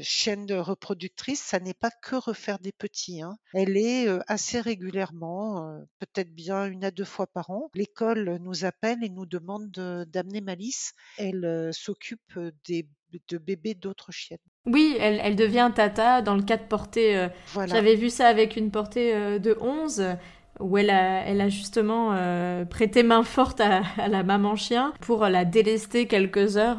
chienne 0.02 0.50
reproductrice, 0.52 1.40
ça 1.40 1.60
n'est 1.60 1.74
pas 1.74 1.90
que 1.90 2.16
refaire 2.16 2.58
des 2.58 2.72
petits. 2.72 3.22
Hein. 3.22 3.38
Elle 3.54 3.67
est 3.76 4.08
assez 4.26 4.60
régulièrement, 4.60 5.78
peut-être 5.98 6.34
bien 6.34 6.66
une 6.66 6.88
deux 6.90 7.04
fois 7.04 7.26
par 7.26 7.50
an. 7.50 7.70
L'école 7.74 8.38
nous 8.40 8.64
appelle 8.64 8.98
et 9.02 9.08
nous 9.08 9.26
demande 9.26 9.70
d'amener 9.70 10.40
Malice. 10.40 10.94
Elle 11.18 11.70
s'occupe 11.72 12.38
des 12.66 12.86
de 13.28 13.38
bébés 13.38 13.74
d'autres 13.74 14.12
chiennes. 14.12 14.38
Oui, 14.66 14.96
elle, 15.00 15.20
elle, 15.22 15.36
devient 15.36 15.70
tata 15.74 16.20
dans 16.20 16.34
le 16.34 16.42
cas 16.42 16.56
de 16.56 16.64
portée. 16.64 17.16
Euh, 17.16 17.28
j'avais 17.66 17.94
vu 17.94 18.10
ça 18.10 18.28
avec 18.28 18.56
une 18.56 18.70
portée 18.70 19.14
euh, 19.14 19.38
de 19.38 19.56
11 19.60 20.16
où 20.60 20.78
elle 20.78 20.90
a, 20.90 21.24
elle 21.26 21.40
a 21.40 21.48
justement 21.48 22.14
prêté 22.68 23.02
main 23.02 23.22
forte 23.22 23.60
à, 23.60 23.82
la 24.08 24.22
maman 24.22 24.56
chien 24.56 24.92
pour 25.00 25.26
la 25.26 25.44
délester 25.44 26.06
quelques 26.06 26.56
heures 26.56 26.78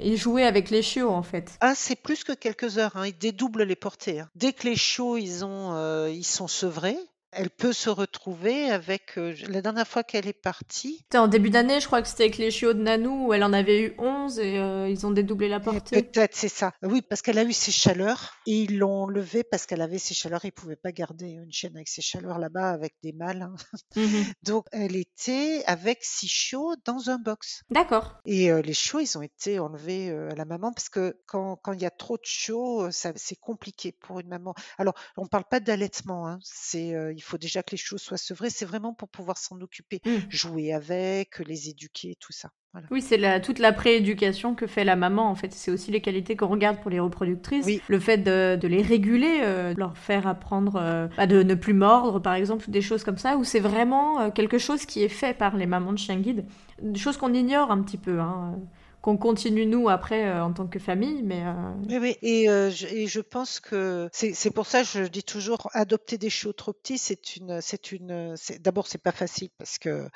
et 0.00 0.16
jouer 0.16 0.44
avec 0.44 0.70
les 0.70 0.82
chiots 0.82 1.10
en 1.10 1.22
fait. 1.22 1.56
Ah, 1.60 1.74
c'est 1.74 1.96
plus 1.96 2.24
que 2.24 2.32
quelques 2.32 2.78
heures, 2.78 2.96
hein. 2.96 3.06
ils 3.06 3.16
dédoublent 3.16 3.64
les 3.64 3.76
portées. 3.76 4.20
Hein. 4.20 4.28
Dès 4.34 4.52
que 4.52 4.66
les 4.66 4.76
chiots 4.76 5.16
ils, 5.16 5.44
ont, 5.44 6.06
ils 6.08 6.24
sont 6.24 6.48
sevrés, 6.48 6.98
elle 7.34 7.50
peut 7.50 7.72
se 7.72 7.90
retrouver 7.90 8.70
avec. 8.70 9.18
Euh, 9.18 9.34
la 9.48 9.60
dernière 9.62 9.86
fois 9.86 10.02
qu'elle 10.02 10.26
est 10.26 10.32
partie. 10.32 10.98
C'était 11.02 11.18
en 11.18 11.28
début 11.28 11.50
d'année, 11.50 11.80
je 11.80 11.86
crois 11.86 12.02
que 12.02 12.08
c'était 12.08 12.24
avec 12.24 12.38
les 12.38 12.50
chiots 12.50 12.72
de 12.72 12.82
Nanou, 12.82 13.28
où 13.28 13.32
elle 13.32 13.44
en 13.44 13.52
avait 13.52 13.82
eu 13.82 13.94
11 13.98 14.38
et 14.38 14.58
euh, 14.58 14.88
ils 14.88 15.06
ont 15.06 15.10
dédoublé 15.10 15.48
la 15.48 15.60
portée. 15.60 16.02
Peut-être, 16.02 16.34
c'est 16.34 16.48
ça. 16.48 16.72
Oui, 16.82 17.02
parce 17.02 17.22
qu'elle 17.22 17.38
a 17.38 17.44
eu 17.44 17.52
ses 17.52 17.72
chaleurs 17.72 18.34
et 18.46 18.62
ils 18.62 18.78
l'ont 18.78 19.06
levée 19.06 19.44
parce 19.44 19.66
qu'elle 19.66 19.82
avait 19.82 19.98
ses 19.98 20.14
chaleurs. 20.14 20.44
Ils 20.44 20.48
ne 20.48 20.52
pouvaient 20.52 20.76
pas 20.76 20.92
garder 20.92 21.28
une 21.28 21.52
chienne 21.52 21.76
avec 21.76 21.88
ses 21.88 22.02
chaleurs 22.02 22.38
là-bas 22.38 22.70
avec 22.70 22.94
des 23.02 23.12
mâles. 23.12 23.42
Hein. 23.42 23.54
Mmh 23.96 24.02
Donc, 24.42 24.66
elle 24.72 24.96
était 24.96 25.62
avec 25.66 25.98
six 26.02 26.28
chiots 26.28 26.74
dans 26.84 27.10
un 27.10 27.18
box. 27.18 27.62
D'accord. 27.70 28.18
Et 28.24 28.50
euh, 28.50 28.60
les 28.62 28.74
chiots, 28.74 29.00
ils 29.00 29.18
ont 29.18 29.22
été 29.22 29.58
enlevés 29.58 30.10
à 30.10 30.34
la 30.34 30.44
maman 30.44 30.72
parce 30.72 30.88
que 30.88 31.16
quand 31.26 31.58
il 31.72 31.80
y 31.80 31.86
a 31.86 31.90
trop 31.90 32.16
de 32.16 32.24
chiots, 32.24 32.88
c'est 32.90 33.36
compliqué 33.36 33.92
pour 33.92 34.20
une 34.20 34.28
maman. 34.28 34.54
Alors, 34.78 34.94
on 35.16 35.22
ne 35.22 35.28
parle 35.28 35.44
pas 35.44 35.60
d'allaitement. 35.60 36.28
Hein. 36.28 36.38
C'est, 36.42 36.94
faut 37.24 37.38
déjà 37.38 37.62
que 37.62 37.72
les 37.72 37.76
choses 37.76 38.02
soient 38.02 38.16
sevrées. 38.16 38.50
C'est 38.50 38.64
vraiment 38.64 38.94
pour 38.94 39.08
pouvoir 39.08 39.38
s'en 39.38 39.60
occuper, 39.60 40.00
mmh. 40.04 40.10
jouer 40.28 40.72
avec, 40.72 41.38
les 41.40 41.68
éduquer, 41.68 42.16
tout 42.20 42.32
ça. 42.32 42.50
Oui, 42.90 43.02
c'est 43.02 43.16
la, 43.16 43.38
toute 43.38 43.60
la 43.60 43.72
prééducation 43.72 44.54
que 44.54 44.66
fait 44.66 44.82
la 44.82 44.96
maman, 44.96 45.30
en 45.30 45.34
fait. 45.34 45.52
C'est 45.52 45.70
aussi 45.70 45.92
les 45.92 46.00
qualités 46.00 46.36
qu'on 46.36 46.48
regarde 46.48 46.80
pour 46.80 46.90
les 46.90 46.98
reproductrices. 46.98 47.68
Le 47.86 48.00
fait 48.00 48.18
de, 48.18 48.66
les 48.66 48.82
réguler, 48.82 49.40
euh, 49.42 49.74
leur 49.76 49.96
faire 49.96 50.26
apprendre 50.26 50.76
euh, 50.76 51.06
bah, 51.16 51.26
de 51.26 51.42
ne 51.42 51.54
plus 51.54 51.72
mordre, 51.72 52.20
par 52.20 52.34
exemple, 52.34 52.68
des 52.68 52.80
choses 52.80 53.04
comme 53.04 53.18
ça, 53.18 53.36
où 53.36 53.44
c'est 53.44 53.60
vraiment 53.60 54.20
euh, 54.20 54.30
quelque 54.30 54.58
chose 54.58 54.86
qui 54.86 55.04
est 55.04 55.08
fait 55.08 55.34
par 55.34 55.56
les 55.56 55.66
mamans 55.66 55.92
de 55.92 55.98
chien 55.98 56.16
guide. 56.16 56.46
Des 56.82 56.98
choses 56.98 57.16
qu'on 57.16 57.32
ignore 57.32 57.70
un 57.70 57.80
petit 57.82 57.98
peu. 57.98 58.18
Hein 58.18 58.56
qu'on 59.04 59.18
continue 59.18 59.66
nous 59.66 59.90
après 59.90 60.32
en 60.40 60.54
tant 60.54 60.66
que 60.66 60.78
famille. 60.78 61.22
Mais 61.22 61.44
oui, 61.90 61.98
oui. 62.00 62.16
Et, 62.22 62.46
je, 62.46 62.86
et 62.86 63.06
je 63.06 63.20
pense 63.20 63.60
que 63.60 64.08
c'est 64.12 64.50
pour 64.50 64.66
ça 64.66 64.80
que 64.80 64.88
je 64.88 65.02
dis 65.02 65.22
toujours 65.22 65.68
adopter 65.74 66.16
des 66.16 66.30
chiots 66.30 66.54
trop 66.54 66.72
petits, 66.72 66.96
c'est 66.96 67.36
une, 67.36 67.60
c'est 67.60 67.92
une, 67.92 68.34
d'abord 68.60 68.86
c'est 68.86 69.02
pas 69.02 69.12
facile 69.12 69.50
parce 69.58 69.78
que 69.78 70.08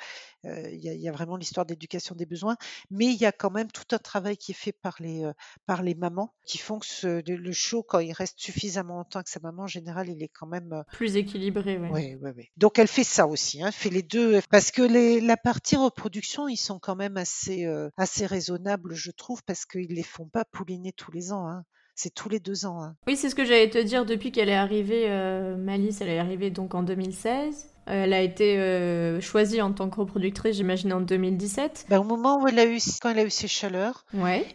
il 0.43 0.79
y, 0.79 1.09
a 1.09 1.11
vraiment 1.11 1.35
l'histoire 1.35 1.65
d'éducation 1.65 2.15
des 2.15 2.25
besoins, 2.25 2.55
mais 2.89 3.07
il 3.07 3.15
y 3.15 3.25
a 3.25 3.31
quand 3.31 3.51
même 3.51 3.71
tout 3.71 3.95
un 3.95 3.97
travail 3.97 4.37
qui 4.37 4.51
est 4.51 4.55
fait 4.55 4.71
par 4.71 4.95
les, 4.99 5.29
par 5.65 5.83
les 5.83 5.95
mamans 5.95 6.33
qui 6.45 6.57
font 6.57 6.79
que 6.79 7.31
le 7.31 7.51
chiot, 7.51 7.83
quand 7.83 7.99
il 7.99 8.13
reste 8.13 8.39
suffisamment 8.39 8.97
longtemps 8.97 9.21
que 9.21 9.29
sa 9.29 9.39
maman, 9.39 9.63
en 9.63 9.67
général, 9.67 10.09
il 10.09 10.23
est 10.23 10.29
quand 10.29 10.47
même 10.47 10.83
plus 10.91 11.15
équilibré. 11.15 11.77
Oui, 11.77 12.15
oui, 12.21 12.31
oui. 12.35 12.49
Donc 12.57 12.79
elle 12.79 12.87
fait 12.87 13.03
ça 13.03 13.27
aussi, 13.27 13.61
hein, 13.61 13.71
fait 13.71 13.89
les 13.89 14.03
deux, 14.03 14.39
parce 14.49 14.71
que 14.71 14.81
les, 14.81 15.21
la 15.21 15.37
partie 15.37 15.75
reproduction, 15.75 16.47
ils 16.47 16.57
sont 16.57 16.79
quand 16.79 16.95
même 16.95 17.17
assez, 17.17 17.65
assez 17.97 18.25
raisonnables, 18.25 18.93
je 18.93 19.11
trouve, 19.11 19.43
parce 19.43 19.65
qu'ils 19.65 19.93
les 19.93 20.03
font 20.03 20.27
pas 20.27 20.45
pouliner 20.45 20.93
tous 20.93 21.11
les 21.11 21.31
ans. 21.31 21.47
Hein 21.47 21.65
c'est 21.99 22.13
tous 22.13 22.29
les 22.29 22.39
deux 22.39 22.65
ans. 22.65 22.81
Hein. 22.81 22.95
Oui, 23.07 23.17
c'est 23.17 23.29
ce 23.29 23.35
que 23.35 23.43
j'allais 23.43 23.69
te 23.69 23.77
dire 23.77 24.05
depuis 24.05 24.31
qu'elle 24.31 24.47
est 24.47 24.55
arrivée, 24.55 25.07
euh, 25.07 25.57
Malice, 25.57 25.99
elle 25.99 26.07
est 26.07 26.19
arrivée 26.19 26.49
donc 26.49 26.73
en 26.73 26.81
2016. 26.81 27.67
Euh, 27.89 28.03
elle 28.05 28.13
a 28.13 28.21
été 28.21 28.57
euh, 28.57 29.19
choisie 29.19 29.61
en 29.61 29.73
tant 29.73 29.89
que 29.89 29.99
reproductrice, 29.99 30.55
j'imagine, 30.55 30.93
en 30.93 31.01
2017. 31.01 31.87
Ben, 31.89 31.99
au 31.99 32.05
moment 32.05 32.41
où 32.41 32.47
elle 32.47 32.57
a 32.57 32.65
eu, 32.65 32.79
quand 33.01 33.09
elle 33.09 33.19
a 33.19 33.23
eu 33.25 33.29
ses 33.29 33.49
chaleurs, 33.49 34.05
ouais. 34.13 34.47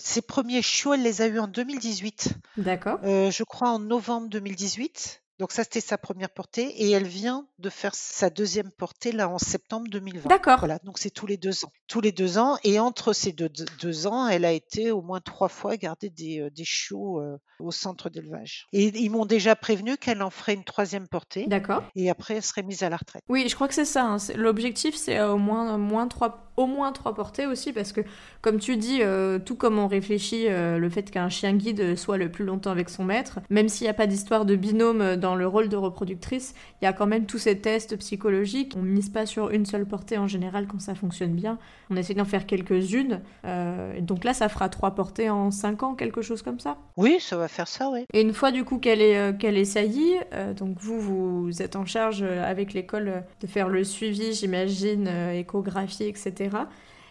ses 0.00 0.20
premiers 0.20 0.60
chiots, 0.60 0.92
elle 0.92 1.02
les 1.02 1.22
a 1.22 1.28
eus 1.28 1.38
en 1.38 1.48
2018. 1.48 2.34
D'accord. 2.58 2.98
je 3.02 3.42
crois 3.42 3.70
en 3.70 3.78
novembre 3.78 4.28
2018. 4.28 5.22
Donc 5.38 5.52
ça, 5.52 5.64
c'était 5.64 5.80
sa 5.80 5.98
première 5.98 6.30
portée 6.30 6.68
et 6.82 6.90
elle 6.90 7.06
vient 7.06 7.46
de 7.58 7.70
faire 7.70 7.94
sa 7.94 8.30
deuxième 8.30 8.70
portée 8.70 9.12
là 9.12 9.28
en 9.28 9.38
septembre 9.38 9.88
2020. 9.90 10.28
D'accord. 10.28 10.58
Voilà, 10.58 10.78
donc 10.84 10.98
c'est 10.98 11.10
tous 11.10 11.26
les 11.26 11.36
deux 11.36 11.64
ans. 11.64 11.72
Tous 11.88 12.00
les 12.00 12.12
deux 12.12 12.38
ans 12.38 12.56
et 12.64 12.78
entre 12.78 13.12
ces 13.12 13.32
deux, 13.32 13.48
deux 13.48 14.06
ans, 14.06 14.28
elle 14.28 14.44
a 14.44 14.52
été 14.52 14.90
au 14.90 15.02
moins 15.02 15.20
trois 15.20 15.48
fois 15.48 15.76
garder 15.76 16.10
des, 16.10 16.40
euh, 16.40 16.50
des 16.50 16.64
chiots 16.64 17.20
euh, 17.20 17.38
au 17.58 17.70
centre 17.70 18.10
d'élevage. 18.10 18.66
Et 18.72 18.86
ils 18.98 19.10
m'ont 19.10 19.26
déjà 19.26 19.56
prévenu 19.56 19.96
qu'elle 19.96 20.22
en 20.22 20.30
ferait 20.30 20.54
une 20.54 20.64
troisième 20.64 21.08
portée. 21.08 21.46
D'accord. 21.46 21.82
Et 21.96 22.10
après, 22.10 22.34
elle 22.34 22.42
serait 22.42 22.62
mise 22.62 22.82
à 22.82 22.90
la 22.90 22.96
retraite. 22.96 23.22
Oui, 23.28 23.48
je 23.48 23.54
crois 23.54 23.68
que 23.68 23.74
c'est 23.74 23.84
ça. 23.84 24.04
Hein. 24.04 24.16
L'objectif, 24.36 24.94
c'est 24.94 25.20
au 25.22 25.38
moins, 25.38 25.78
moins 25.78 26.08
trois 26.08 26.51
au 26.56 26.66
moins 26.66 26.92
trois 26.92 27.14
portées 27.14 27.46
aussi 27.46 27.72
parce 27.72 27.92
que 27.92 28.00
comme 28.40 28.58
tu 28.58 28.76
dis 28.76 28.98
euh, 29.02 29.38
tout 29.38 29.56
comme 29.56 29.78
on 29.78 29.86
réfléchit 29.86 30.48
le 30.48 30.88
fait 30.90 31.10
qu'un 31.10 31.28
chien 31.28 31.54
guide 31.54 31.96
soit 31.96 32.16
le 32.16 32.30
plus 32.30 32.44
longtemps 32.44 32.70
avec 32.70 32.88
son 32.88 33.04
maître 33.04 33.40
même 33.50 33.68
s'il 33.68 33.84
n'y 33.86 33.90
a 33.90 33.94
pas 33.94 34.06
d'histoire 34.06 34.44
de 34.44 34.56
binôme 34.56 35.16
dans 35.16 35.34
le 35.34 35.46
rôle 35.46 35.68
de 35.68 35.76
reproductrice, 35.76 36.54
il 36.80 36.84
y 36.84 36.88
a 36.88 36.92
quand 36.92 37.06
même 37.06 37.26
tous 37.26 37.38
ces 37.38 37.58
tests 37.58 37.96
psychologiques. 37.96 38.74
On 38.76 38.82
mise 38.82 39.08
pas 39.08 39.26
sur 39.26 39.50
une 39.50 39.66
seule 39.66 39.86
portée 39.86 40.18
en 40.18 40.26
général 40.26 40.66
quand 40.66 40.80
ça 40.80 40.94
fonctionne 40.94 41.34
bien. 41.34 41.58
On 41.90 41.96
essaie 41.96 42.14
d'en 42.14 42.24
faire 42.24 42.46
quelques-unes. 42.46 43.20
Euh, 43.44 44.00
donc 44.00 44.24
là, 44.24 44.34
ça 44.34 44.48
fera 44.48 44.68
trois 44.68 44.92
portées 44.92 45.30
en 45.30 45.50
cinq 45.50 45.82
ans, 45.82 45.94
quelque 45.94 46.22
chose 46.22 46.42
comme 46.42 46.60
ça. 46.60 46.78
Oui, 46.96 47.16
ça 47.20 47.36
va 47.36 47.48
faire 47.48 47.68
ça, 47.68 47.90
oui. 47.90 48.04
Et 48.12 48.20
une 48.20 48.32
fois 48.32 48.50
du 48.52 48.64
coup 48.64 48.78
qu'elle 48.78 49.00
est, 49.00 49.18
euh, 49.18 49.32
qu'elle 49.32 49.56
est 49.56 49.64
saillie, 49.64 50.14
euh, 50.32 50.54
donc 50.54 50.76
vous, 50.80 51.00
vous 51.00 51.62
êtes 51.62 51.76
en 51.76 51.84
charge 51.84 52.22
avec 52.22 52.72
l'école 52.72 53.24
de 53.40 53.46
faire 53.46 53.68
le 53.68 53.84
suivi, 53.84 54.32
j'imagine, 54.32 55.08
échographie, 55.34 56.04
etc. 56.04 56.41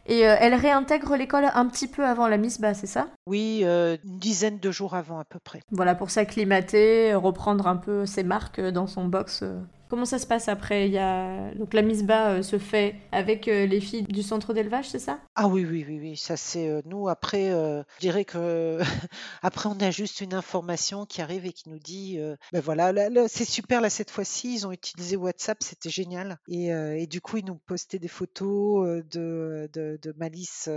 Et 0.08 0.28
euh, 0.28 0.36
elle 0.40 0.56
réintègre 0.56 1.16
l'école 1.16 1.46
un 1.54 1.66
petit 1.68 1.88
peu 1.88 2.06
avant 2.06 2.28
la 2.28 2.38
Miss 2.38 2.60
Bas, 2.60 2.74
c'est 2.74 2.88
ça? 2.88 3.08
Oui, 3.28 3.62
euh, 3.64 3.98
une 4.04 4.18
dizaine 4.18 4.58
de 4.60 4.72
jours 4.72 4.96
avant 4.96 5.20
à 5.20 5.26
peu 5.26 5.40
près. 5.44 5.62
Voilà, 5.72 5.94
pour 5.94 6.10
s'acclimater, 6.10 7.14
reprendre 7.14 7.68
un 7.68 7.78
peu 7.78 8.06
ses 8.06 8.24
marques 8.24 8.60
dans 8.60 8.88
son 8.88 9.06
box 9.06 9.42
euh, 9.44 9.60
Comment 9.92 10.06
ça 10.06 10.20
se 10.20 10.26
passe 10.26 10.48
après? 10.48 10.88
Il 10.88 10.94
y 10.94 10.98
a... 10.98 11.54
Donc 11.56 11.74
la 11.74 11.82
mise 11.82 12.06
bas 12.06 12.30
euh, 12.30 12.44
se 12.44 12.58
fait 12.58 12.96
avec 13.12 13.50
euh, 13.50 13.66
les 13.66 13.82
filles 13.82 14.04
du 14.04 14.24
centre 14.24 14.54
d'élevage, 14.54 14.88
c'est 14.90 15.00
ça? 15.00 15.20
Ah 15.36 15.50
oui, 15.50 15.66
oui, 15.70 15.84
oui, 15.86 16.00
oui. 16.00 16.16
Ça 16.16 16.38
c'est 16.38 16.70
euh, 16.70 16.82
nous. 16.86 17.10
Après, 17.10 17.50
je 17.50 18.00
dirais 18.00 18.24
que 18.24 18.80
après 19.42 19.68
on 19.68 19.78
a 19.82 19.92
juste 19.92 20.22
une 20.22 20.34
information 20.34 21.06
qui 21.06 21.22
arrive 21.22 21.46
et 21.46 21.52
qui 21.52 21.68
nous 21.68 21.78
dit, 21.78 22.18
ben 22.54 22.62
voilà, 22.62 22.94
c'est 23.28 23.44
super 23.44 23.82
là 23.82 23.90
cette 23.90 24.12
fois-ci. 24.12 24.54
Ils 24.54 24.66
ont 24.66 24.72
utilisé 24.72 25.18
WhatsApp, 25.18 25.58
c'était 25.62 25.90
génial. 25.90 26.38
Et, 26.48 26.68
et, 26.68 27.06
du 27.06 27.20
coup 27.20 27.36
ils 27.36 27.46
nous 27.46 27.56
postaient 27.56 28.00
des 28.00 28.08
photos 28.08 29.04
de, 29.12 29.70
de, 29.74 30.00
de 30.02 30.14
Malice. 30.16 30.70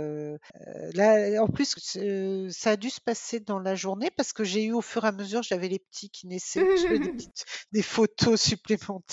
là, 0.93 1.41
en 1.41 1.47
plus, 1.47 1.77
ça 2.49 2.71
a 2.71 2.75
dû 2.75 2.89
se 2.89 2.99
passer 2.99 3.39
dans 3.39 3.59
la 3.59 3.75
journée 3.75 4.11
parce 4.17 4.33
que 4.33 4.43
j'ai 4.43 4.65
eu 4.65 4.73
au 4.73 4.81
fur 4.81 5.05
et 5.05 5.07
à 5.07 5.13
mesure, 5.13 5.41
j'avais 5.41 5.69
les 5.69 5.79
petits 5.79 6.09
qui 6.09 6.27
naissaient, 6.27 6.65
des, 6.99 7.27
des 7.71 7.81
photos 7.81 8.41
supplémentaires 8.41 9.04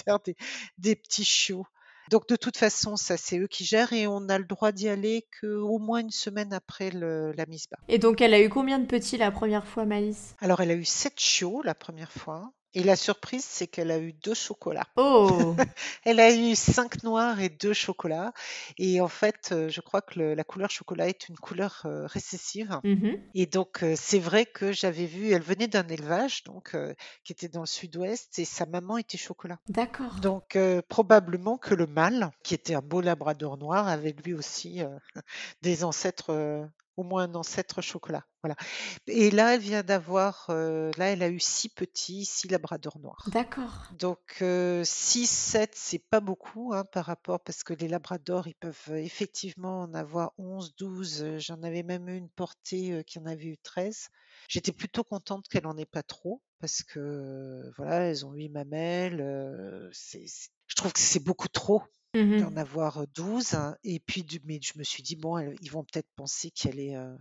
des, 0.78 0.96
petits 0.96 1.24
chiots. 1.24 1.66
Donc 2.10 2.28
de 2.28 2.36
toute 2.36 2.56
façon, 2.56 2.96
ça 2.96 3.16
c'est 3.16 3.38
eux 3.38 3.46
qui 3.46 3.64
gèrent 3.64 3.92
et 3.92 4.06
on 4.06 4.28
a 4.28 4.38
le 4.38 4.44
droit 4.44 4.72
d'y 4.72 4.88
aller 4.88 5.26
qu'au 5.40 5.78
moins 5.78 6.00
une 6.00 6.10
semaine 6.10 6.52
après 6.52 6.90
la 6.90 7.46
mise 7.46 7.68
bas. 7.70 7.78
Et 7.88 7.98
donc 7.98 8.20
elle 8.20 8.34
a 8.34 8.40
eu 8.40 8.48
combien 8.48 8.78
de 8.78 8.86
petits 8.86 9.16
la 9.16 9.30
première 9.30 9.66
fois, 9.66 9.84
Malice? 9.84 10.34
Alors 10.40 10.60
elle 10.60 10.70
a 10.70 10.74
eu 10.74 10.84
sept 10.84 11.18
chiots 11.18 11.62
la 11.62 11.74
première 11.74 12.12
fois. 12.12 12.52
Et 12.74 12.82
la 12.82 12.96
surprise, 12.96 13.44
c'est 13.44 13.66
qu'elle 13.66 13.90
a 13.90 13.98
eu 13.98 14.14
deux 14.14 14.34
chocolats. 14.34 14.86
Oh 14.96 15.54
Elle 16.04 16.20
a 16.20 16.34
eu 16.34 16.54
cinq 16.54 17.02
noirs 17.02 17.38
et 17.40 17.50
deux 17.50 17.74
chocolats. 17.74 18.32
Et 18.78 19.00
en 19.00 19.08
fait, 19.08 19.50
euh, 19.52 19.68
je 19.68 19.80
crois 19.82 20.00
que 20.00 20.18
la 20.18 20.44
couleur 20.44 20.70
chocolat 20.70 21.08
est 21.08 21.28
une 21.28 21.36
couleur 21.36 21.82
euh, 21.84 22.06
récessive. 22.06 22.80
Mmh 22.84 23.12
et 23.34 23.46
donc, 23.46 23.82
euh, 23.82 23.94
c'est 23.96 24.18
vrai 24.18 24.46
que 24.46 24.72
j'avais 24.72 25.06
vu, 25.06 25.30
elle 25.30 25.42
venait 25.42 25.66
d'un 25.66 25.86
élevage 25.88 26.44
donc 26.44 26.76
qui 27.24 27.32
était 27.32 27.48
dans 27.48 27.60
le 27.60 27.66
sud-ouest 27.66 28.38
et 28.38 28.44
sa 28.44 28.66
maman 28.66 28.98
était 28.98 29.18
chocolat. 29.18 29.58
D'accord. 29.68 30.20
Donc, 30.20 30.56
probablement 30.88 31.58
que 31.58 31.74
le 31.74 31.86
mâle, 31.86 32.30
qui 32.42 32.54
était 32.54 32.74
un 32.74 32.80
beau 32.80 33.00
labrador 33.00 33.58
noir, 33.58 33.88
avait 33.88 34.14
lui 34.24 34.34
aussi 34.34 34.80
des 35.62 35.84
ancêtres 35.84 36.68
au 36.96 37.02
moins 37.02 37.24
un 37.24 37.34
ancêtre 37.34 37.80
chocolat. 37.80 38.24
Voilà. 38.42 38.56
Et 39.06 39.30
là, 39.30 39.54
elle 39.54 39.60
vient 39.60 39.82
d'avoir, 39.82 40.46
euh, 40.50 40.90
là, 40.98 41.06
elle 41.06 41.22
a 41.22 41.28
eu 41.28 41.38
six 41.38 41.68
petits, 41.68 42.24
six 42.24 42.48
labradors 42.48 42.98
noirs. 42.98 43.28
D'accord. 43.30 43.86
Donc, 43.98 44.38
euh, 44.42 44.82
six, 44.84 45.26
sept, 45.30 45.74
c'est 45.76 46.02
pas 46.10 46.20
beaucoup 46.20 46.72
hein, 46.74 46.84
par 46.84 47.04
rapport, 47.06 47.40
parce 47.40 47.62
que 47.62 47.72
les 47.72 47.86
labradors, 47.86 48.48
ils 48.48 48.56
peuvent 48.56 48.88
euh, 48.90 48.96
effectivement 48.96 49.82
en 49.82 49.94
avoir 49.94 50.32
11, 50.38 50.74
12. 50.76 51.38
J'en 51.38 51.62
avais 51.62 51.84
même 51.84 52.08
eu 52.08 52.16
une 52.16 52.30
portée 52.30 53.04
qui 53.06 53.18
en 53.20 53.26
avait 53.26 53.46
eu 53.46 53.58
13. 53.58 54.08
J'étais 54.48 54.72
plutôt 54.72 55.04
contente 55.04 55.46
qu'elle 55.48 55.66
en 55.66 55.76
ait 55.76 55.86
pas 55.86 56.02
trop, 56.02 56.42
parce 56.58 56.82
que, 56.82 57.70
voilà, 57.76 58.06
elles 58.06 58.26
ont 58.26 58.32
huit 58.32 58.48
mamelles. 58.48 59.90
c'est, 59.92 60.26
je 60.66 60.74
trouve 60.74 60.92
que 60.92 61.00
c'est 61.00 61.22
beaucoup 61.22 61.48
trop 61.48 61.82
Mmh 62.14 62.40
d'en 62.40 62.56
avoir 62.56 63.06
12 63.08 63.56
et 63.84 63.98
puis 63.98 64.22
du 64.22 64.38
mais 64.44 64.60
je 64.62 64.78
me 64.78 64.84
suis 64.84 65.02
dit: 65.02 65.16
«Bon, 65.16 65.38
ils 65.62 65.70
vont 65.70 65.82
peut-être 65.82 66.10
penser 66.14 66.50
qu'elle 66.50 66.78
est, 66.78 66.94
un 66.94 67.16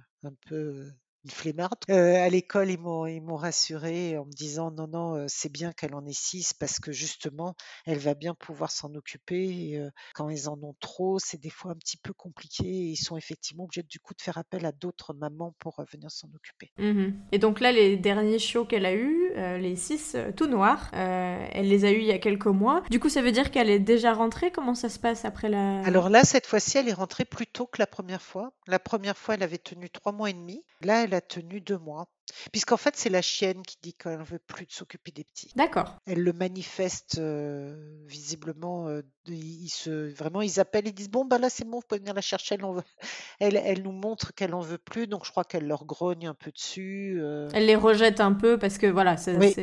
peu, 0.47 0.91
une 1.23 1.31
flemmarde. 1.31 1.79
à 1.89 2.29
l'école, 2.29 2.69
ils 2.71 2.79
m'ont 2.79 3.05
ils 3.05 3.21
m'ont 3.21 3.35
rassurée 3.35 4.17
en 4.17 4.25
me 4.25 4.31
disant: 4.31 4.71
«Non, 4.71 4.87
non, 4.87 5.25
c'est 5.27 5.51
bien 5.51 5.71
qu'elle 5.71 5.95
en 5.95 6.05
ait 6.05 6.13
6 6.13 6.53
parce 6.53 6.79
que 6.79 6.91
justement, 6.91 7.55
elle 7.85 7.99
va 7.99 8.13
bien 8.13 8.33
pouvoir 8.33 8.71
s'en 8.71 8.93
occuper 8.95 9.43
et 9.43 9.81
quand 10.13 10.29
ils 10.29 10.49
en 10.49 10.61
ont 10.63 10.75
trop, 10.79 11.19
c'est 11.19 11.39
des 11.39 11.49
fois 11.49 11.71
un 11.71 11.75
petit 11.75 11.97
peu 11.97 12.13
compliqué 12.13 12.65
et 12.65 12.91
ils 12.91 12.97
sont 12.97 13.17
effectivement 13.17 13.65
obligés 13.65 13.83
du 13.83 13.99
coup 13.99 14.13
de 14.13 14.21
faire 14.21 14.37
appel 14.37 14.65
à 14.65 14.71
d'autres 14.71 15.13
mamans 15.13 15.53
pour, 15.59 15.83
venir 15.91 16.11
s'en 16.11 16.27
occuper». 16.35 16.71
Mmh 16.77 17.09
et 17.31 17.39
donc 17.39 17.59
là, 17.59 17.71
les 17.71 17.97
derniers 17.97 18.39
chiots 18.39 18.65
qu'elle 18.65 18.85
a 18.85 18.93
eus, 18.93 19.31
les 19.35 19.75
6 19.75 20.17
tout 20.35 20.47
noirs, 20.47 20.89
elle 20.93 21.67
les 21.67 21.85
a 21.85 21.91
eus 21.91 21.99
il 21.99 22.05
y 22.05 22.11
a 22.11 22.19
quelques 22.19 22.47
mois. 22.47 22.83
Du 22.89 22.99
coup, 22.99 23.09
ça 23.09 23.21
veut 23.21 23.31
dire 23.31 23.51
qu'elle 23.51 23.69
est 23.69 23.79
déjà 23.79 24.13
rentrée? 24.13 24.51
Comment 24.51 24.75
ça 24.75 24.89
se 24.89 24.99
passe 24.99 25.25
après 25.25 25.49
la 25.49 25.81
Alors 25.81 26.09
là, 26.09 26.23
cette 26.23 26.45
fois-ci, 26.45 26.77
elle 26.77 26.89
est 26.89 26.93
rentrée 26.93 27.25
plus 27.25 27.47
tôt 27.47 27.67
que 27.67 27.79
la 27.79 27.87
première 27.87 28.21
fois. 28.21 28.53
La 28.67 28.79
première 28.79 29.17
fois, 29.17 29.35
elle 29.35 29.43
avait 29.43 29.57
tenu 29.57 29.89
3 29.89 30.11
mois 30.11 30.29
et 30.29 30.33
demi. 30.33 30.63
Là, 30.81 31.03
elle 31.03 31.10
a 31.13 31.21
tenu 31.21 31.61
deux 31.61 31.77
mois. 31.77 32.07
Puisqu'en 32.51 32.77
fait, 32.77 32.95
c'est 32.95 33.09
la 33.09 33.21
chienne 33.21 33.61
qui 33.63 33.77
dit 33.81 33.93
qu'elle 33.93 34.19
ne 34.19 34.23
veut 34.23 34.39
plus 34.39 34.65
de 34.65 34.71
s'occuper 34.71 35.11
des 35.11 35.23
petits. 35.23 35.51
D'accord. 35.55 35.95
Elle 36.05 36.23
le 36.23 36.33
manifeste 36.33 37.17
euh, 37.19 37.75
visiblement. 38.07 38.87
Euh, 38.87 39.01
ils 39.27 39.69
se, 39.69 40.13
vraiment, 40.13 40.41
ils 40.41 40.59
appellent, 40.59 40.87
ils 40.87 40.93
disent 40.93 41.09
Bon, 41.09 41.25
bah 41.25 41.37
là, 41.37 41.49
c'est 41.49 41.65
bon, 41.65 41.77
vous 41.77 41.83
pouvez 41.87 41.99
venir 41.99 42.13
la 42.13 42.21
chercher. 42.21 42.55
Elle, 42.55 42.61
veut... 42.61 42.83
elle, 43.39 43.61
elle 43.63 43.83
nous 43.83 43.91
montre 43.91 44.33
qu'elle 44.33 44.53
en 44.53 44.61
veut 44.61 44.77
plus, 44.77 45.07
donc 45.07 45.25
je 45.25 45.31
crois 45.31 45.43
qu'elle 45.43 45.67
leur 45.67 45.85
grogne 45.85 46.27
un 46.27 46.33
peu 46.33 46.51
dessus. 46.51 47.17
Euh. 47.21 47.49
Elle 47.53 47.65
les 47.65 47.75
rejette 47.75 48.19
un 48.19 48.33
peu 48.33 48.57
parce 48.57 48.77
que 48.77 48.87
voilà, 48.87 49.17
c'est. 49.17 49.37
Oui, 49.37 49.53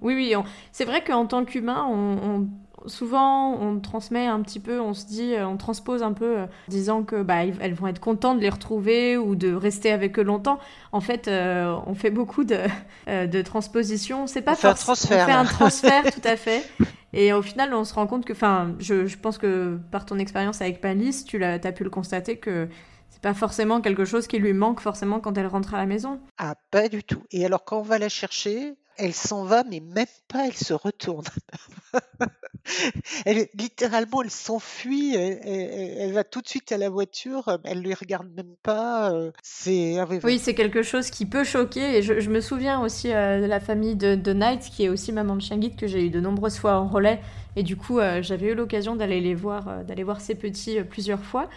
oui, 0.00 0.14
oui 0.14 0.34
c'est 0.72 0.84
vrai 0.84 1.02
qu'en 1.02 1.26
tant 1.26 1.44
qu'humain, 1.44 1.86
on 1.90 2.48
souvent 2.86 3.54
on 3.54 3.80
transmet 3.80 4.26
un 4.26 4.40
petit 4.42 4.60
peu, 4.60 4.80
on 4.80 4.94
se 4.94 5.06
dit, 5.06 5.34
euh, 5.34 5.46
on 5.46 5.56
transpose 5.56 6.02
un 6.02 6.12
peu, 6.12 6.40
euh, 6.40 6.46
disant 6.68 7.02
que 7.02 7.22
bah, 7.22 7.44
elles 7.44 7.74
vont 7.74 7.86
être 7.86 8.00
contentes 8.00 8.38
de 8.38 8.42
les 8.42 8.48
retrouver 8.48 9.16
ou 9.16 9.34
de 9.34 9.52
rester 9.52 9.90
avec 9.90 10.18
eux 10.18 10.22
longtemps. 10.22 10.58
En 10.92 11.00
fait, 11.00 11.28
euh, 11.28 11.76
on 11.86 11.94
fait 11.94 12.10
beaucoup 12.18 12.44
de, 12.44 12.58
de 13.06 13.42
transpositions. 13.42 14.26
C'est 14.26 14.42
pas 14.42 14.52
on 14.52 14.56
fait 14.56 14.68
un 14.68 14.74
transfert. 14.74 15.24
On 15.24 15.26
fait 15.26 15.38
un 15.38 15.44
transfert, 15.44 16.04
tout 16.12 16.28
à 16.28 16.36
fait. 16.36 16.68
Et 17.12 17.32
au 17.32 17.40
final, 17.40 17.72
on 17.72 17.84
se 17.84 17.94
rend 17.94 18.06
compte 18.06 18.24
que, 18.24 18.32
enfin, 18.32 18.74
je, 18.80 19.06
je, 19.06 19.16
pense 19.16 19.38
que 19.38 19.78
par 19.90 20.04
ton 20.04 20.18
expérience 20.18 20.60
avec 20.60 20.80
Panis, 20.80 21.24
tu 21.24 21.42
as, 21.42 21.54
as 21.54 21.72
pu 21.72 21.84
le 21.84 21.90
constater 21.90 22.36
que 22.36 22.68
c'est 23.08 23.22
pas 23.22 23.34
forcément 23.34 23.80
quelque 23.80 24.04
chose 24.04 24.26
qui 24.26 24.38
lui 24.38 24.52
manque 24.52 24.80
forcément 24.80 25.20
quand 25.20 25.38
elle 25.38 25.46
rentre 25.46 25.74
à 25.74 25.78
la 25.78 25.86
maison. 25.86 26.20
Ah, 26.36 26.56
pas 26.70 26.88
du 26.88 27.02
tout. 27.02 27.22
Et 27.30 27.46
alors, 27.46 27.64
quand 27.64 27.78
on 27.78 27.82
va 27.82 27.98
la 27.98 28.08
chercher, 28.08 28.76
elle 28.98 29.14
s'en 29.14 29.44
va, 29.44 29.64
mais 29.64 29.80
même 29.80 30.06
pas, 30.26 30.46
elle 30.46 30.56
se 30.56 30.74
retourne. 30.74 31.24
Elle, 33.24 33.48
littéralement, 33.54 34.22
elle 34.22 34.30
s'enfuit, 34.30 35.14
elle, 35.14 36.12
va 36.12 36.22
tout 36.22 36.42
de 36.42 36.48
suite 36.48 36.70
à 36.70 36.76
la 36.76 36.90
voiture, 36.90 37.58
elle 37.64 37.78
ne 37.78 37.82
les 37.84 37.94
regarde 37.94 38.28
même 38.36 38.54
pas. 38.62 39.10
euh, 39.12 39.30
C'est 39.42 39.96
oui, 40.22 40.38
c'est 40.38 40.54
quelque 40.54 40.82
chose 40.82 41.08
qui 41.10 41.24
peut 41.24 41.44
choquer. 41.44 41.96
Et 41.96 42.02
je, 42.02 42.28
me 42.28 42.40
souviens 42.40 42.82
aussi 42.82 43.12
euh, 43.12 43.40
de 43.40 43.46
la 43.46 43.60
famille 43.60 43.96
de, 43.96 44.32
Knight, 44.32 44.60
qui 44.64 44.84
est 44.84 44.88
aussi 44.88 45.12
maman 45.12 45.36
de 45.36 45.40
chien 45.40 45.56
guide, 45.56 45.76
que 45.76 45.86
j'ai 45.86 46.04
eu 46.04 46.10
de 46.10 46.20
nombreuses 46.20 46.58
fois 46.58 46.74
en 46.74 46.88
relais. 46.88 47.20
Et 47.56 47.62
du 47.62 47.76
coup, 47.76 48.00
euh, 48.00 48.22
j'avais 48.22 48.48
eu 48.48 48.54
l'occasion 48.54 48.96
d'aller 48.96 49.20
les 49.20 49.34
voir, 49.34 49.84
d'aller 49.84 50.04
voir 50.04 50.20
ces 50.20 50.34
petits 50.34 50.78
plusieurs 50.82 51.22
fois. 51.24 51.48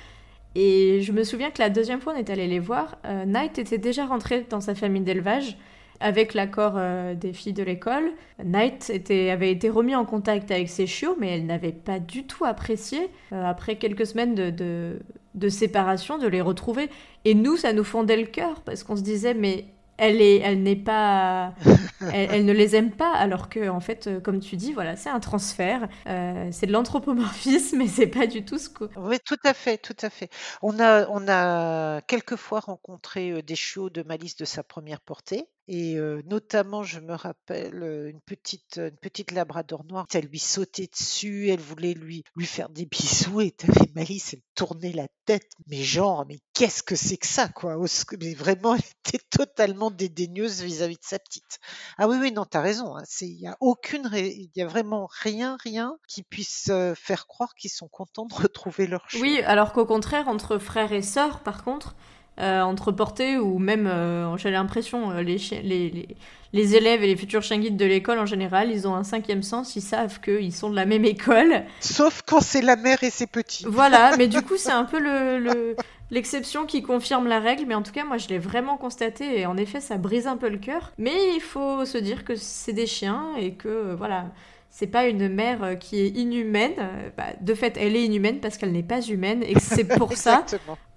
Et 0.55 1.01
je 1.01 1.11
me 1.11 1.23
souviens 1.23 1.51
que 1.51 1.61
la 1.61 1.69
deuxième 1.69 1.99
fois, 1.99 2.13
on 2.13 2.17
est 2.17 2.29
allé 2.29 2.47
les 2.47 2.59
voir. 2.59 2.97
Knight 3.25 3.57
était 3.57 3.77
déjà 3.77 4.05
rentré 4.05 4.45
dans 4.49 4.61
sa 4.61 4.75
famille 4.75 5.01
d'élevage 5.01 5.57
avec 6.01 6.33
l'accord 6.33 6.73
euh, 6.75 7.15
des 7.15 7.33
filles 7.33 7.53
de 7.53 7.63
l'école. 7.63 8.11
Knight 8.43 8.89
était, 8.89 9.29
avait 9.29 9.51
été 9.51 9.69
remis 9.69 9.95
en 9.95 10.05
contact 10.05 10.51
avec 10.51 10.69
ses 10.69 10.87
chiots, 10.87 11.15
mais 11.19 11.35
elle 11.35 11.45
n'avait 11.45 11.71
pas 11.71 11.99
du 11.99 12.25
tout 12.25 12.43
apprécié, 12.45 13.09
euh, 13.31 13.45
après 13.45 13.77
quelques 13.77 14.05
semaines 14.05 14.35
de, 14.35 14.49
de, 14.49 14.99
de 15.35 15.49
séparation, 15.49 16.17
de 16.17 16.27
les 16.27 16.41
retrouver. 16.41 16.89
Et 17.25 17.35
nous, 17.35 17.55
ça 17.57 17.73
nous 17.73 17.83
fondait 17.83 18.17
le 18.17 18.27
cœur, 18.27 18.61
parce 18.61 18.83
qu'on 18.83 18.95
se 18.95 19.03
disait, 19.03 19.33
mais 19.33 19.65
elle 20.01 20.19
est, 20.19 20.37
elle 20.37 20.63
n'est 20.63 20.75
pas, 20.75 21.53
elle, 22.11 22.29
elle 22.31 22.45
ne 22.45 22.53
les 22.53 22.75
aime 22.75 22.89
pas, 22.89 23.13
alors 23.13 23.49
que 23.49 23.69
en 23.69 23.79
fait, 23.79 24.07
euh, 24.07 24.19
comme 24.19 24.39
tu 24.39 24.55
dis, 24.55 24.73
voilà, 24.73 24.95
c'est 24.95 25.11
un 25.11 25.19
transfert, 25.19 25.87
euh, 26.07 26.49
c'est 26.51 26.65
de 26.65 26.71
l'anthropomorphisme, 26.71 27.77
mais 27.77 27.87
c'est 27.87 28.07
pas 28.07 28.25
du 28.25 28.43
tout 28.43 28.57
ce 28.57 28.67
que. 28.67 28.85
Oui, 28.97 29.17
tout 29.23 29.37
à 29.43 29.53
fait, 29.53 29.77
tout 29.77 29.95
à 30.01 30.09
fait. 30.09 30.29
On 30.63 30.79
a, 30.79 31.07
on 31.09 31.27
a 31.27 32.01
quelquefois 32.01 32.61
rencontré 32.61 33.43
des 33.43 33.55
chiots 33.55 33.91
de 33.91 34.01
malice 34.01 34.35
de 34.37 34.45
sa 34.45 34.63
première 34.63 35.01
portée. 35.01 35.45
Et 35.67 35.97
euh, 35.97 36.21
notamment, 36.25 36.83
je 36.83 36.99
me 36.99 37.13
rappelle 37.13 37.83
une 38.09 38.19
petite, 38.21 38.77
une 38.77 38.97
petite 38.97 39.31
labrador 39.31 39.85
noire. 39.85 40.05
Elle 40.13 40.25
lui 40.25 40.39
sautait 40.39 40.87
dessus, 40.91 41.49
elle 41.49 41.59
voulait 41.59 41.93
lui, 41.93 42.23
lui 42.35 42.45
faire 42.45 42.69
des 42.69 42.85
bisous. 42.85 43.41
Et 43.41 43.51
t'avais 43.51 43.89
Malice, 43.95 44.33
elle 44.33 44.41
tournait 44.55 44.91
la 44.91 45.07
tête. 45.25 45.49
Mais 45.67 45.81
genre, 45.81 46.25
mais 46.27 46.39
qu'est-ce 46.53 46.83
que 46.83 46.95
c'est 46.95 47.17
que 47.17 47.27
ça, 47.27 47.47
quoi? 47.47 47.77
Mais 48.19 48.33
vraiment, 48.33 48.75
elle 48.75 48.81
était 49.05 49.23
totalement 49.29 49.91
dédaigneuse 49.91 50.61
vis-à-vis 50.61 50.95
de 50.97 51.03
sa 51.05 51.19
petite. 51.19 51.59
Ah 51.97 52.07
oui, 52.07 52.17
oui, 52.19 52.31
non, 52.31 52.45
t'as 52.45 52.61
raison. 52.61 52.97
hein, 52.97 53.03
Il 53.21 53.39
y 53.39 53.47
a 53.47 53.55
aucune, 53.59 54.09
il 54.13 54.49
y 54.55 54.61
a 54.61 54.67
vraiment 54.67 55.07
rien, 55.21 55.57
rien 55.63 55.97
qui 56.07 56.23
puisse 56.23 56.71
faire 56.95 57.27
croire 57.27 57.53
qu'ils 57.55 57.71
sont 57.71 57.87
contents 57.87 58.25
de 58.25 58.33
retrouver 58.49 58.87
leur 58.87 59.09
chiot. 59.09 59.21
Oui, 59.21 59.41
alors 59.45 59.73
qu'au 59.73 59.85
contraire, 59.85 60.27
entre 60.27 60.57
frères 60.57 60.91
et 60.91 61.01
sœurs, 61.01 61.43
par 61.43 61.63
contre, 61.63 61.95
euh, 62.39 62.61
entre 62.61 62.91
portées 62.91 63.37
ou 63.37 63.59
même, 63.59 63.87
euh, 63.87 64.35
j'ai 64.37 64.51
l'impression, 64.51 65.11
euh, 65.11 65.21
les, 65.21 65.37
les, 65.63 65.89
les, 65.89 66.07
les 66.53 66.75
élèves 66.75 67.03
et 67.03 67.07
les 67.07 67.15
futurs 67.17 67.43
chiens 67.43 67.59
guides 67.59 67.77
de 67.77 67.85
l'école 67.85 68.19
en 68.19 68.25
général, 68.25 68.71
ils 68.71 68.87
ont 68.87 68.95
un 68.95 69.03
cinquième 69.03 69.43
sens, 69.43 69.75
ils 69.75 69.81
savent 69.81 70.19
qu'ils 70.21 70.53
sont 70.53 70.69
de 70.69 70.75
la 70.75 70.85
même 70.85 71.05
école. 71.05 71.63
Sauf 71.79 72.21
quand 72.25 72.41
c'est 72.41 72.61
la 72.61 72.75
mère 72.75 73.03
et 73.03 73.09
ses 73.09 73.27
petits. 73.27 73.65
Voilà, 73.67 74.11
mais 74.17 74.27
du 74.27 74.41
coup, 74.41 74.57
c'est 74.57 74.71
un 74.71 74.85
peu 74.85 74.99
le, 74.99 75.39
le- 75.39 75.75
l'exception 76.09 76.65
qui 76.65 76.81
confirme 76.81 77.27
la 77.27 77.39
règle, 77.39 77.65
mais 77.67 77.75
en 77.75 77.83
tout 77.83 77.91
cas, 77.93 78.03
moi, 78.05 78.17
je 78.17 78.27
l'ai 78.27 78.39
vraiment 78.39 78.77
constaté, 78.77 79.39
et 79.39 79.45
en 79.45 79.55
effet, 79.57 79.79
ça 79.81 79.97
brise 79.97 80.27
un 80.27 80.37
peu 80.37 80.49
le 80.49 80.57
cœur. 80.57 80.91
Mais 80.97 81.35
il 81.35 81.41
faut 81.41 81.85
se 81.85 81.97
dire 81.97 82.25
que 82.25 82.35
c'est 82.35 82.73
des 82.73 82.87
chiens, 82.87 83.27
et 83.37 83.53
que, 83.53 83.93
voilà, 83.95 84.25
c'est 84.71 84.87
pas 84.87 85.07
une 85.07 85.27
mère 85.27 85.63
euh, 85.63 85.75
qui 85.75 85.99
est 85.99 86.07
inhumaine. 86.09 86.73
Euh, 86.79 87.09
bah, 87.15 87.33
de 87.39 87.53
fait, 87.53 87.77
elle 87.77 87.95
est 87.95 88.05
inhumaine 88.05 88.39
parce 88.39 88.57
qu'elle 88.57 88.71
n'est 88.71 88.81
pas 88.81 89.01
humaine, 89.01 89.43
et 89.43 89.59
c'est 89.59 89.83
pour 89.83 90.13
ça, 90.17 90.45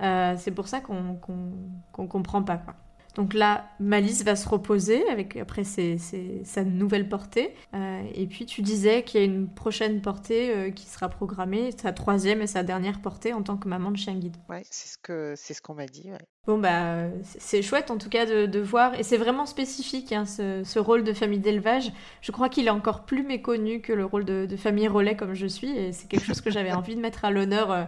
euh, 0.00 0.34
c'est 0.38 0.52
pour 0.52 0.68
ça 0.68 0.80
qu'on 0.80 1.16
qu'on, 1.16 1.52
qu'on 1.92 2.06
comprend 2.06 2.42
pas, 2.42 2.56
quoi. 2.56 2.74
Donc 3.14 3.32
là, 3.34 3.68
Malice 3.80 4.24
va 4.24 4.34
se 4.36 4.48
reposer 4.48 5.08
avec 5.08 5.36
après 5.36 5.64
ses- 5.64 5.98
ses- 5.98 6.42
sa 6.44 6.64
nouvelle 6.64 7.08
portée. 7.08 7.54
Euh, 7.74 8.02
et 8.14 8.26
puis 8.26 8.44
tu 8.46 8.60
disais 8.62 9.02
qu'il 9.04 9.20
y 9.20 9.22
a 9.22 9.26
une 9.26 9.48
prochaine 9.48 10.00
portée 10.00 10.50
euh, 10.54 10.70
qui 10.70 10.86
sera 10.86 11.08
programmée, 11.08 11.70
sa 11.80 11.92
troisième 11.92 12.42
et 12.42 12.46
sa 12.46 12.62
dernière 12.62 13.00
portée 13.00 13.32
en 13.32 13.42
tant 13.42 13.56
que 13.56 13.68
maman 13.68 13.90
de 13.90 13.96
chien 13.96 14.14
guide. 14.14 14.36
Ouais, 14.48 14.62
c'est 14.70 14.88
ce 14.88 14.98
que 14.98 15.34
c'est 15.36 15.54
ce 15.54 15.62
qu'on 15.62 15.74
m'a 15.74 15.86
dit. 15.86 16.10
ouais. 16.10 16.18
Bon 16.46 16.58
bah 16.58 17.06
c'est 17.38 17.62
chouette 17.62 17.90
en 17.90 17.96
tout 17.96 18.10
cas 18.10 18.26
de, 18.26 18.44
de 18.44 18.60
voir 18.60 18.98
et 19.00 19.02
c'est 19.02 19.16
vraiment 19.16 19.46
spécifique 19.46 20.12
hein, 20.12 20.26
ce, 20.26 20.62
ce 20.62 20.78
rôle 20.78 21.02
de 21.02 21.14
famille 21.14 21.38
d'élevage. 21.38 21.90
Je 22.20 22.32
crois 22.32 22.50
qu'il 22.50 22.66
est 22.66 22.70
encore 22.70 23.06
plus 23.06 23.22
méconnu 23.22 23.80
que 23.80 23.94
le 23.94 24.04
rôle 24.04 24.26
de, 24.26 24.44
de 24.44 24.56
famille 24.58 24.86
relais 24.86 25.16
comme 25.16 25.32
je 25.32 25.46
suis 25.46 25.70
et 25.74 25.92
c'est 25.92 26.06
quelque 26.06 26.26
chose 26.26 26.42
que 26.42 26.50
j'avais 26.50 26.72
envie 26.74 26.96
de 26.96 27.00
mettre 27.00 27.24
à 27.24 27.30
l'honneur 27.30 27.70
euh, 27.70 27.84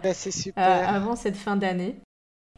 Bah, 0.57 0.89
avant 0.89 1.17
cette 1.17 1.37
fin 1.37 1.57
d'année. 1.57 1.97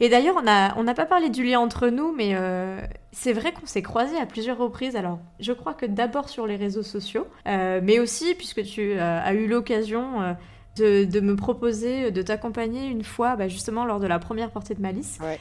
Et 0.01 0.09
d'ailleurs, 0.09 0.37
on 0.39 0.43
n'a 0.43 0.75
on 0.77 0.85
n'a 0.85 0.95
pas 0.95 1.07
parlé 1.07 1.29
du 1.29 1.43
lien 1.45 1.59
entre 1.61 1.89
nous, 1.89 2.13
mais 2.15 2.31
euh, 2.35 2.81
c'est 3.13 3.33
vrai 3.33 3.53
qu'on 3.53 3.67
s'est 3.67 3.83
croisés 3.83 4.17
à 4.19 4.27
plusieurs 4.27 4.59
reprises. 4.59 4.95
Alors, 4.97 5.19
je 5.41 5.53
crois 5.53 5.75
que 5.75 5.87
d'abord 5.87 6.29
sur 6.29 6.47
les 6.47 6.57
réseaux 6.57 6.83
sociaux, 6.85 7.27
euh, 7.49 7.81
mais 7.83 7.99
aussi 7.99 8.35
puisque 8.35 8.63
tu 8.63 8.93
euh, 8.93 9.21
as 9.23 9.35
eu 9.35 9.47
l'occasion 9.49 10.37
de, 10.77 11.05
de 11.05 11.21
me 11.21 11.35
proposer 11.35 12.13
de 12.13 12.23
t'accompagner 12.23 12.87
une 12.87 13.03
fois, 13.03 13.35
bah, 13.35 13.49
justement 13.49 13.85
lors 13.85 13.99
de 13.99 14.07
la 14.07 14.21
première 14.21 14.51
portée 14.51 14.75
de 14.75 14.81
Malice, 14.81 15.19
Ouais. 15.21 15.39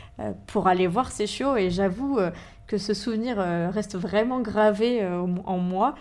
pour 0.47 0.68
aller 0.68 0.88
voir 0.88 1.12
ces 1.12 1.28
chiots. 1.28 1.55
Et 1.55 1.70
j'avoue 1.70 2.20
que 2.66 2.78
ce 2.80 2.93
souvenir 2.95 3.38
reste 3.72 3.95
vraiment 3.95 4.39
gravé 4.39 5.05
en 5.05 5.58
moi. 5.58 5.93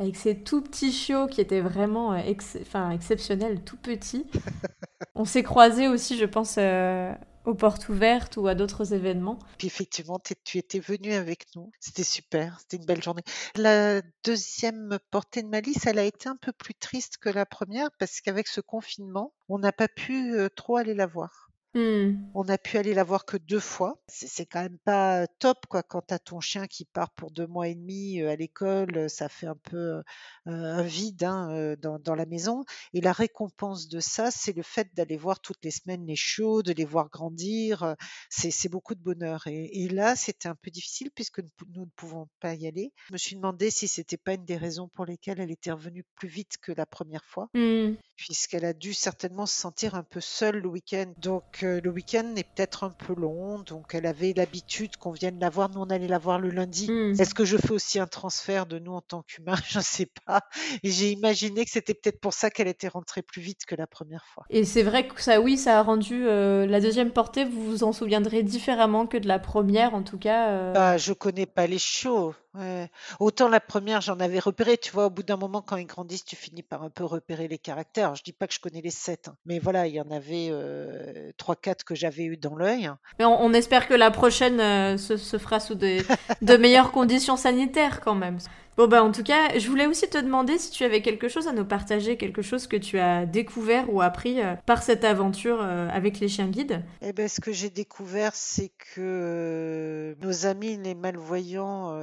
Avec 0.00 0.14
ces 0.14 0.36
tout 0.36 0.62
petits 0.62 0.92
chiots 0.92 1.26
qui 1.26 1.40
étaient 1.40 1.60
vraiment 1.60 2.14
ex- 2.14 2.56
exceptionnels, 2.94 3.60
tout 3.64 3.76
petits. 3.76 4.26
On 5.16 5.24
s'est 5.24 5.42
croisés 5.42 5.88
aussi, 5.88 6.16
je 6.16 6.24
pense, 6.24 6.54
euh, 6.56 7.12
aux 7.44 7.54
portes 7.54 7.88
ouvertes 7.88 8.36
ou 8.36 8.46
à 8.46 8.54
d'autres 8.54 8.92
événements. 8.92 9.38
Puis 9.58 9.66
effectivement, 9.66 10.20
tu 10.44 10.58
étais 10.58 10.80
venu 10.80 11.12
avec 11.12 11.46
nous. 11.56 11.70
C'était 11.80 12.04
super. 12.04 12.58
C'était 12.60 12.76
une 12.76 12.86
belle 12.86 13.02
journée. 13.02 13.22
La 13.56 14.02
deuxième 14.24 14.98
portée 15.10 15.42
de 15.42 15.48
Malice, 15.48 15.86
elle 15.86 15.98
a 15.98 16.04
été 16.04 16.28
un 16.28 16.36
peu 16.36 16.52
plus 16.52 16.74
triste 16.74 17.18
que 17.18 17.28
la 17.28 17.46
première 17.46 17.90
parce 17.98 18.20
qu'avec 18.20 18.48
ce 18.48 18.60
confinement, 18.60 19.32
on 19.48 19.58
n'a 19.58 19.72
pas 19.72 19.88
pu 19.88 20.34
euh, 20.34 20.48
trop 20.48 20.76
aller 20.76 20.94
la 20.94 21.06
voir. 21.06 21.47
Hmm. 21.78 22.16
On 22.34 22.48
a 22.48 22.58
pu 22.58 22.76
aller 22.76 22.92
la 22.92 23.04
voir 23.04 23.24
que 23.24 23.36
deux 23.36 23.60
fois. 23.60 24.00
C'est 24.08 24.46
quand 24.46 24.62
même 24.62 24.78
pas 24.78 25.28
top, 25.38 25.66
quoi. 25.68 25.84
Quand 25.84 26.00
t'as 26.02 26.18
ton 26.18 26.40
chien 26.40 26.66
qui 26.66 26.84
part 26.84 27.10
pour 27.12 27.30
deux 27.30 27.46
mois 27.46 27.68
et 27.68 27.76
demi 27.76 28.20
euh, 28.20 28.30
à 28.30 28.36
l'école, 28.36 28.96
euh, 28.96 29.08
ça 29.08 29.28
fait 29.28 29.46
un 29.46 29.54
peu 29.54 29.76
euh, 29.76 30.02
un 30.46 30.82
vide 30.82 31.22
hein, 31.22 31.50
euh, 31.52 31.76
dans, 31.76 32.00
dans 32.00 32.16
la 32.16 32.26
maison. 32.26 32.64
Et 32.94 33.00
la 33.00 33.12
récompense 33.12 33.86
de 33.88 34.00
ça, 34.00 34.32
c'est 34.32 34.56
le 34.56 34.62
fait 34.64 34.92
d'aller 34.94 35.16
voir 35.16 35.38
toutes 35.40 35.62
les 35.62 35.70
semaines 35.70 36.04
les 36.04 36.16
chiots, 36.16 36.64
de 36.64 36.72
les 36.72 36.84
voir 36.84 37.10
grandir. 37.10 37.84
euh, 37.84 37.94
C'est 38.28 38.68
beaucoup 38.68 38.96
de 38.96 39.02
bonheur. 39.02 39.46
Et, 39.46 39.84
et 39.84 39.88
là, 39.88 40.16
c'était 40.16 40.48
un 40.48 40.56
peu 40.56 40.70
difficile 40.72 41.10
puisque 41.14 41.38
nous, 41.40 41.50
nous 41.74 41.82
ne 41.82 41.90
pouvons 41.94 42.28
pas 42.40 42.54
y 42.54 42.66
aller. 42.66 42.92
Je 43.06 43.12
me 43.12 43.18
suis 43.18 43.36
demandé 43.36 43.70
si 43.70 43.86
c'était 43.86 44.16
pas 44.16 44.34
une 44.34 44.44
des 44.44 44.56
raisons 44.56 44.88
pour 44.88 45.04
lesquelles 45.06 45.38
elle 45.38 45.52
était 45.52 45.70
revenue 45.70 46.04
plus 46.16 46.28
vite 46.28 46.56
que 46.60 46.72
la 46.72 46.86
première 46.86 47.24
fois 47.24 47.48
Hmm. 47.54 47.94
puisqu'elle 48.16 48.64
a 48.64 48.72
dû 48.72 48.94
certainement 48.94 49.46
se 49.46 49.54
sentir 49.58 49.94
un 49.94 50.02
peu 50.02 50.20
seule 50.20 50.58
le 50.58 50.68
week-end. 50.68 51.12
Donc 51.18 51.62
euh, 51.68 51.80
le 51.82 51.90
week-end 51.90 52.34
est 52.36 52.44
peut-être 52.44 52.84
un 52.84 52.90
peu 52.90 53.14
long, 53.14 53.58
donc 53.60 53.94
elle 53.94 54.06
avait 54.06 54.32
l'habitude 54.34 54.96
qu'on 54.96 55.10
vienne 55.12 55.38
la 55.38 55.50
voir. 55.50 55.68
Nous, 55.70 55.80
on 55.80 55.90
allait 55.90 56.08
la 56.08 56.18
voir 56.18 56.38
le 56.38 56.50
lundi. 56.50 56.90
Hmm. 56.90 57.12
Est-ce 57.20 57.34
que 57.34 57.44
je 57.44 57.56
fais 57.56 57.72
aussi 57.72 57.98
un 57.98 58.06
transfert 58.06 58.66
de 58.66 58.78
nous 58.78 58.92
en 58.92 59.00
tant 59.00 59.22
qu'humains? 59.22 59.54
Je 59.68 59.78
ne 59.78 59.82
sais 59.84 60.08
pas. 60.26 60.40
Et 60.82 60.90
j'ai 60.90 61.10
imaginé 61.12 61.64
que 61.64 61.70
c'était 61.70 61.94
peut-être 61.94 62.20
pour 62.20 62.32
ça 62.32 62.50
qu'elle 62.50 62.68
était 62.68 62.88
rentrée 62.88 63.22
plus 63.22 63.42
vite 63.42 63.64
que 63.66 63.74
la 63.74 63.86
première 63.86 64.24
fois. 64.26 64.44
Et 64.50 64.64
c'est 64.64 64.82
vrai 64.82 65.06
que 65.06 65.20
ça, 65.20 65.40
oui, 65.40 65.56
ça 65.56 65.78
a 65.78 65.82
rendu 65.82 66.26
euh, 66.26 66.66
la 66.66 66.80
deuxième 66.80 67.10
portée, 67.10 67.44
vous 67.44 67.64
vous 67.64 67.84
en 67.84 67.92
souviendrez 67.92 68.42
différemment 68.42 69.06
que 69.06 69.16
de 69.18 69.28
la 69.28 69.38
première, 69.38 69.94
en 69.94 70.02
tout 70.02 70.18
cas. 70.18 70.48
euh. 70.50 70.72
Bah, 70.72 70.96
je 70.96 71.12
connais 71.12 71.46
pas 71.46 71.66
les 71.66 71.78
chiots. 71.78 72.34
ouais. 72.54 72.90
Autant 73.20 73.48
la 73.48 73.60
première, 73.60 74.00
j'en 74.00 74.18
avais 74.20 74.38
repéré. 74.38 74.76
Tu 74.78 74.90
vois, 74.92 75.06
au 75.06 75.10
bout 75.10 75.22
d'un 75.22 75.36
moment, 75.36 75.62
quand 75.62 75.76
ils 75.76 75.86
grandissent, 75.86 76.24
tu 76.24 76.36
finis 76.36 76.62
par 76.62 76.82
un 76.82 76.90
peu 76.90 77.04
repérer 77.04 77.48
les 77.48 77.58
caractères. 77.58 78.14
Je 78.14 78.22
dis 78.22 78.32
pas 78.32 78.46
que 78.46 78.54
je 78.54 78.60
connais 78.60 78.80
les 78.80 78.90
sept, 78.90 79.28
hein. 79.28 79.36
mais 79.44 79.58
voilà, 79.58 79.86
il 79.86 79.94
y 79.94 80.00
en 80.00 80.10
avait 80.10 80.48
euh, 80.50 81.30
trois, 81.36 81.47
quatre 81.54 81.84
que 81.84 81.94
j'avais 81.94 82.24
eu 82.24 82.36
dans 82.36 82.56
l'œil. 82.56 82.90
Mais 83.18 83.24
on, 83.24 83.42
on 83.42 83.52
espère 83.52 83.88
que 83.88 83.94
la 83.94 84.10
prochaine 84.10 84.60
euh, 84.60 84.96
se, 84.96 85.16
se 85.16 85.38
fera 85.38 85.60
sous 85.60 85.74
des, 85.74 86.02
de 86.42 86.56
meilleures 86.58 86.92
conditions 86.92 87.36
sanitaires 87.36 88.00
quand 88.00 88.14
même. 88.14 88.38
Bon 88.76 88.86
bah 88.86 89.02
en 89.02 89.10
tout 89.10 89.24
cas, 89.24 89.58
je 89.58 89.66
voulais 89.68 89.86
aussi 89.86 90.08
te 90.08 90.18
demander 90.18 90.56
si 90.56 90.70
tu 90.70 90.84
avais 90.84 91.02
quelque 91.02 91.26
chose 91.26 91.48
à 91.48 91.52
nous 91.52 91.64
partager, 91.64 92.16
quelque 92.16 92.42
chose 92.42 92.68
que 92.68 92.76
tu 92.76 93.00
as 93.00 93.26
découvert 93.26 93.92
ou 93.92 94.00
appris 94.02 94.40
euh, 94.40 94.54
par 94.66 94.84
cette 94.84 95.02
aventure 95.02 95.58
euh, 95.60 95.88
avec 95.88 96.20
les 96.20 96.28
chiens 96.28 96.46
guides. 96.46 96.84
Eh 97.02 97.12
ben, 97.12 97.28
ce 97.28 97.40
que 97.40 97.50
j'ai 97.50 97.70
découvert, 97.70 98.36
c'est 98.36 98.70
que 98.94 100.16
nos 100.22 100.46
amis 100.46 100.76
les 100.76 100.94
malvoyants, 100.94 101.98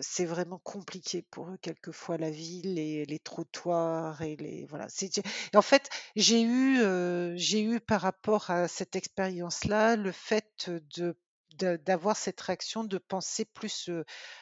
c'est 0.00 0.26
vraiment 0.26 0.60
compliqué 0.62 1.24
pour 1.30 1.48
eux 1.48 1.58
quelquefois 1.62 2.18
la 2.18 2.28
ville, 2.28 2.74
les, 2.74 3.06
les 3.06 3.18
trottoirs 3.18 4.20
et 4.20 4.36
les 4.36 4.66
voilà. 4.68 4.86
Et 5.02 5.56
en 5.56 5.62
fait, 5.62 5.88
j'ai 6.16 6.42
eu 6.42 6.80
euh, 6.80 7.34
j'ai 7.36 7.62
eu 7.62 7.80
par 7.80 8.00
rapport 8.00 8.50
à 8.50 8.68
cette 8.68 8.87
expérience-là 8.96 9.96
le 9.96 10.12
fait 10.12 10.70
de 10.96 11.16
d'avoir 11.58 12.16
cette 12.16 12.40
réaction, 12.40 12.84
de 12.84 12.98
penser 12.98 13.44
plus 13.44 13.90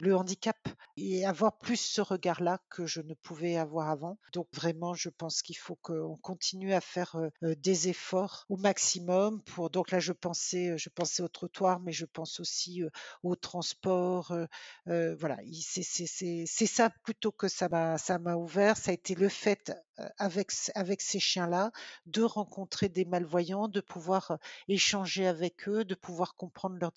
le 0.00 0.16
handicap 0.16 0.56
et 0.96 1.26
avoir 1.26 1.58
plus 1.58 1.80
ce 1.80 2.00
regard-là 2.00 2.58
que 2.68 2.86
je 2.86 3.00
ne 3.00 3.14
pouvais 3.14 3.56
avoir 3.56 3.90
avant. 3.90 4.18
Donc 4.32 4.48
vraiment, 4.52 4.94
je 4.94 5.08
pense 5.08 5.42
qu'il 5.42 5.56
faut 5.56 5.76
qu'on 5.76 6.16
continue 6.16 6.72
à 6.72 6.80
faire 6.80 7.16
des 7.42 7.88
efforts 7.88 8.44
au 8.48 8.56
maximum. 8.56 9.42
Pour 9.42 9.70
donc 9.70 9.90
là, 9.90 10.00
je 10.00 10.12
pensais, 10.12 10.76
je 10.78 10.88
pensais 10.88 11.22
au 11.22 11.28
trottoir, 11.28 11.80
mais 11.80 11.92
je 11.92 12.06
pense 12.06 12.40
aussi 12.40 12.82
au 13.22 13.36
transport. 13.36 14.34
voilà, 14.86 15.38
c'est 15.52 16.66
ça 16.66 16.90
plutôt 17.02 17.32
que 17.32 17.48
ça 17.48 17.68
m'a 17.68 17.98
ça 17.98 18.18
m'a 18.18 18.36
ouvert. 18.36 18.76
Ça 18.76 18.90
a 18.90 18.94
été 18.94 19.14
le 19.14 19.28
fait 19.28 19.72
avec 20.18 20.50
avec 20.74 21.00
ces 21.00 21.18
chiens-là 21.20 21.70
de 22.06 22.22
rencontrer 22.22 22.88
des 22.88 23.04
malvoyants, 23.04 23.68
de 23.68 23.80
pouvoir 23.80 24.38
échanger 24.68 25.26
avec 25.26 25.68
eux, 25.68 25.84
de 25.84 25.94
pouvoir 25.94 26.34
comprendre 26.36 26.76
leurs. 26.80 26.92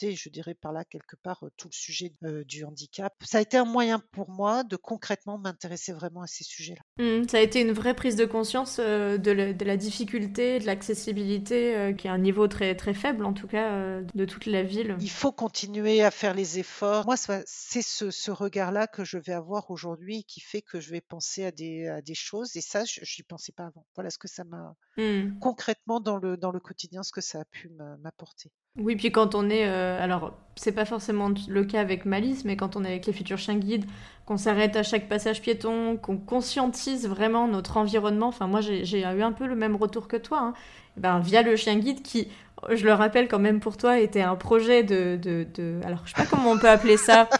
Je 0.00 0.28
dirais 0.28 0.54
par 0.54 0.72
là 0.72 0.84
quelque 0.84 1.16
part 1.16 1.44
tout 1.56 1.68
le 1.68 1.74
sujet 1.74 2.12
du 2.46 2.64
handicap. 2.64 3.14
Ça 3.24 3.38
a 3.38 3.40
été 3.40 3.56
un 3.56 3.64
moyen 3.64 4.00
pour 4.12 4.30
moi 4.30 4.64
de 4.64 4.76
concrètement 4.76 5.38
m'intéresser 5.38 5.92
vraiment 5.92 6.22
à 6.22 6.26
ces 6.26 6.44
sujets-là. 6.44 6.82
Mmh, 7.02 7.28
ça 7.28 7.38
a 7.38 7.40
été 7.40 7.60
une 7.60 7.72
vraie 7.72 7.94
prise 7.94 8.16
de 8.16 8.24
conscience 8.24 8.78
de, 8.78 9.64
la, 9.64 9.76
difficulté, 9.76 10.58
de 10.58 10.66
l'accessibilité, 10.66 11.94
qui 11.96 12.06
est 12.06 12.10
un 12.10 12.18
niveau 12.18 12.48
très 12.48 12.74
très 12.74 12.94
faible 12.94 13.24
en 13.24 13.32
tout 13.32 13.46
cas 13.46 14.00
de 14.00 14.24
toute 14.24 14.46
la 14.46 14.62
ville. 14.62 14.96
Il 15.00 15.10
faut 15.10 15.32
continuer 15.32 16.02
à 16.02 16.10
faire 16.10 16.34
les 16.34 16.58
efforts. 16.58 17.06
Moi, 17.06 17.16
c'est 17.16 17.82
ce, 17.82 18.30
regard-là 18.30 18.86
que 18.86 19.04
je 19.04 19.18
vais 19.18 19.32
avoir 19.32 19.70
aujourd'hui 19.70 20.24
qui 20.24 20.40
fait 20.40 20.62
que 20.62 20.80
je 20.80 20.90
vais 20.90 21.00
penser 21.00 21.44
à 21.44 21.50
des, 21.50 21.86
à 21.88 22.00
des 22.00 22.14
choses 22.14 22.56
et 22.56 22.60
ça, 22.60 22.84
je 22.84 23.00
n'y 23.00 23.24
pensais 23.24 23.52
pas 23.52 23.66
avant. 23.66 23.84
Voilà 23.94 24.10
ce 24.10 24.18
que 24.18 24.28
ça 24.28 24.44
m'a 24.44 24.74
mmh. 24.96 25.38
concrètement 25.40 26.00
dans 26.00 26.16
le, 26.16 26.36
dans 26.36 26.50
le 26.50 26.60
quotidien, 26.60 27.02
ce 27.02 27.12
que 27.12 27.20
ça 27.20 27.40
a 27.40 27.44
pu 27.44 27.70
m'apporter. 28.00 28.50
Oui, 28.78 28.96
puis 28.96 29.12
quand 29.12 29.34
on 29.34 29.50
est. 29.50 29.66
Euh, 29.66 30.02
alors, 30.02 30.32
c'est 30.56 30.72
pas 30.72 30.84
forcément 30.84 31.30
le 31.48 31.64
cas 31.64 31.80
avec 31.80 32.04
Malice, 32.04 32.44
mais 32.44 32.56
quand 32.56 32.76
on 32.76 32.84
est 32.84 32.88
avec 32.88 33.06
les 33.06 33.12
futurs 33.12 33.38
chiens 33.38 33.56
guides, 33.56 33.84
qu'on 34.26 34.36
s'arrête 34.36 34.76
à 34.76 34.82
chaque 34.82 35.08
passage 35.08 35.42
piéton, 35.42 35.96
qu'on 35.96 36.16
conscientise 36.16 37.06
vraiment 37.06 37.48
notre 37.48 37.76
environnement. 37.76 38.28
Enfin, 38.28 38.46
moi, 38.46 38.60
j'ai 38.60 39.00
eu 39.00 39.22
un 39.22 39.32
peu 39.32 39.46
le 39.46 39.56
même 39.56 39.76
retour 39.76 40.08
que 40.08 40.16
toi. 40.16 40.38
Hein. 40.40 40.54
Eh 40.96 41.00
ben, 41.00 41.20
via 41.20 41.42
le 41.42 41.56
chien 41.56 41.76
guide 41.76 42.02
qui, 42.02 42.28
je 42.70 42.84
le 42.84 42.92
rappelle 42.92 43.28
quand 43.28 43.38
même 43.38 43.60
pour 43.60 43.76
toi, 43.76 43.98
était 43.98 44.22
un 44.22 44.36
projet 44.36 44.82
de. 44.82 45.18
de, 45.20 45.46
de 45.54 45.80
alors, 45.84 46.02
je 46.04 46.14
sais 46.14 46.22
pas 46.22 46.28
comment 46.28 46.52
on 46.52 46.58
peut 46.58 46.68
appeler 46.68 46.96
ça. 46.96 47.28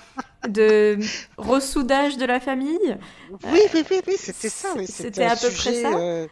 de 0.48 0.98
ressoudage 1.36 2.16
de 2.16 2.26
la 2.26 2.40
famille. 2.40 2.96
Oui, 3.30 3.60
oui, 3.74 3.84
oui, 3.90 4.00
oui 4.06 4.14
c'était 4.16 4.48
ça. 4.48 4.68
Oui. 4.76 4.86
C'était 4.86 5.24
à 5.24 5.36
peu 5.36 5.50
près 5.50 5.74
ça. 5.74 5.96
Euh, 5.96 6.26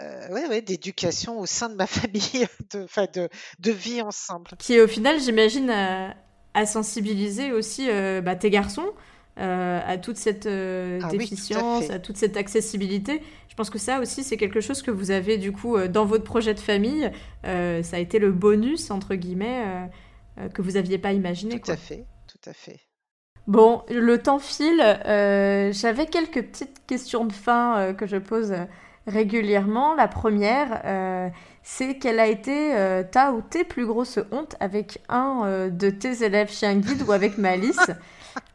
euh, 0.00 0.28
ouais, 0.30 0.48
ouais, 0.48 0.60
d'éducation 0.60 1.38
au 1.38 1.46
sein 1.46 1.68
de 1.68 1.74
ma 1.74 1.86
famille, 1.86 2.46
de, 2.72 2.86
de, 3.14 3.28
de 3.60 3.70
vie 3.70 4.02
ensemble. 4.02 4.50
Qui 4.58 4.80
au 4.80 4.88
final, 4.88 5.20
j'imagine, 5.20 5.70
a, 5.70 6.66
sensibilisé 6.66 7.52
aussi 7.52 7.88
euh, 7.88 8.20
bah, 8.20 8.36
tes 8.36 8.50
garçons 8.50 8.92
euh, 9.38 9.80
à 9.84 9.98
toute 9.98 10.16
cette 10.16 10.46
ah 10.46 11.08
déficience, 11.10 11.90
à, 11.90 11.98
toute 11.98 12.16
cette 12.16 12.36
accessibilité. 12.36 13.22
Je 13.48 13.54
pense 13.54 13.70
que 13.70 13.78
ça 13.78 14.00
aussi, 14.00 14.24
c'est 14.24 14.36
quelque 14.36 14.60
chose 14.60 14.82
que 14.82 14.90
vous 14.90 15.12
avez 15.12 15.38
du 15.38 15.52
coup 15.52 15.78
dans 15.86 16.04
votre 16.04 16.24
projet 16.24 16.54
de 16.54 16.60
famille. 16.60 17.10
ça 17.44 17.96
a 17.96 17.98
été 17.98 18.18
le 18.18 18.32
bonus, 18.32 18.90
entre 18.90 19.14
guillemets, 19.14 19.88
que 20.54 20.60
vous 20.60 20.72
n'aviez 20.72 20.98
pas 20.98 21.12
imaginé. 21.12 21.60
Tout 21.60 21.70
à 21.70 21.76
fait, 21.76 22.04
tout 22.26 22.50
à 22.50 22.52
fait. 22.52 22.80
Bon, 23.46 23.82
le 23.88 24.18
temps 24.18 24.40
file. 24.40 24.80
J'avais 25.72 26.06
quelques 26.06 26.42
petites 26.42 26.84
questions 26.86 27.24
de 27.24 27.32
fin 27.32 27.94
que 27.94 28.08
je 28.08 28.16
pose 28.16 28.54
régulièrement. 29.06 29.94
La 29.94 30.08
première, 30.08 30.82
euh, 30.84 31.28
c'est 31.62 31.98
quelle 31.98 32.20
a 32.20 32.26
été 32.26 32.74
euh, 32.74 33.02
ta 33.02 33.32
ou 33.32 33.42
tes 33.42 33.64
plus 33.64 33.86
grosses 33.86 34.18
hontes 34.30 34.56
avec 34.60 34.98
un 35.08 35.42
euh, 35.44 35.70
de 35.70 35.90
tes 35.90 36.24
élèves 36.24 36.50
chien 36.50 36.76
guide 36.76 37.02
ou 37.02 37.12
avec 37.12 37.38
Malice. 37.38 37.78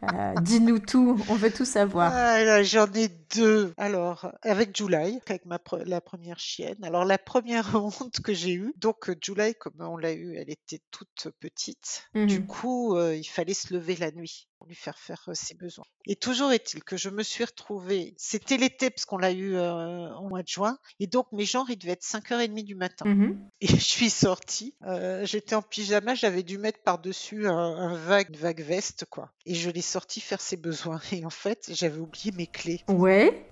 Dis-nous 0.42 0.80
tout, 0.80 1.18
on 1.30 1.36
veut 1.36 1.52
tout 1.52 1.64
savoir. 1.64 2.12
Ah, 2.14 2.64
J'en 2.64 2.92
ai 2.92 3.08
deux. 3.34 3.74
Alors, 3.78 4.30
avec 4.42 4.76
July, 4.76 5.22
avec 5.26 5.46
ma 5.46 5.58
la 5.86 6.02
première 6.02 6.38
chienne. 6.38 6.76
Alors, 6.84 7.06
la 7.06 7.18
première 7.18 7.76
honte 7.76 8.20
que 8.22 8.34
j'ai 8.34 8.54
eue, 8.54 8.74
donc 8.76 9.10
July, 9.22 9.56
comme 9.56 9.76
on 9.80 9.96
l'a 9.96 10.12
eu, 10.12 10.36
elle 10.36 10.50
était 10.50 10.82
toute 10.92 11.30
petite. 11.40 12.10
Du 12.14 12.42
mmh 12.42 12.48
coup, 12.48 13.00
il 13.00 13.24
fallait 13.24 13.54
se 13.54 13.74
lever 13.74 13.96
la 13.96 14.12
nuit 14.12 14.49
lui 14.68 14.76
faire 14.76 14.98
faire 14.98 15.30
ses 15.34 15.56
besoins. 15.56 15.86
Et 16.06 16.16
toujours 16.16 16.52
est-il 16.52 16.84
que 16.84 16.98
je 16.98 17.10
me 17.10 17.24
suis 17.24 17.44
retrouvée, 17.44 18.14
c'était 18.18 18.58
l'été 18.58 18.90
parce 18.90 19.06
qu'on 19.06 19.18
l'a 19.18 19.32
eu 19.32 19.58
en 19.58 20.28
mois 20.28 20.44
de 20.44 20.48
juin, 20.48 20.78
et 21.00 21.08
donc 21.08 21.32
mes 21.32 21.46
genres, 21.46 21.70
il 21.70 21.78
devait 21.78 21.94
être 21.94 22.04
5h30 22.04 22.64
du 22.64 22.76
matin. 22.76 23.06
Mmh 23.06 23.40
et 23.62 23.68
je 23.68 23.76
suis 23.76 24.10
sortie, 24.10 24.76
j'étais 25.24 25.56
en 25.56 25.62
pyjama, 25.62 26.16
j'avais 26.16 26.44
dû 26.44 26.58
mettre 26.58 26.80
par-dessus 26.84 27.48
un, 27.48 27.96
vague, 27.96 28.30
une 28.30 28.38
vague 28.38 28.62
veste, 28.62 29.06
quoi. 29.10 29.32
Et 29.46 29.56
je 29.56 29.70
l'ai 29.70 29.82
sorti 29.82 30.22
faire 30.22 30.42
ses 30.42 30.58
besoins. 30.58 31.02
Et 31.12 31.26
en 31.26 31.30
fait, 31.30 31.70
j'avais 31.74 32.00
oublié 32.00 32.32
mes 32.32 32.48
clés. 32.48 32.84
Ouais. 32.88 33.50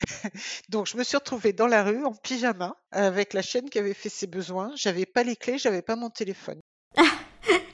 Donc 0.68 0.86
je 0.86 0.96
me 0.96 1.04
suis 1.04 1.16
retrouvée 1.16 1.52
dans 1.52 1.66
la 1.66 1.82
rue 1.82 2.04
en 2.04 2.12
pyjama 2.12 2.76
avec 2.90 3.32
la 3.32 3.42
chienne 3.42 3.70
qui 3.70 3.78
avait 3.78 3.94
fait 3.94 4.08
ses 4.08 4.26
besoins. 4.26 4.72
J'avais 4.76 5.06
pas 5.06 5.22
les 5.22 5.36
clés, 5.36 5.58
j'avais 5.58 5.82
pas 5.82 5.96
mon 5.96 6.10
téléphone. 6.10 6.60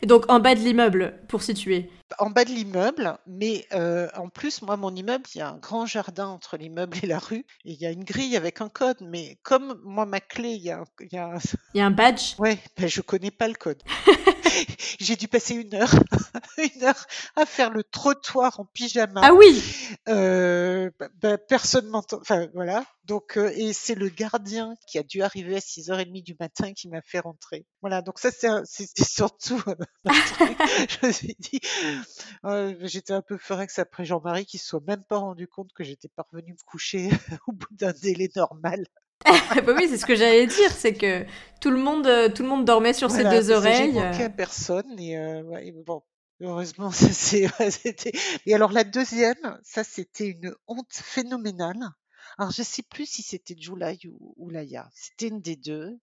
Donc 0.03 0.29
en 0.29 0.41
bas 0.41 0.55
de 0.55 0.61
l'immeuble, 0.61 1.21
pour 1.29 1.43
situer. 1.43 1.91
En 2.19 2.31
bas 2.31 2.45
de 2.45 2.51
l'immeuble, 2.51 3.17
mais 3.27 3.67
euh, 3.73 4.09
en 4.17 4.29
plus, 4.29 4.63
moi, 4.63 4.77
mon 4.77 4.95
immeuble, 4.95 5.25
il 5.35 5.39
y 5.39 5.41
a 5.41 5.49
un 5.49 5.59
grand 5.59 5.87
jardin 5.87 6.27
entre 6.27 6.57
l'immeuble 6.57 6.99
et 7.03 7.07
la 7.07 7.19
rue, 7.19 7.45
et 7.65 7.73
il 7.73 7.81
y 7.81 7.87
a 7.87 7.91
une 7.91 8.05
grille 8.05 8.37
avec 8.37 8.61
un 8.61 8.69
code. 8.69 8.99
Mais 9.01 9.39
comme 9.43 9.81
moi, 9.85 10.07
ma 10.07 10.21
clé, 10.21 10.51
il 10.51 10.63
y 10.63 10.71
a, 10.71 10.85
il 11.01 11.13
y 11.13 11.19
a, 11.19 11.27
un... 11.27 11.39
Il 11.75 11.79
y 11.79 11.81
a 11.81 11.87
un 11.87 11.91
badge? 11.91 12.35
Ouais, 12.39 12.59
ben 12.77 12.89
je 12.89 13.01
connais 13.01 13.31
pas 13.31 13.49
le 13.49 13.55
code. 13.55 13.83
J'ai 15.01 15.17
dû 15.17 15.29
passer 15.29 15.55
une 15.55 15.75
heure, 15.75 15.93
une 16.59 16.85
heure 16.85 17.07
à 17.37 17.47
faire 17.47 17.71
le 17.71 17.83
trottoir 17.85 18.61
en 18.61 18.65
pyjama. 18.67 19.21
Ah 19.25 19.35
oui. 19.35 19.63
Euh, 20.09 20.91
bah, 20.99 21.09
bah, 21.21 21.39
personne 21.39 21.87
m'entend. 21.89 22.19
Enfin 22.21 22.49
voilà. 22.55 22.85
Donc 23.05 23.37
euh, 23.37 23.53
et 23.57 23.73
c'est 23.73 23.95
le 23.95 24.09
gardien 24.09 24.75
qui 24.87 24.99
a 24.99 25.03
dû 25.03 25.23
arriver 25.23 25.57
à 25.57 25.61
6h30 25.61 26.23
du 26.23 26.37
matin 26.39 26.73
qui 26.73 26.89
m'a 26.89 27.03
fait 27.03 27.19
rentrer. 27.19 27.67
Voilà. 27.81 28.03
Donc 28.03 28.19
ça 28.19 28.31
c'est 28.31 28.87
surtout 29.03 29.61
euh, 29.67 29.75
Je 30.05 31.07
me 31.07 31.13
suis 31.13 31.37
dit, 31.39 31.61
euh, 32.45 32.75
j'étais 32.83 33.13
un 33.13 33.23
peu 33.23 33.37
forex 33.39 33.79
après 33.79 34.05
Jean-Marie 34.05 34.47
qui 34.47 34.59
se 34.59 34.67
soit 34.67 34.83
même 34.87 35.05
pas 35.05 35.19
rendu 35.19 35.47
compte 35.49 35.73
que 35.73 35.85
j'étais 35.85 36.09
parvenue 36.09 36.53
me 36.53 36.65
coucher 36.67 37.11
au 37.47 37.53
bout 37.53 37.73
d'un 37.73 37.93
délai 37.93 38.31
normal. 38.37 38.87
bah 39.25 39.75
oui, 39.77 39.87
c'est 39.89 39.99
ce 39.99 40.07
que 40.07 40.17
j'allais 40.17 40.47
dire, 40.47 40.73
c'est 40.73 40.95
que 40.95 41.25
tout 41.61 41.71
le 41.71 41.79
monde, 41.79 42.07
euh, 42.07 42.29
tout 42.29 42.43
le 42.43 42.49
monde 42.49 42.65
dormait 42.65 42.93
sur 42.93 43.11
ses 43.11 43.25
deux 43.25 43.51
oreilles. 43.53 43.93
J'ai 43.93 44.01
manqué 44.01 44.25
à 44.25 44.31
personne 44.31 44.99
et, 44.99 45.17
euh, 45.17 45.43
bon, 45.87 46.03
heureusement 46.41 46.91
ça 46.91 47.09
c'est. 47.13 47.47
et 48.47 48.55
alors 48.55 48.73
la 48.73 48.85
deuxième, 48.85 49.61
ça 49.63 49.85
c'était 49.85 50.29
une 50.29 50.55
honte 50.67 50.93
phénoménale. 50.93 51.89
Alors 52.39 52.51
je 52.51 52.63
sais 52.63 52.83
plus 52.83 53.07
si 53.07 53.23
c'était 53.23 53.55
July 53.57 54.01
ou, 54.09 54.35
ou 54.37 54.51
Laïa, 54.51 54.89
c'était 54.93 55.29
une 55.29 55.41
des 55.41 55.57
deux. 55.57 55.99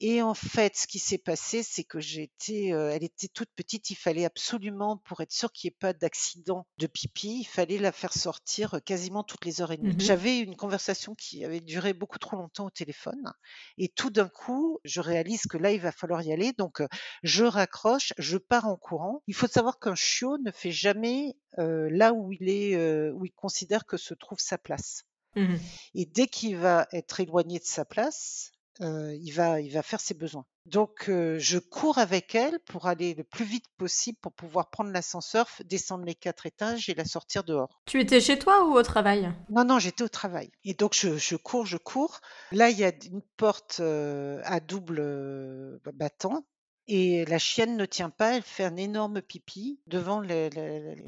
Et 0.00 0.22
en 0.22 0.34
fait, 0.34 0.76
ce 0.76 0.86
qui 0.86 1.00
s'est 1.00 1.18
passé, 1.18 1.64
c'est 1.64 1.82
que 1.82 1.98
j'étais, 1.98 2.72
euh, 2.72 2.90
elle 2.90 3.02
était 3.02 3.26
toute 3.26 3.50
petite. 3.56 3.90
Il 3.90 3.96
fallait 3.96 4.24
absolument, 4.24 4.98
pour 4.98 5.20
être 5.22 5.32
sûr 5.32 5.50
qu'il 5.50 5.68
n'y 5.68 5.74
ait 5.74 5.78
pas 5.80 5.92
d'accident 5.92 6.68
de 6.78 6.86
pipi, 6.86 7.40
il 7.40 7.44
fallait 7.44 7.78
la 7.78 7.90
faire 7.90 8.12
sortir 8.12 8.74
euh, 8.74 8.78
quasiment 8.78 9.24
toutes 9.24 9.44
les 9.44 9.60
heures 9.60 9.72
et 9.72 9.76
demie. 9.76 9.94
Mmh 9.94 10.00
J'avais 10.00 10.38
une 10.38 10.54
conversation 10.54 11.16
qui 11.16 11.44
avait 11.44 11.60
duré 11.60 11.94
beaucoup 11.94 12.18
trop 12.18 12.36
longtemps 12.36 12.66
au 12.66 12.70
téléphone, 12.70 13.32
et 13.76 13.88
tout 13.88 14.10
d'un 14.10 14.28
coup, 14.28 14.78
je 14.84 15.00
réalise 15.00 15.42
que 15.46 15.58
là, 15.58 15.72
il 15.72 15.80
va 15.80 15.90
falloir 15.90 16.22
y 16.22 16.32
aller. 16.32 16.52
Donc, 16.52 16.80
euh, 16.80 16.86
je 17.24 17.44
raccroche, 17.44 18.12
je 18.18 18.38
pars 18.38 18.66
en 18.66 18.76
courant. 18.76 19.22
Il 19.26 19.34
faut 19.34 19.48
savoir 19.48 19.80
qu'un 19.80 19.96
chiot 19.96 20.38
ne 20.38 20.52
fait 20.52 20.70
jamais 20.72 21.36
là 21.56 22.12
où 22.12 22.30
il 22.32 22.48
est, 22.48 22.76
où 23.10 23.24
il 23.24 23.32
considère 23.32 23.84
que 23.84 23.96
se 23.96 24.14
trouve 24.14 24.38
sa 24.38 24.58
place. 24.58 25.02
Mmh 25.34 25.56
et 25.94 26.06
dès 26.06 26.28
qu'il 26.28 26.56
va 26.56 26.86
être 26.92 27.18
éloigné 27.20 27.58
de 27.58 27.64
sa 27.64 27.84
place, 27.84 28.52
il, 28.80 29.30
va, 29.32 29.60
il 29.60 29.72
va 29.72 29.82
faire 29.82 30.00
ses 30.00 30.14
besoins. 30.14 30.44
Donc, 30.66 31.04
je 31.06 31.58
cours 31.58 31.98
avec 31.98 32.34
elle 32.34 32.58
pour 32.66 32.86
aller 32.86 33.14
le 33.14 33.24
plus 33.24 33.44
vite 33.44 33.64
possible 33.78 34.18
pour 34.20 34.32
pouvoir 34.32 34.70
prendre 34.70 34.90
l'ascenseur, 34.90 35.48
descendre 35.64 36.04
les 36.04 36.14
quatre 36.14 36.46
étages 36.46 36.88
et 36.88 36.94
la 36.94 37.04
sortir 37.04 37.42
dehors. 37.44 37.80
Tu 37.86 38.00
étais 38.00 38.20
chez 38.20 38.38
toi 38.38 38.64
ou 38.66 38.74
au 38.74 38.82
travail? 38.82 39.32
Non, 39.48 39.64
non, 39.64 39.78
j'étais 39.78 40.04
au 40.04 40.08
travail. 40.08 40.50
Et 40.64 40.74
donc, 40.74 40.94
je, 40.94 41.16
je, 41.16 41.36
cours, 41.36 41.64
je 41.64 41.78
cours. 41.78 42.20
Là, 42.52 42.68
il 42.68 42.78
y 42.78 42.84
a 42.84 42.92
une 43.06 43.22
porte 43.36 43.80
à 43.80 44.60
double 44.60 45.80
battant 45.94 46.44
et 46.88 47.26
la 47.26 47.38
chienne 47.38 47.76
ne 47.76 47.84
tient 47.84 48.08
pas, 48.08 48.36
elle 48.36 48.42
fait 48.42 48.64
un 48.64 48.76
énorme 48.76 49.20
pipi 49.20 49.78
devant 49.86 50.20
la 50.20 50.48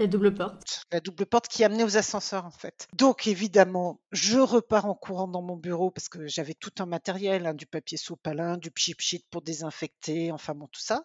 double 0.06 0.34
porte. 0.34 0.82
La 0.92 1.00
double 1.00 1.24
porte 1.26 1.48
qui 1.48 1.64
amenait 1.64 1.84
aux 1.84 1.96
ascenseurs 1.96 2.44
en 2.44 2.50
fait. 2.50 2.86
Donc 2.92 3.26
évidemment, 3.26 4.00
je 4.12 4.38
repars 4.38 4.84
en 4.84 4.94
courant 4.94 5.26
dans 5.26 5.42
mon 5.42 5.56
bureau 5.56 5.90
parce 5.90 6.10
que 6.10 6.26
j'avais 6.26 6.54
tout 6.54 6.72
un 6.80 6.86
matériel, 6.86 7.46
hein, 7.46 7.54
du 7.54 7.66
papier 7.66 7.96
sopalin, 7.96 8.58
du 8.58 8.70
pchip 8.70 9.00
sheet 9.00 9.24
pour 9.30 9.40
désinfecter, 9.40 10.30
enfin 10.32 10.54
bon 10.54 10.66
tout 10.66 10.80
ça. 10.80 11.04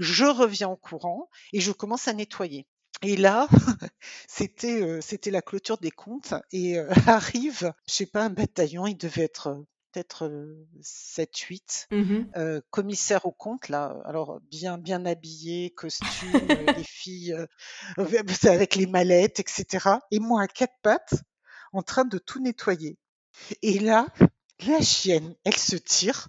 Je 0.00 0.24
reviens 0.24 0.68
en 0.68 0.76
courant 0.76 1.30
et 1.52 1.60
je 1.60 1.70
commence 1.70 2.08
à 2.08 2.12
nettoyer. 2.12 2.66
Et 3.02 3.16
là, 3.16 3.46
c'était 4.26 4.82
euh, 4.82 5.00
c'était 5.00 5.30
la 5.30 5.42
clôture 5.42 5.78
des 5.78 5.90
comptes 5.90 6.34
et 6.50 6.78
euh, 6.78 6.90
arrive, 7.06 7.72
je 7.86 7.94
sais 7.94 8.06
pas, 8.06 8.24
un 8.24 8.30
bataillon, 8.30 8.86
il 8.86 8.96
devait 8.96 9.22
être 9.22 9.64
peut-être 9.96 10.30
7-8. 10.82 11.86
Mmh 11.90 12.60
commissaire 12.70 13.24
au 13.24 13.32
compte, 13.32 13.68
là, 13.68 13.96
alors 14.04 14.40
bien, 14.50 14.78
bien 14.78 15.06
habillé, 15.06 15.70
costume, 15.70 16.32
les 16.76 16.84
filles 16.84 17.36
avec 18.44 18.74
les 18.74 18.86
mallettes, 18.86 19.40
etc. 19.40 19.88
Et 20.10 20.18
moi 20.18 20.42
à 20.42 20.48
quatre 20.48 20.74
pattes, 20.82 21.14
en 21.72 21.82
train 21.82 22.04
de 22.04 22.18
tout 22.18 22.42
nettoyer. 22.42 22.98
Et 23.62 23.78
là, 23.78 24.06
la 24.66 24.80
chienne, 24.80 25.34
elle 25.44 25.56
se 25.56 25.76
tire, 25.76 26.28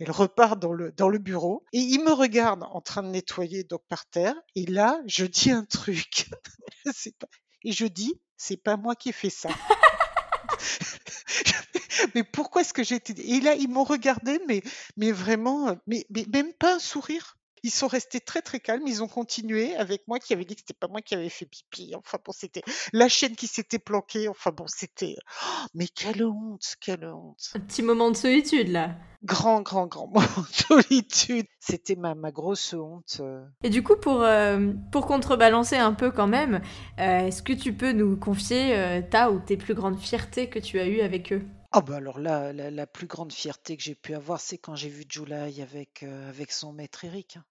elle 0.00 0.10
repart 0.10 0.58
dans 0.58 0.72
le, 0.72 0.92
dans 0.92 1.08
le 1.08 1.18
bureau 1.18 1.64
et 1.72 1.78
il 1.78 2.02
me 2.04 2.12
regarde 2.12 2.64
en 2.64 2.80
train 2.80 3.02
de 3.02 3.08
nettoyer 3.08 3.64
donc 3.64 3.82
par 3.88 4.06
terre. 4.06 4.34
Et 4.56 4.66
là, 4.66 5.00
je 5.06 5.24
dis 5.24 5.50
un 5.50 5.64
truc. 5.64 6.30
pas, 7.18 7.28
et 7.64 7.72
je 7.72 7.86
dis, 7.86 8.20
c'est 8.36 8.56
pas 8.56 8.76
moi 8.76 8.96
qui 8.96 9.10
ai 9.10 9.12
fait 9.12 9.30
ça. 9.30 9.50
mais 12.14 12.24
pourquoi 12.24 12.62
est-ce 12.62 12.72
que 12.72 12.84
j'ai 12.84 12.96
été... 12.96 13.14
Et 13.34 13.40
là, 13.40 13.54
ils 13.54 13.68
m'ont 13.68 13.84
regardé, 13.84 14.40
mais, 14.48 14.62
mais 14.96 15.12
vraiment, 15.12 15.76
mais, 15.86 16.06
mais 16.10 16.26
même 16.32 16.52
pas 16.52 16.76
un 16.76 16.78
sourire. 16.78 17.36
Ils 17.66 17.70
sont 17.70 17.86
restés 17.86 18.20
très 18.20 18.42
très 18.42 18.60
calmes. 18.60 18.86
Ils 18.86 19.02
ont 19.02 19.08
continué 19.08 19.74
avec 19.76 20.06
moi 20.06 20.18
qui 20.18 20.34
avait 20.34 20.44
dit 20.44 20.54
que 20.54 20.60
c'était 20.60 20.78
pas 20.78 20.86
moi 20.86 21.00
qui 21.00 21.14
avais 21.14 21.30
fait 21.30 21.46
pipi. 21.46 21.94
Enfin 21.96 22.18
bon, 22.22 22.30
c'était 22.30 22.60
la 22.92 23.08
chaîne 23.08 23.34
qui 23.36 23.46
s'était 23.46 23.78
planquée. 23.78 24.28
Enfin 24.28 24.50
bon, 24.50 24.66
c'était. 24.66 25.16
Oh, 25.42 25.66
mais 25.72 25.88
quelle 25.88 26.26
honte, 26.26 26.74
quelle 26.78 27.06
honte. 27.06 27.52
Un 27.54 27.60
petit 27.60 27.82
moment 27.82 28.10
de 28.10 28.16
solitude 28.18 28.68
là. 28.68 28.94
Grand, 29.22 29.62
grand, 29.62 29.86
grand 29.86 30.08
moment 30.08 30.26
de 30.36 30.82
solitude. 30.82 31.46
C'était 31.58 31.96
ma, 31.96 32.14
ma 32.14 32.30
grosse 32.32 32.74
honte. 32.74 33.16
Euh. 33.20 33.42
Et 33.62 33.70
du 33.70 33.82
coup, 33.82 33.96
pour, 33.96 34.20
euh, 34.20 34.74
pour 34.92 35.06
contrebalancer 35.06 35.76
un 35.76 35.94
peu 35.94 36.10
quand 36.10 36.26
même, 36.26 36.60
euh, 36.98 37.28
est-ce 37.28 37.42
que 37.42 37.54
tu 37.54 37.72
peux 37.72 37.92
nous 37.92 38.18
confier 38.18 39.00
ta 39.10 39.30
ou 39.30 39.40
tes 39.40 39.56
plus 39.56 39.72
grandes 39.72 39.98
fiertés 39.98 40.50
que 40.50 40.58
tu 40.58 40.78
as 40.80 40.86
eues 40.86 41.00
avec 41.00 41.32
eux? 41.32 41.42
Ah 41.76 41.80
bah 41.80 41.96
alors 41.96 42.20
là, 42.20 42.52
la, 42.52 42.86
plus 42.86 43.08
grande 43.08 43.32
fierté 43.32 43.76
que 43.76 43.82
j'ai 43.82 43.96
pu 43.96 44.14
avoir, 44.14 44.40
c'est 44.40 44.58
quand 44.58 44.76
j'ai 44.76 44.88
vu 44.88 45.04
July 45.08 45.60
avec, 45.60 46.04
avec 46.04 46.52
son 46.52 46.72
maître 46.72 47.04
Eric. 47.04 47.36
Hein. 47.36 47.44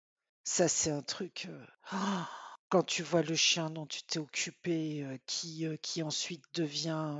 Ça, 0.46 0.70
c'est 0.70 0.92
un 0.92 1.02
truc. 1.02 1.50
quand 2.70 2.84
tu 2.84 3.04
vois 3.04 3.22
le 3.22 3.36
chien 3.36 3.70
dont 3.70 3.86
tu 3.86 4.02
t'es 4.04 4.20
occupé, 4.20 5.06
qui, 5.26 5.68
qui 5.82 6.04
ensuite 6.04 6.46
devient. 6.54 7.18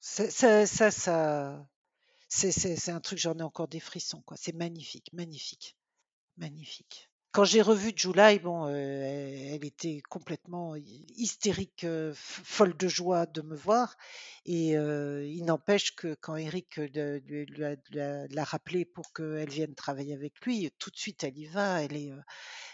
ça, 0.00 0.30
ça, 0.30 0.90
ça, 0.90 1.66
c'est, 2.28 2.52
c'est, 2.52 2.90
un 2.90 3.00
truc, 3.00 3.18
j'en 3.18 3.38
ai 3.38 3.42
encore 3.42 3.68
des 3.68 3.78
frissons, 3.78 4.22
quoi. 4.22 4.38
C'est 4.38 4.54
magnifique, 4.54 5.12
magnifique, 5.12 5.76
magnifique. 6.38 7.05
Quand 7.36 7.44
j'ai 7.44 7.60
revu 7.60 7.92
July, 7.94 8.38
bon, 8.38 8.66
elle 8.66 9.62
était 9.62 10.00
complètement 10.08 10.74
hystérique, 10.74 11.86
folle 12.14 12.74
de 12.74 12.88
joie 12.88 13.26
de 13.26 13.42
me 13.42 13.54
voir. 13.54 13.94
Et 14.46 14.70
il 14.70 15.44
n'empêche 15.44 15.94
que 15.94 16.14
quand 16.14 16.36
Eric 16.36 16.80
l'a 16.80 18.44
rappelé 18.44 18.86
pour 18.86 19.12
qu'elle 19.12 19.50
vienne 19.50 19.74
travailler 19.74 20.14
avec 20.14 20.40
lui, 20.46 20.70
tout 20.78 20.88
de 20.88 20.96
suite 20.96 21.24
elle 21.24 21.36
y 21.36 21.44
va. 21.44 21.82
Elle 21.82 21.96
est, 21.98 22.10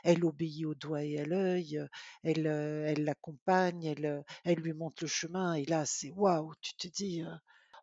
elle 0.04 0.24
obéit 0.24 0.64
au 0.64 0.76
doigt 0.76 1.02
et 1.02 1.18
à 1.18 1.24
l'œil. 1.24 1.84
Elle, 2.22 2.46
elle 2.46 3.02
l'accompagne, 3.02 3.82
elle, 3.82 4.24
elle 4.44 4.60
lui 4.60 4.74
montre 4.74 5.02
le 5.02 5.08
chemin. 5.08 5.54
Et 5.54 5.64
là, 5.64 5.86
c'est 5.86 6.12
waouh. 6.12 6.52
Tu 6.60 6.76
te 6.76 6.86
dis, 6.86 7.24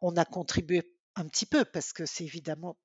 on 0.02 0.16
a 0.16 0.24
contribué 0.24 0.96
un 1.16 1.28
petit 1.28 1.46
peu 1.46 1.66
parce 1.66 1.92
que 1.92 2.06
c'est 2.06 2.24
évidemment 2.24 2.78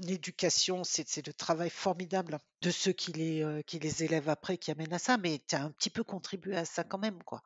l'éducation, 0.00 0.84
c'est 0.84 1.26
le 1.26 1.32
travail 1.32 1.70
formidable 1.70 2.38
de 2.62 2.70
ceux 2.70 2.92
qui 2.92 3.12
les, 3.12 3.62
qui 3.66 3.78
les 3.78 4.04
élèvent 4.04 4.28
après, 4.28 4.58
qui 4.58 4.70
amènent 4.70 4.92
à 4.92 4.98
ça, 4.98 5.16
mais 5.16 5.40
tu 5.46 5.54
as 5.54 5.62
un 5.62 5.70
petit 5.70 5.90
peu 5.90 6.04
contribué 6.04 6.56
à 6.56 6.64
ça 6.64 6.84
quand 6.84 6.98
même, 6.98 7.22
quoi. 7.22 7.42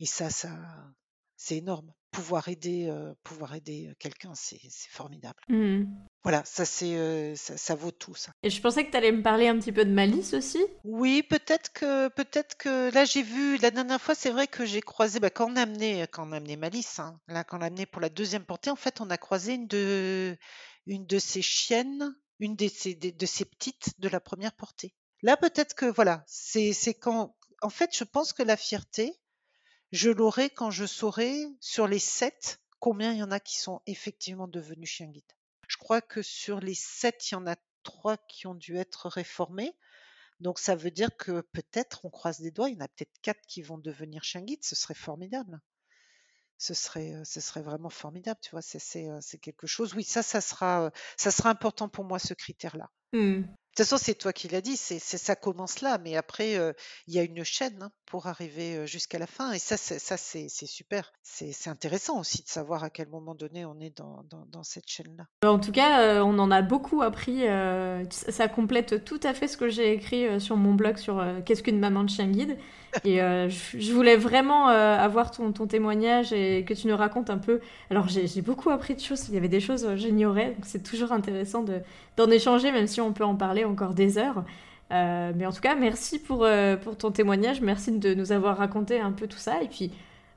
Et 0.00 0.06
ça, 0.06 0.30
ça, 0.30 0.50
c'est 1.36 1.56
énorme. 1.56 1.92
Pouvoir 2.10 2.48
aider, 2.48 2.88
pouvoir 3.24 3.56
aider 3.56 3.92
quelqu'un, 3.98 4.32
c'est 4.34 4.60
formidable. 4.88 5.40
Mmh. 5.48 5.82
Voilà, 6.22 6.42
ça 6.44 6.64
c'est, 6.64 7.34
ça, 7.34 7.74
vaut 7.74 7.90
tout 7.90 8.14
ça. 8.14 8.30
Et 8.44 8.50
je 8.50 8.60
pensais 8.60 8.86
que 8.86 8.90
tu 8.92 8.96
allais 8.96 9.10
me 9.10 9.22
parler 9.22 9.48
un 9.48 9.58
petit 9.58 9.72
peu 9.72 9.84
de 9.84 9.90
Malice 9.90 10.32
aussi. 10.32 10.64
Oui, 10.84 11.24
peut-être 11.28 11.72
que, 11.72 12.08
peut-être 12.08 12.56
que 12.56 12.94
là 12.94 13.04
j'ai 13.04 13.22
vu 13.22 13.56
la 13.58 13.72
dernière 13.72 14.00
fois, 14.00 14.14
c'est 14.14 14.30
vrai 14.30 14.46
que 14.46 14.64
j'ai 14.64 14.80
croisé, 14.80 15.18
bah, 15.18 15.30
quand 15.30 15.50
on 15.50 15.56
a 15.56 15.62
amené, 15.62 16.06
quand 16.12 16.28
on 16.28 16.32
a 16.32 16.36
amené 16.36 16.56
Malice, 16.56 17.00
hein, 17.00 17.18
là 17.26 17.42
quand 17.42 17.56
on 17.56 17.60
l'a 17.60 17.66
amené 17.66 17.84
pour 17.84 18.00
la 18.00 18.10
deuxième 18.10 18.44
portée, 18.44 18.70
en 18.70 18.76
fait, 18.76 19.00
on 19.00 19.10
a 19.10 19.18
croisé 19.18 19.54
une 19.54 19.66
de, 19.66 20.36
une 20.86 21.06
de 21.06 21.18
ces 21.18 21.42
chiennes, 21.42 22.16
une 22.38 22.56
de 22.56 22.68
ces, 22.68 22.94
de, 22.94 23.26
ces 23.26 23.44
petites 23.44 23.98
de 23.98 24.08
la 24.08 24.20
première 24.20 24.54
portée. 24.54 24.94
Là, 25.22 25.36
peut-être 25.36 25.74
que 25.74 25.86
voilà, 25.86 26.24
c'est 26.26 26.74
quand. 26.94 27.36
En 27.62 27.70
fait, 27.70 27.96
je 27.96 28.04
pense 28.04 28.32
que 28.32 28.42
la 28.42 28.56
fierté, 28.56 29.18
je 29.92 30.10
l'aurai 30.10 30.50
quand 30.50 30.70
je 30.70 30.84
saurai 30.84 31.46
sur 31.60 31.86
les 31.86 31.98
sept 31.98 32.60
combien 32.78 33.12
il 33.12 33.18
y 33.18 33.22
en 33.22 33.30
a 33.30 33.40
qui 33.40 33.58
sont 33.58 33.80
effectivement 33.86 34.48
devenus 34.48 34.90
chiens 34.90 35.06
guides. 35.06 35.32
Je 35.68 35.78
crois 35.78 36.02
que 36.02 36.20
sur 36.20 36.60
les 36.60 36.74
sept, 36.74 37.30
il 37.30 37.34
y 37.34 37.36
en 37.36 37.46
a 37.46 37.56
trois 37.82 38.18
qui 38.18 38.46
ont 38.46 38.54
dû 38.54 38.76
être 38.76 39.08
réformés. 39.08 39.74
Donc 40.40 40.58
ça 40.58 40.74
veut 40.74 40.90
dire 40.90 41.16
que 41.16 41.40
peut-être, 41.40 42.04
on 42.04 42.10
croise 42.10 42.40
des 42.40 42.50
doigts, 42.50 42.68
il 42.68 42.74
y 42.74 42.76
en 42.76 42.84
a 42.84 42.88
peut-être 42.88 43.18
quatre 43.22 43.46
qui 43.46 43.62
vont 43.62 43.78
devenir 43.78 44.24
chiens 44.24 44.42
guides. 44.42 44.64
Ce 44.64 44.74
serait 44.74 44.94
formidable 44.94 45.60
ce 46.58 46.74
serait, 46.74 47.14
ce 47.24 47.40
serait 47.40 47.62
vraiment 47.62 47.90
formidable, 47.90 48.40
tu 48.42 48.50
vois. 48.50 48.62
C'est, 48.62 49.38
quelque 49.40 49.66
chose. 49.66 49.94
Oui, 49.94 50.04
ça, 50.04 50.22
ça 50.22 50.40
sera, 50.40 50.90
ça 51.16 51.30
sera 51.30 51.50
important 51.50 51.88
pour 51.88 52.04
moi 52.04 52.18
ce 52.18 52.34
critère-là. 52.34 52.90
Mmh. 53.12 53.42
De 53.74 53.82
toute 53.82 53.88
façon, 53.88 54.02
c'est 54.02 54.14
toi 54.14 54.32
qui 54.32 54.46
l'as 54.46 54.60
dit, 54.60 54.76
c'est, 54.76 55.00
ça 55.00 55.34
commence 55.34 55.80
là, 55.80 55.98
mais 55.98 56.16
après, 56.16 56.52
il 57.08 57.14
y 57.14 57.18
a 57.18 57.24
une 57.24 57.42
chaîne 57.42 57.82
hein, 57.82 57.90
pour 58.06 58.28
arriver 58.28 58.86
jusqu'à 58.86 59.18
la 59.18 59.26
fin, 59.26 59.50
et 59.50 59.58
ça, 59.58 59.76
c'est, 59.76 59.98
ça, 59.98 60.16
c'est, 60.16 60.48
super. 60.48 61.12
C'est, 61.24 61.50
intéressant 61.66 62.20
aussi 62.20 62.44
de 62.44 62.48
savoir 62.48 62.84
à 62.84 62.90
quel 62.90 63.08
moment 63.08 63.34
donné 63.34 63.64
on 63.64 63.80
est 63.80 63.96
dans, 63.96 64.24
dans, 64.30 64.62
cette 64.62 64.88
chaîne-là. 64.88 65.24
En 65.48 65.58
tout 65.58 65.72
cas, 65.72 66.22
on 66.22 66.38
en 66.38 66.52
a 66.52 66.62
beaucoup 66.62 67.02
appris. 67.02 67.46
ça 68.10 68.46
complète 68.46 69.04
tout 69.04 69.20
à 69.24 69.34
fait 69.34 69.48
ce 69.48 69.56
que 69.56 69.68
j'ai 69.68 69.92
écrit 69.92 70.40
sur 70.40 70.56
mon 70.56 70.74
blog 70.74 70.96
sur 70.96 71.24
qu'est-ce 71.44 71.64
qu'une 71.64 71.80
maman 71.80 72.04
de 72.04 72.10
chien 72.10 72.28
guide. 72.28 72.56
Et 73.04 73.20
euh, 73.20 73.48
je, 73.48 73.92
voulais 73.92 74.16
vraiment 74.16 74.68
euh, 74.68 74.96
avoir 74.96 75.30
ton, 75.30 75.52
ton, 75.52 75.66
témoignage 75.66 76.32
et 76.32 76.64
que 76.64 76.74
tu 76.74 76.86
nous 76.86 76.96
racontes 76.96 77.30
un 77.30 77.38
peu. 77.38 77.60
Alors, 77.90 78.08
j'ai 78.08 78.42
beaucoup 78.42 78.70
appris 78.70 78.94
de 78.94 79.00
choses. 79.00 79.28
Il 79.28 79.34
y 79.34 79.36
avait 79.36 79.48
des 79.48 79.60
choses 79.60 79.84
que 79.84 79.96
j'ignorais. 79.96 80.56
C'est 80.62 80.82
toujours 80.82 81.12
intéressant 81.12 81.64
d'en 82.16 82.30
échanger, 82.30 82.70
même 82.72 82.86
si 82.86 83.00
on 83.00 83.12
peut 83.12 83.24
en 83.24 83.34
parler 83.34 83.63
encore 83.64 83.94
des 83.94 84.18
heures. 84.18 84.44
mais 84.90 85.46
en 85.46 85.52
tout 85.52 85.60
cas, 85.60 85.74
merci 85.74 86.18
pour, 86.18 86.46
pour 86.82 86.96
ton 86.96 87.10
témoignage. 87.10 87.60
Merci 87.60 87.98
de 87.98 88.14
nous 88.14 88.32
avoir 88.32 88.58
raconté 88.58 89.00
un 89.00 89.12
peu 89.12 89.26
tout 89.26 89.38
ça. 89.38 89.62
Et 89.62 89.68
puis, 89.68 89.90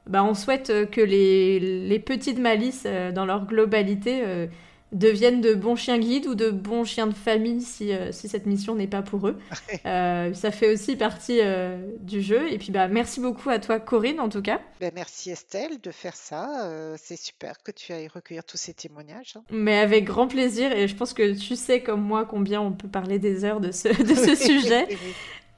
bah, 0.07 0.23
on 0.23 0.33
souhaite 0.33 0.89
que 0.91 1.01
les, 1.01 1.59
les 1.59 1.99
petites 1.99 2.39
malices, 2.39 2.87
dans 3.13 3.25
leur 3.25 3.45
globalité, 3.45 4.47
deviennent 4.91 5.41
de 5.41 5.53
bons 5.53 5.75
chiens 5.75 5.97
guides 5.97 6.27
ou 6.27 6.35
de 6.35 6.49
bons 6.49 6.85
chiens 6.85 7.07
de 7.07 7.13
famille 7.13 7.61
si, 7.61 7.91
euh, 7.91 8.11
si 8.11 8.29
cette 8.29 8.45
mission 8.45 8.75
n'est 8.75 8.87
pas 8.87 9.01
pour 9.01 9.27
eux. 9.27 9.37
Euh, 9.85 10.33
ça 10.33 10.51
fait 10.51 10.71
aussi 10.71 10.95
partie 10.95 11.39
euh, 11.41 11.77
du 11.99 12.21
jeu. 12.21 12.51
Et 12.51 12.57
puis 12.57 12.71
bah, 12.71 12.87
merci 12.87 13.19
beaucoup 13.19 13.49
à 13.49 13.59
toi 13.59 13.79
Corinne 13.79 14.19
en 14.19 14.27
tout 14.27 14.41
cas. 14.41 14.59
Ben, 14.79 14.91
merci 14.93 15.29
Estelle 15.29 15.79
de 15.81 15.91
faire 15.91 16.15
ça. 16.15 16.69
c'est 16.97 17.17
super 17.17 17.61
que 17.63 17.71
tu 17.71 17.93
ailles 17.93 18.07
recueillir 18.07 18.43
tous 18.43 18.57
ces 18.57 18.73
témoignages. 18.73 19.35
Hein. 19.37 19.43
Mais 19.51 19.77
avec 19.77 20.05
grand 20.05 20.27
plaisir 20.27 20.71
et 20.71 20.87
je 20.87 20.95
pense 20.95 21.13
que 21.13 21.33
tu 21.33 21.55
sais 21.55 21.81
comme 21.81 22.01
moi 22.01 22.25
combien 22.25 22.61
on 22.61 22.71
peut 22.71 22.87
parler 22.87 23.19
des 23.19 23.45
heures 23.45 23.61
de 23.61 23.71
ce, 23.71 23.87
de 23.89 24.15
ce 24.15 24.35
sujet. 24.43 24.87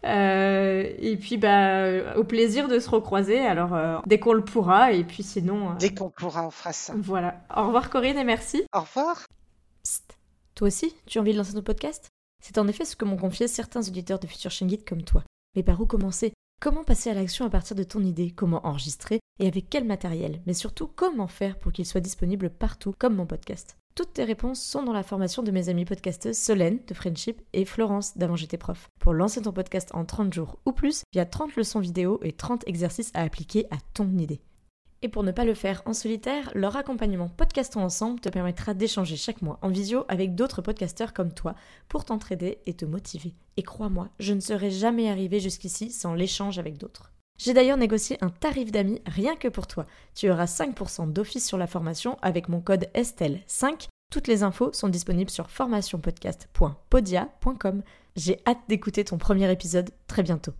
Euh, 0.06 0.94
et 0.98 1.18
puis, 1.18 1.38
bah, 1.38 2.16
au 2.16 2.24
plaisir 2.24 2.68
de 2.68 2.80
se 2.80 2.90
recroiser. 2.90 3.40
Alors, 3.40 3.74
euh, 3.74 3.98
dès 4.06 4.20
qu'on 4.20 4.34
le 4.34 4.44
pourra, 4.44 4.94
et 4.94 5.04
puis 5.04 5.24
sinon. 5.24 5.72
Euh, 5.72 5.74
dès 5.80 5.94
qu'on 5.94 6.10
pourra, 6.10 6.46
on 6.46 6.52
fera 6.52 6.74
ça. 6.74 6.94
Voilà. 6.98 7.42
Au 7.56 7.68
revoir, 7.68 7.90
Corinne, 7.90 8.18
et 8.18 8.24
merci. 8.24 8.64
Au 8.74 8.82
revoir. 8.82 9.26
Psst. 9.84 10.18
Toi 10.56 10.68
aussi, 10.68 10.96
tu 11.06 11.18
as 11.18 11.22
envie 11.22 11.34
de 11.34 11.38
lancer 11.38 11.54
ton 11.54 11.62
podcast? 11.62 12.10
C'est 12.44 12.58
en 12.58 12.68
effet 12.68 12.86
ce 12.86 12.96
que 12.96 13.06
m'ont 13.06 13.18
confié 13.18 13.48
certains 13.48 13.82
auditeurs 13.82 14.20
de 14.20 14.28
Future 14.28 14.52
Guide 14.62 14.88
comme 14.88 15.04
toi. 15.04 15.24
Mais 15.56 15.64
par 15.64 15.80
où 15.82 15.86
commencer? 15.86 16.34
Comment 16.62 16.84
passer 16.84 17.10
à 17.10 17.14
l'action 17.14 17.46
à 17.46 17.50
partir 17.50 17.76
de 17.76 17.84
ton 17.84 18.02
idée? 18.02 18.32
Comment 18.32 18.66
enregistrer? 18.66 19.20
Et 19.40 19.48
avec 19.48 19.70
quel 19.70 19.86
matériel? 19.86 20.42
Mais 20.46 20.54
surtout, 20.54 20.88
comment 20.88 21.28
faire 21.28 21.58
pour 21.58 21.72
qu'il 21.72 21.86
soit 21.86 22.02
disponible 22.02 22.50
partout, 22.50 22.94
comme 22.98 23.16
mon 23.16 23.26
podcast? 23.26 23.79
Toutes 24.00 24.14
tes 24.14 24.24
réponses 24.24 24.62
sont 24.62 24.84
dans 24.84 24.94
la 24.94 25.04
formation 25.04 25.44
de 25.44 25.52
mes 25.52 25.68
amies 25.68 25.84
podcasteuses 25.84 26.38
Solène 26.38 26.80
de 26.88 26.94
Friendship 26.94 27.42
et 27.52 27.66
Florence 27.66 28.18
d'Avant 28.18 28.38
j'étais 28.38 28.56
prof. 28.56 28.88
Pour 28.98 29.12
lancer 29.12 29.42
ton 29.42 29.52
podcast 29.52 29.90
en 29.94 30.06
30 30.06 30.34
jours 30.34 30.58
ou 30.66 30.72
plus, 30.72 31.04
il 31.12 31.18
y 31.18 31.20
a 31.20 31.26
30 31.26 31.58
leçons 31.58 31.82
vidéo 31.82 32.18
et 32.24 32.32
30 32.32 32.66
exercices 32.66 33.12
à 33.14 33.24
appliquer 33.24 33.66
à 33.72 33.78
ton 33.94 34.10
idée. 34.18 34.40
Et 35.02 35.10
pour 35.10 35.24
ne 35.24 35.34
pas 35.34 35.44
le 35.44 35.54
faire 35.54 35.82
en 35.86 35.92
solitaire, 35.92 36.50
leur 36.56 36.78
accompagnement 36.78 37.28
Podcastons 37.28 37.82
Ensemble 37.82 38.22
te 38.22 38.30
permettra 38.30 38.74
d'échanger 38.74 39.18
chaque 39.18 39.42
mois 39.42 39.60
en 39.62 39.68
visio 39.68 40.06
avec 40.08 40.34
d'autres 40.34 40.62
podcasteurs 40.62 41.12
comme 41.12 41.34
toi 41.34 41.54
pour 41.90 42.06
t'entraider 42.06 42.60
et 42.68 42.76
te 42.76 42.86
motiver. 42.86 43.34
Et 43.58 43.64
crois-moi, 43.64 44.08
je 44.18 44.34
ne 44.34 44.40
serais 44.40 44.72
jamais 44.72 45.10
arrivé 45.10 45.42
jusqu'ici 45.42 45.92
sans 45.92 46.14
l'échange 46.14 46.58
avec 46.58 46.78
d'autres. 46.78 47.12
J'ai 47.40 47.54
d'ailleurs 47.54 47.78
négocié 47.78 48.18
un 48.22 48.30
tarif 48.30 48.72
d'amis 48.72 49.02
rien 49.06 49.36
que 49.38 49.48
pour 49.48 49.66
toi. 49.66 49.86
Tu 50.14 50.30
auras 50.30 50.46
5% 50.46 51.12
d'office 51.12 51.48
sur 51.48 51.58
la 51.58 51.66
formation 51.68 52.18
avec 52.22 52.50
mon 52.50 52.60
code 52.60 52.90
Estelle5. 52.94 53.88
Toutes 54.12 54.28
les 54.28 54.44
infos 54.44 54.74
sont 54.74 54.90
disponibles 54.90 55.32
sur 55.32 55.50
formationpodcast.podia.com. 55.50 57.84
J'ai 58.18 58.42
hâte 58.46 58.60
d'écouter 58.68 59.06
ton 59.06 59.18
premier 59.18 59.50
épisode 59.50 59.92
très 60.08 60.22
bientôt. 60.22 60.52